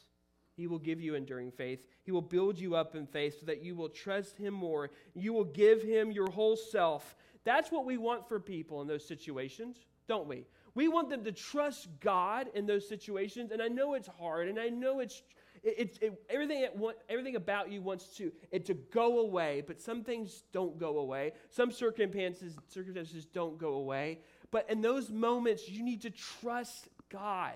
He 0.56 0.68
will 0.68 0.80
give 0.80 1.00
you 1.00 1.16
enduring 1.16 1.52
faith. 1.52 1.86
He 2.04 2.12
will 2.12 2.22
build 2.22 2.60
you 2.60 2.76
up 2.76 2.96
in 2.96 3.06
faith 3.06 3.40
so 3.40 3.46
that 3.46 3.64
you 3.64 3.76
will 3.76 3.90
trust 3.90 4.38
Him 4.38 4.54
more. 4.54 4.90
You 5.14 5.34
will 5.34 5.46
give 5.46 5.82
Him 5.82 6.12
your 6.12 6.30
whole 6.30 6.56
self. 6.56 7.16
That's 7.44 7.72
what 7.72 7.86
we 7.86 7.98
want 7.98 8.28
for 8.28 8.40
people 8.40 8.82
in 8.82 8.88
those 8.88 9.08
situations, 9.08 9.78
don't 10.08 10.28
we? 10.28 10.46
We 10.76 10.88
want 10.88 11.10
them 11.10 11.24
to 11.24 11.32
trust 11.32 11.88
God 12.00 12.50
in 12.56 12.66
those 12.66 12.88
situations. 12.88 13.52
And 13.52 13.62
I 13.62 13.68
know 13.68 13.94
it's 13.94 14.10
hard, 14.20 14.48
and 14.48 14.60
I 14.60 14.70
know 14.70 15.00
it's 15.00 15.22
it, 15.64 15.98
it, 16.02 16.22
everything, 16.30 16.62
it 16.62 16.76
want, 16.76 16.98
everything 17.08 17.38
about 17.38 17.72
you 17.72 17.82
wants 17.82 18.18
to, 18.18 18.32
it 18.52 18.66
to 18.66 18.74
go 18.74 19.20
away, 19.20 19.64
but 19.66 19.82
some 19.82 20.04
things 20.04 20.44
don't 20.52 20.78
go 20.78 21.00
away. 21.00 21.32
Some 21.50 21.72
circumstances, 21.72 22.56
circumstances 22.68 23.26
don't 23.26 23.58
go 23.58 23.76
away. 23.76 24.20
But 24.52 24.70
in 24.70 24.82
those 24.82 25.10
moments, 25.10 25.70
you 25.70 25.82
need 25.82 26.02
to 26.02 26.10
trust 26.10 26.90
God. 27.10 27.56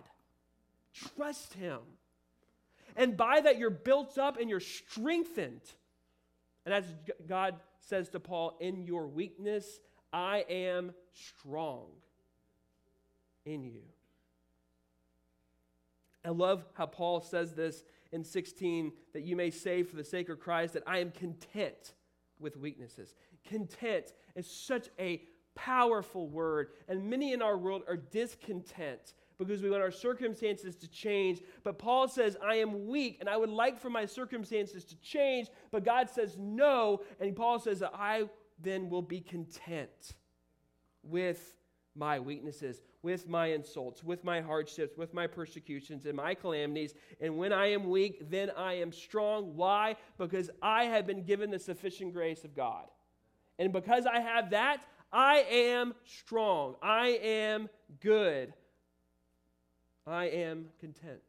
Trust 0.94 1.54
Him. 1.54 1.80
And 2.96 3.18
by 3.18 3.42
that, 3.42 3.58
you're 3.58 3.70
built 3.70 4.18
up 4.18 4.40
and 4.40 4.50
you're 4.50 4.60
strengthened. 4.62 5.62
And 6.66 6.74
as 6.74 6.86
God 7.28 7.56
says 7.82 8.10
to 8.10 8.20
Paul, 8.20 8.58
in 8.62 8.86
your 8.86 9.08
weakness, 9.08 9.80
I 10.14 10.46
am 10.50 10.94
strong 11.14 11.88
in 13.46 13.64
you. 13.64 13.82
I 16.26 16.30
love 16.30 16.66
how 16.74 16.88
Paul 16.88 17.22
says 17.22 17.54
this 17.54 17.84
in 18.12 18.24
16 18.24 18.92
that 19.14 19.24
you 19.24 19.36
may 19.36 19.50
say 19.50 19.84
for 19.84 19.96
the 19.96 20.04
sake 20.04 20.30
of 20.30 20.40
Christ 20.40 20.74
that 20.74 20.84
I 20.88 21.00
am 21.00 21.12
content 21.12 21.94
with 22.40 22.58
weaknesses. 22.58 23.16
Content 23.50 24.14
is 24.36 24.50
such 24.50 24.90
a 25.00 25.22
powerful 25.56 26.28
word, 26.28 26.70
and 26.88 27.10
many 27.10 27.34
in 27.34 27.42
our 27.42 27.58
world 27.58 27.84
are 27.88 27.98
discontent 27.98 29.14
because 29.38 29.62
we 29.62 29.70
want 29.70 29.84
our 29.84 29.92
circumstances 29.92 30.76
to 30.78 30.88
change. 30.88 31.42
But 31.64 31.78
Paul 31.78 32.08
says, 32.08 32.38
I 32.44 32.56
am 32.56 32.88
weak 32.88 33.18
and 33.20 33.30
I 33.30 33.38
would 33.38 33.50
like 33.50 33.80
for 33.80 33.90
my 33.90 34.06
circumstances 34.06 34.84
to 34.86 34.96
change, 35.02 35.48
but 35.72 35.84
God 35.84 36.10
says 36.10 36.38
no. 36.40 37.02
And 37.20 37.36
Paul 37.36 37.60
says 37.60 37.80
that 37.80 37.92
I 37.94 38.24
then 38.60 38.90
will 38.90 39.04
be 39.04 39.22
content 39.22 40.16
with 41.04 41.56
my 41.96 42.20
weaknesses, 42.20 42.82
with 43.08 43.26
my 43.26 43.48
insults, 43.48 44.04
with 44.04 44.26
my 44.26 44.42
hardships, 44.42 44.98
with 44.98 45.14
my 45.14 45.26
persecutions 45.26 46.06
and 46.06 46.14
my 46.14 46.34
calamities. 46.34 46.94
And 47.22 47.38
when 47.38 47.54
I 47.54 47.68
am 47.68 47.90
weak, 47.90 48.30
then 48.30 48.50
I 48.50 48.74
am 48.74 48.92
strong. 48.92 49.56
Why? 49.56 49.96
Because 50.18 50.50
I 50.62 50.84
have 50.84 51.08
been 51.08 51.24
given 51.24 51.50
the 51.50 51.58
sufficient 51.58 52.14
grace 52.14 52.44
of 52.44 52.54
God. 52.54 52.84
And 53.60 53.72
because 53.72 54.06
I 54.06 54.20
have 54.20 54.50
that, 54.50 54.82
I 55.10 55.38
am 55.50 55.94
strong. 56.04 56.76
I 56.82 57.18
am 57.24 57.70
good. 58.02 58.52
I 60.06 60.26
am 60.26 60.66
content. 60.78 61.22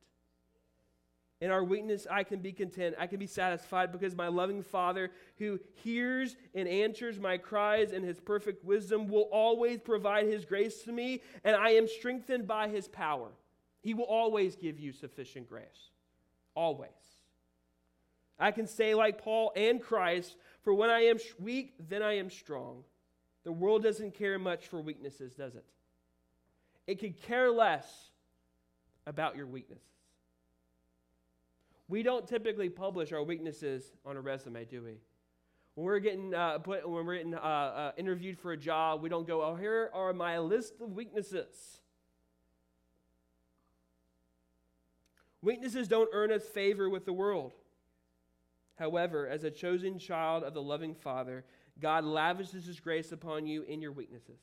In 1.40 1.52
our 1.52 1.62
weakness, 1.62 2.06
I 2.10 2.24
can 2.24 2.40
be 2.40 2.52
content. 2.52 2.96
I 2.98 3.06
can 3.06 3.20
be 3.20 3.26
satisfied 3.28 3.92
because 3.92 4.16
my 4.16 4.26
loving 4.26 4.62
Father, 4.62 5.12
who 5.38 5.60
hears 5.84 6.36
and 6.52 6.66
answers 6.66 7.20
my 7.20 7.36
cries 7.38 7.92
in 7.92 8.02
his 8.02 8.18
perfect 8.18 8.64
wisdom, 8.64 9.06
will 9.06 9.28
always 9.32 9.78
provide 9.78 10.26
his 10.26 10.44
grace 10.44 10.82
to 10.82 10.92
me, 10.92 11.22
and 11.44 11.54
I 11.54 11.70
am 11.70 11.86
strengthened 11.86 12.48
by 12.48 12.68
his 12.68 12.88
power. 12.88 13.28
He 13.82 13.94
will 13.94 14.04
always 14.04 14.56
give 14.56 14.80
you 14.80 14.92
sufficient 14.92 15.48
grace. 15.48 15.90
Always. 16.56 16.90
I 18.38 18.50
can 18.50 18.66
say, 18.66 18.94
like 18.94 19.22
Paul 19.22 19.52
and 19.54 19.80
Christ, 19.80 20.36
for 20.62 20.74
when 20.74 20.90
I 20.90 21.02
am 21.02 21.18
weak, 21.38 21.74
then 21.88 22.02
I 22.02 22.18
am 22.18 22.30
strong. 22.30 22.82
The 23.44 23.52
world 23.52 23.84
doesn't 23.84 24.14
care 24.14 24.38
much 24.40 24.66
for 24.66 24.80
weaknesses, 24.80 25.32
does 25.34 25.54
it? 25.54 25.64
It 26.88 26.98
could 26.98 27.20
care 27.22 27.50
less 27.50 28.10
about 29.06 29.36
your 29.36 29.46
weaknesses. 29.46 29.84
We 31.88 32.02
don't 32.02 32.28
typically 32.28 32.68
publish 32.68 33.12
our 33.12 33.22
weaknesses 33.22 33.92
on 34.04 34.16
a 34.16 34.20
resume, 34.20 34.64
do 34.66 34.82
we? 34.82 34.98
When 35.74 35.86
we're 35.86 36.00
getting 36.00 36.34
uh, 36.34 36.58
put, 36.58 36.88
when 36.88 37.06
we're 37.06 37.16
getting 37.16 37.34
uh, 37.34 37.38
uh, 37.38 37.92
interviewed 37.96 38.38
for 38.38 38.52
a 38.52 38.56
job, 38.56 39.00
we 39.00 39.08
don't 39.08 39.26
go, 39.26 39.42
"Oh, 39.42 39.54
here 39.54 39.90
are 39.94 40.12
my 40.12 40.38
list 40.38 40.74
of 40.80 40.92
weaknesses." 40.92 41.80
Weaknesses 45.40 45.86
don't 45.86 46.10
earn 46.12 46.32
us 46.32 46.42
favor 46.42 46.90
with 46.90 47.04
the 47.04 47.12
world. 47.12 47.52
However, 48.74 49.28
as 49.28 49.44
a 49.44 49.50
chosen 49.50 49.98
child 49.98 50.42
of 50.42 50.52
the 50.52 50.62
loving 50.62 50.94
Father, 50.94 51.44
God 51.80 52.04
lavishes 52.04 52.66
His 52.66 52.80
grace 52.80 53.12
upon 53.12 53.46
you 53.46 53.62
in 53.62 53.80
your 53.80 53.92
weaknesses. 53.92 54.40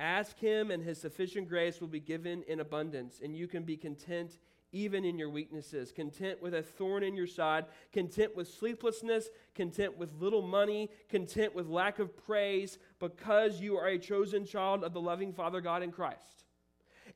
Ask 0.00 0.38
Him, 0.38 0.72
and 0.72 0.82
His 0.82 1.00
sufficient 1.00 1.48
grace 1.48 1.80
will 1.80 1.88
be 1.88 2.00
given 2.00 2.42
in 2.48 2.58
abundance, 2.60 3.20
and 3.22 3.36
you 3.36 3.46
can 3.46 3.62
be 3.62 3.76
content 3.76 4.38
even 4.72 5.04
in 5.04 5.18
your 5.18 5.28
weaknesses, 5.28 5.92
content 5.92 6.42
with 6.42 6.54
a 6.54 6.62
thorn 6.62 7.02
in 7.02 7.14
your 7.14 7.26
side, 7.26 7.66
content 7.92 8.34
with 8.34 8.48
sleeplessness, 8.48 9.28
content 9.54 9.98
with 9.98 10.10
little 10.18 10.42
money, 10.42 10.90
content 11.10 11.54
with 11.54 11.68
lack 11.68 11.98
of 11.98 12.16
praise, 12.24 12.78
because 12.98 13.60
you 13.60 13.76
are 13.76 13.88
a 13.88 13.98
chosen 13.98 14.46
child 14.46 14.82
of 14.82 14.94
the 14.94 15.00
loving 15.00 15.32
Father 15.32 15.60
God 15.60 15.82
in 15.82 15.92
Christ. 15.92 16.44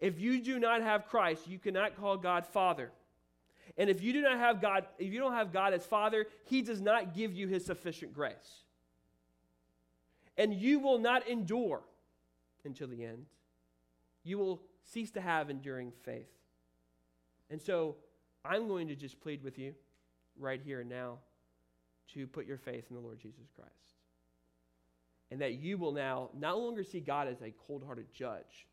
If 0.00 0.20
you 0.20 0.42
do 0.42 0.58
not 0.58 0.82
have 0.82 1.06
Christ, 1.06 1.48
you 1.48 1.58
cannot 1.58 1.96
call 1.96 2.18
God 2.18 2.46
Father. 2.46 2.92
And 3.78 3.88
if 3.88 4.02
you 4.02 4.12
do 4.12 4.20
not 4.20 4.38
have 4.38 4.60
God, 4.60 4.84
if 4.98 5.12
you 5.12 5.18
don't 5.18 5.32
have 5.32 5.52
God 5.52 5.72
as 5.72 5.84
Father, 5.86 6.26
He 6.44 6.60
does 6.60 6.80
not 6.80 7.14
give 7.14 7.32
you 7.32 7.48
His 7.48 7.64
sufficient 7.64 8.12
grace. 8.12 8.64
And 10.36 10.52
you 10.52 10.78
will 10.78 10.98
not 10.98 11.26
endure 11.26 11.80
until 12.64 12.88
the 12.88 13.04
end. 13.04 13.24
You 14.22 14.38
will 14.38 14.60
cease 14.82 15.10
to 15.12 15.20
have 15.22 15.48
enduring 15.48 15.92
faith. 16.04 16.28
And 17.50 17.60
so 17.60 17.96
I'm 18.44 18.68
going 18.68 18.88
to 18.88 18.96
just 18.96 19.20
plead 19.20 19.42
with 19.42 19.58
you 19.58 19.74
right 20.38 20.60
here 20.60 20.80
and 20.80 20.90
now 20.90 21.18
to 22.14 22.26
put 22.26 22.46
your 22.46 22.58
faith 22.58 22.84
in 22.90 22.96
the 22.96 23.02
Lord 23.02 23.18
Jesus 23.18 23.48
Christ. 23.54 23.70
And 25.30 25.40
that 25.40 25.54
you 25.54 25.76
will 25.76 25.92
now 25.92 26.30
not 26.38 26.58
longer 26.58 26.84
see 26.84 27.00
God 27.00 27.26
as 27.28 27.42
a 27.42 27.52
cold 27.66 27.82
hearted 27.84 28.12
judge, 28.12 28.66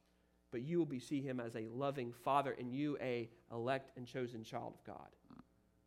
but 0.51 0.61
you 0.61 0.77
will 0.77 0.85
be, 0.85 0.99
see 0.99 1.21
him 1.21 1.39
as 1.39 1.55
a 1.55 1.67
loving 1.73 2.13
father 2.23 2.55
and 2.59 2.71
you 2.71 2.97
a 3.01 3.29
elect 3.51 3.91
and 3.97 4.05
chosen 4.05 4.43
child 4.43 4.73
of 4.75 4.83
God 4.85 5.09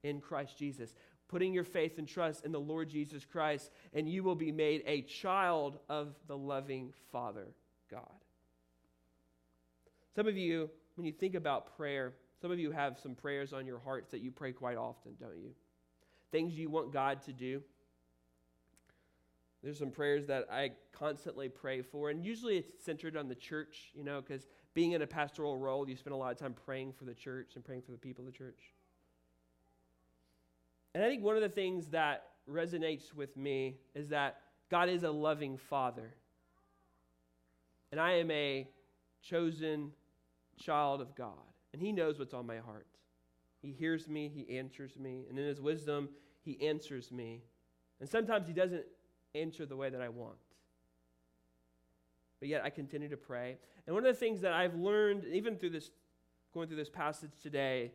in 0.03 0.21
Christ 0.21 0.59
Jesus. 0.59 0.95
Putting 1.29 1.53
your 1.53 1.65
faith 1.65 1.99
and 1.99 2.07
trust 2.07 2.45
in 2.45 2.53
the 2.53 2.61
Lord 2.61 2.89
Jesus 2.89 3.25
Christ, 3.25 3.71
and 3.93 4.09
you 4.09 4.23
will 4.23 4.37
be 4.37 4.53
made 4.53 4.83
a 4.87 5.03
child 5.03 5.79
of 5.89 6.15
the 6.29 6.37
loving 6.37 6.93
Father 7.11 7.49
God. 7.91 8.03
Some 10.15 10.29
of 10.29 10.37
you, 10.37 10.71
when 10.95 11.05
you 11.05 11.13
think 11.13 11.35
about 11.35 11.77
prayer, 11.77 12.15
some 12.41 12.51
of 12.51 12.59
you 12.59 12.71
have 12.71 12.99
some 12.99 13.15
prayers 13.15 13.53
on 13.53 13.67
your 13.67 13.79
hearts 13.79 14.11
that 14.11 14.21
you 14.21 14.31
pray 14.31 14.53
quite 14.53 14.77
often, 14.77 15.13
don't 15.19 15.39
you? 15.39 15.51
Things 16.33 16.55
you 16.55 16.69
want 16.69 16.93
God 16.93 17.23
to 17.23 17.33
do. 17.33 17.63
There's 19.63 19.79
some 19.79 19.91
prayers 19.91 20.27
that 20.27 20.47
I 20.51 20.73
constantly 20.93 21.49
pray 21.49 21.83
for, 21.83 22.11
and 22.11 22.25
usually 22.25 22.59
it's 22.59 22.85
centered 22.85 23.17
on 23.17 23.29
the 23.29 23.35
church, 23.35 23.91
you 23.95 24.05
know, 24.05 24.21
because 24.21 24.47
being 24.75 24.93
in 24.93 25.03
a 25.03 25.07
pastoral 25.07 25.57
role, 25.57 25.89
you 25.89 25.97
spend 25.97 26.15
a 26.15 26.17
lot 26.17 26.31
of 26.31 26.39
time 26.39 26.55
praying 26.67 26.93
for 26.93 27.05
the 27.05 27.15
church 27.15 27.53
and 27.57 27.65
praying 27.65 27.83
for 27.83 27.93
the 27.93 27.99
people 27.99 28.25
of 28.25 28.33
the 28.33 28.37
church. 28.37 28.61
And 30.95 31.03
I 31.03 31.09
think 31.09 31.23
one 31.23 31.37
of 31.37 31.43
the 31.43 31.49
things 31.49 31.89
that 31.89 32.29
resonates 32.49 33.13
with 33.15 33.37
me 33.37 33.77
is 33.95 34.09
that 34.09 34.41
God 34.71 34.89
is 34.89 35.03
a 35.03 35.11
loving 35.11 35.57
father. 35.57 36.15
And 37.91 38.01
I 38.01 38.13
am 38.13 38.31
a 38.31 38.69
chosen 39.23 39.93
child 40.59 41.01
of 41.01 41.15
God. 41.15 41.33
And 41.77 41.85
He 41.85 41.93
knows 41.93 42.19
what's 42.19 42.33
on 42.33 42.47
my 42.47 42.57
heart. 42.57 42.87
He 43.61 43.71
hears 43.71 44.09
me, 44.09 44.33
He 44.35 44.57
answers 44.57 44.99
me, 44.99 45.27
and 45.29 45.39
in 45.39 45.45
His 45.45 45.61
wisdom, 45.61 46.09
He 46.43 46.59
answers 46.67 47.13
me. 47.13 47.43
And 48.01 48.09
sometimes 48.09 48.49
He 48.49 48.55
doesn't 48.55 48.87
answer 49.35 49.67
the 49.67 49.77
way 49.77 49.91
that 49.91 50.01
I 50.01 50.09
want. 50.09 50.39
But 52.41 52.49
yet 52.49 52.65
I 52.65 52.71
continue 52.71 53.11
to 53.11 53.19
pray. 53.19 53.59
And 53.87 53.95
one 53.95 54.07
of 54.07 54.15
the 54.15 54.19
things 54.19 54.41
that 54.41 54.55
I've 54.55 54.75
learned, 54.75 55.27
even 55.31 55.57
through 55.57 55.69
this, 55.69 55.91
going 56.55 56.67
through 56.67 56.79
this 56.79 56.89
passage 56.89 57.33
today, 57.43 57.93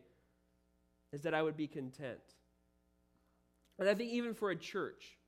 is 1.12 1.22
that 1.22 1.34
I 1.34 1.42
would 1.42 1.56
be 1.56 1.66
content. 1.66 2.20
And 3.80 3.88
I 3.88 3.94
think 3.96 4.12
even 4.12 4.32
for 4.32 4.52
a 4.52 4.56
church, 4.56 5.18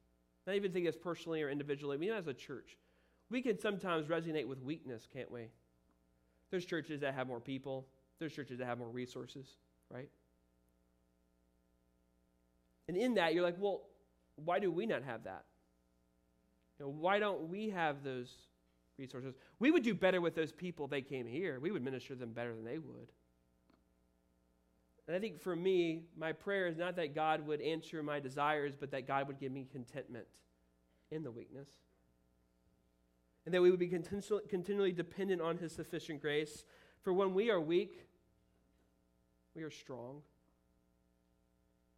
not 0.47 0.55
even 0.55 0.71
think 0.71 0.87
as 0.87 0.97
personally 0.97 1.43
or 1.43 1.51
individually, 1.51 1.97
but 1.97 2.05
even 2.05 2.19
as 2.19 2.29
a 2.29 2.35
church, 2.35 2.77
we 3.31 3.43
can 3.43 3.59
sometimes 3.59 4.07
resonate 4.07 4.47
with 4.47 4.63
weakness, 4.63 5.09
can't 5.13 5.33
we? 5.33 5.49
There's 6.53 6.65
churches 6.65 7.01
that 7.01 7.15
have 7.15 7.27
more 7.27 7.41
people, 7.41 7.89
there's 8.19 8.33
churches 8.33 8.59
that 8.59 8.67
have 8.67 8.79
more 8.79 8.89
resources, 8.89 9.47
right? 9.91 10.09
And 12.89 12.97
in 12.97 13.15
that, 13.15 13.35
you're 13.35 13.43
like, 13.43 13.57
well, 13.59 13.83
why 14.37 14.59
do 14.59 14.71
we 14.71 14.87
not 14.87 15.03
have 15.03 15.25
that? 15.25 15.45
You 16.79 16.87
know, 16.87 16.91
why 16.91 17.19
don't 17.19 17.49
we 17.49 17.71
have 17.71 18.03
those 18.03 18.31
resources? 18.99 19.35
We 19.59 19.71
would 19.71 19.83
do 19.83 19.95
better 19.95 20.21
with 20.21 20.35
those 20.35 20.53
people 20.53 20.87
they 20.87 21.03
came 21.03 21.27
here. 21.27 21.59
We 21.61 21.71
would 21.71 21.83
minister 21.83 22.15
them 22.15 22.33
better 22.33 22.55
than 22.55 22.65
they 22.65 22.79
would. 22.79 23.13
And 25.07 25.17
I 25.17 25.21
think 25.21 25.41
for 25.41 25.55
me, 25.55 26.05
my 26.17 26.33
prayer 26.33 26.67
is 26.67 26.77
not 26.77 26.97
that 26.97 27.15
God 27.15 27.47
would 27.47 27.61
answer 27.61 28.03
my 28.03 28.21
desires, 28.21 28.75
but 28.79 28.91
that 28.93 29.07
God 29.07 29.29
would 29.29 29.39
give 29.39 29.53
me 29.53 29.67
contentment 29.71 30.27
in 31.11 31.23
the 31.23 31.31
weakness. 31.31 31.69
And 33.45 33.55
that 33.55 33.61
we 33.61 33.71
would 33.71 33.81
be 33.81 33.89
continually 33.89 34.93
dependent 34.93 35.43
on 35.43 35.59
His 35.59 35.73
sufficient 35.73 36.23
grace. 36.23 36.65
For 37.03 37.13
when 37.13 37.35
we 37.35 37.51
are 37.51 37.61
weak, 37.61 38.04
we 39.55 39.63
are 39.63 39.71
strong. 39.71 40.23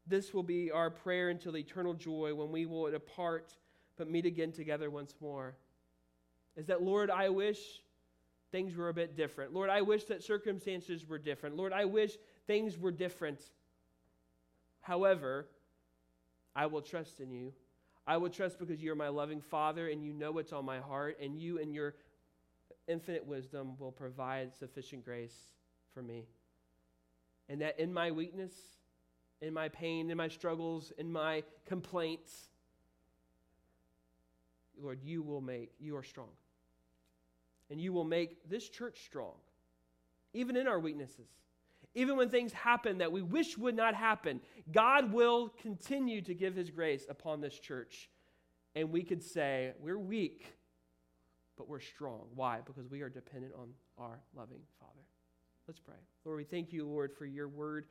This 0.06 0.32
will 0.32 0.42
be 0.42 0.70
our 0.70 0.90
prayer 0.90 1.30
until 1.30 1.56
eternal 1.56 1.94
joy 1.94 2.34
when 2.34 2.52
we 2.52 2.66
will 2.66 2.90
depart 2.90 3.56
but 3.96 4.10
meet 4.10 4.26
again 4.26 4.52
together 4.52 4.90
once 4.90 5.14
more. 5.20 5.56
Is 6.56 6.66
that, 6.66 6.82
Lord, 6.82 7.10
I 7.10 7.28
wish 7.28 7.58
things 8.52 8.76
were 8.76 8.88
a 8.88 8.94
bit 8.94 9.16
different. 9.16 9.52
Lord, 9.52 9.70
I 9.70 9.82
wish 9.82 10.04
that 10.04 10.22
circumstances 10.22 11.06
were 11.06 11.18
different. 11.18 11.56
Lord, 11.56 11.72
I 11.72 11.84
wish 11.86 12.12
things 12.46 12.78
were 12.78 12.92
different. 12.92 13.40
However, 14.80 15.48
I 16.54 16.66
will 16.66 16.82
trust 16.82 17.20
in 17.20 17.30
you. 17.30 17.52
I 18.06 18.16
will 18.18 18.30
trust 18.30 18.58
because 18.58 18.82
you're 18.82 18.94
my 18.94 19.08
loving 19.08 19.40
Father 19.40 19.88
and 19.88 20.04
you 20.04 20.12
know 20.12 20.30
what's 20.30 20.52
on 20.52 20.64
my 20.64 20.78
heart, 20.78 21.18
and 21.20 21.36
you, 21.36 21.58
in 21.58 21.72
your 21.72 21.96
infinite 22.86 23.26
wisdom, 23.26 23.76
will 23.78 23.90
provide 23.90 24.54
sufficient 24.54 25.04
grace 25.04 25.36
for 25.92 26.02
me. 26.02 26.26
And 27.48 27.60
that 27.60 27.78
in 27.78 27.92
my 27.92 28.10
weakness, 28.10 28.52
in 29.40 29.54
my 29.54 29.68
pain, 29.68 30.10
in 30.10 30.16
my 30.16 30.28
struggles, 30.28 30.92
in 30.98 31.12
my 31.12 31.42
complaints, 31.64 32.48
Lord, 34.80 35.00
you 35.02 35.22
will 35.22 35.40
make, 35.40 35.70
you 35.78 35.96
are 35.96 36.02
strong. 36.02 36.30
And 37.70 37.80
you 37.80 37.92
will 37.92 38.04
make 38.04 38.48
this 38.48 38.68
church 38.68 39.04
strong, 39.04 39.34
even 40.32 40.56
in 40.56 40.66
our 40.66 40.78
weaknesses. 40.78 41.28
Even 41.94 42.16
when 42.16 42.28
things 42.28 42.52
happen 42.52 42.98
that 42.98 43.10
we 43.10 43.22
wish 43.22 43.56
would 43.56 43.74
not 43.74 43.94
happen, 43.94 44.40
God 44.70 45.12
will 45.12 45.48
continue 45.62 46.20
to 46.22 46.34
give 46.34 46.54
his 46.54 46.70
grace 46.70 47.06
upon 47.08 47.40
this 47.40 47.58
church. 47.58 48.10
And 48.74 48.90
we 48.90 49.02
could 49.02 49.22
say, 49.22 49.72
we're 49.80 49.98
weak, 49.98 50.54
but 51.56 51.68
we're 51.68 51.80
strong. 51.80 52.26
Why? 52.34 52.60
Because 52.64 52.88
we 52.90 53.00
are 53.00 53.08
dependent 53.08 53.54
on 53.58 53.70
our 53.98 54.20
loving 54.36 54.60
Father. 54.78 54.92
Let's 55.66 55.80
pray. 55.80 55.96
Lord, 56.26 56.38
we 56.38 56.44
thank 56.44 56.72
you, 56.72 56.84
Lord, 56.84 57.12
for 57.16 57.24
your 57.24 57.48
word. 57.48 57.86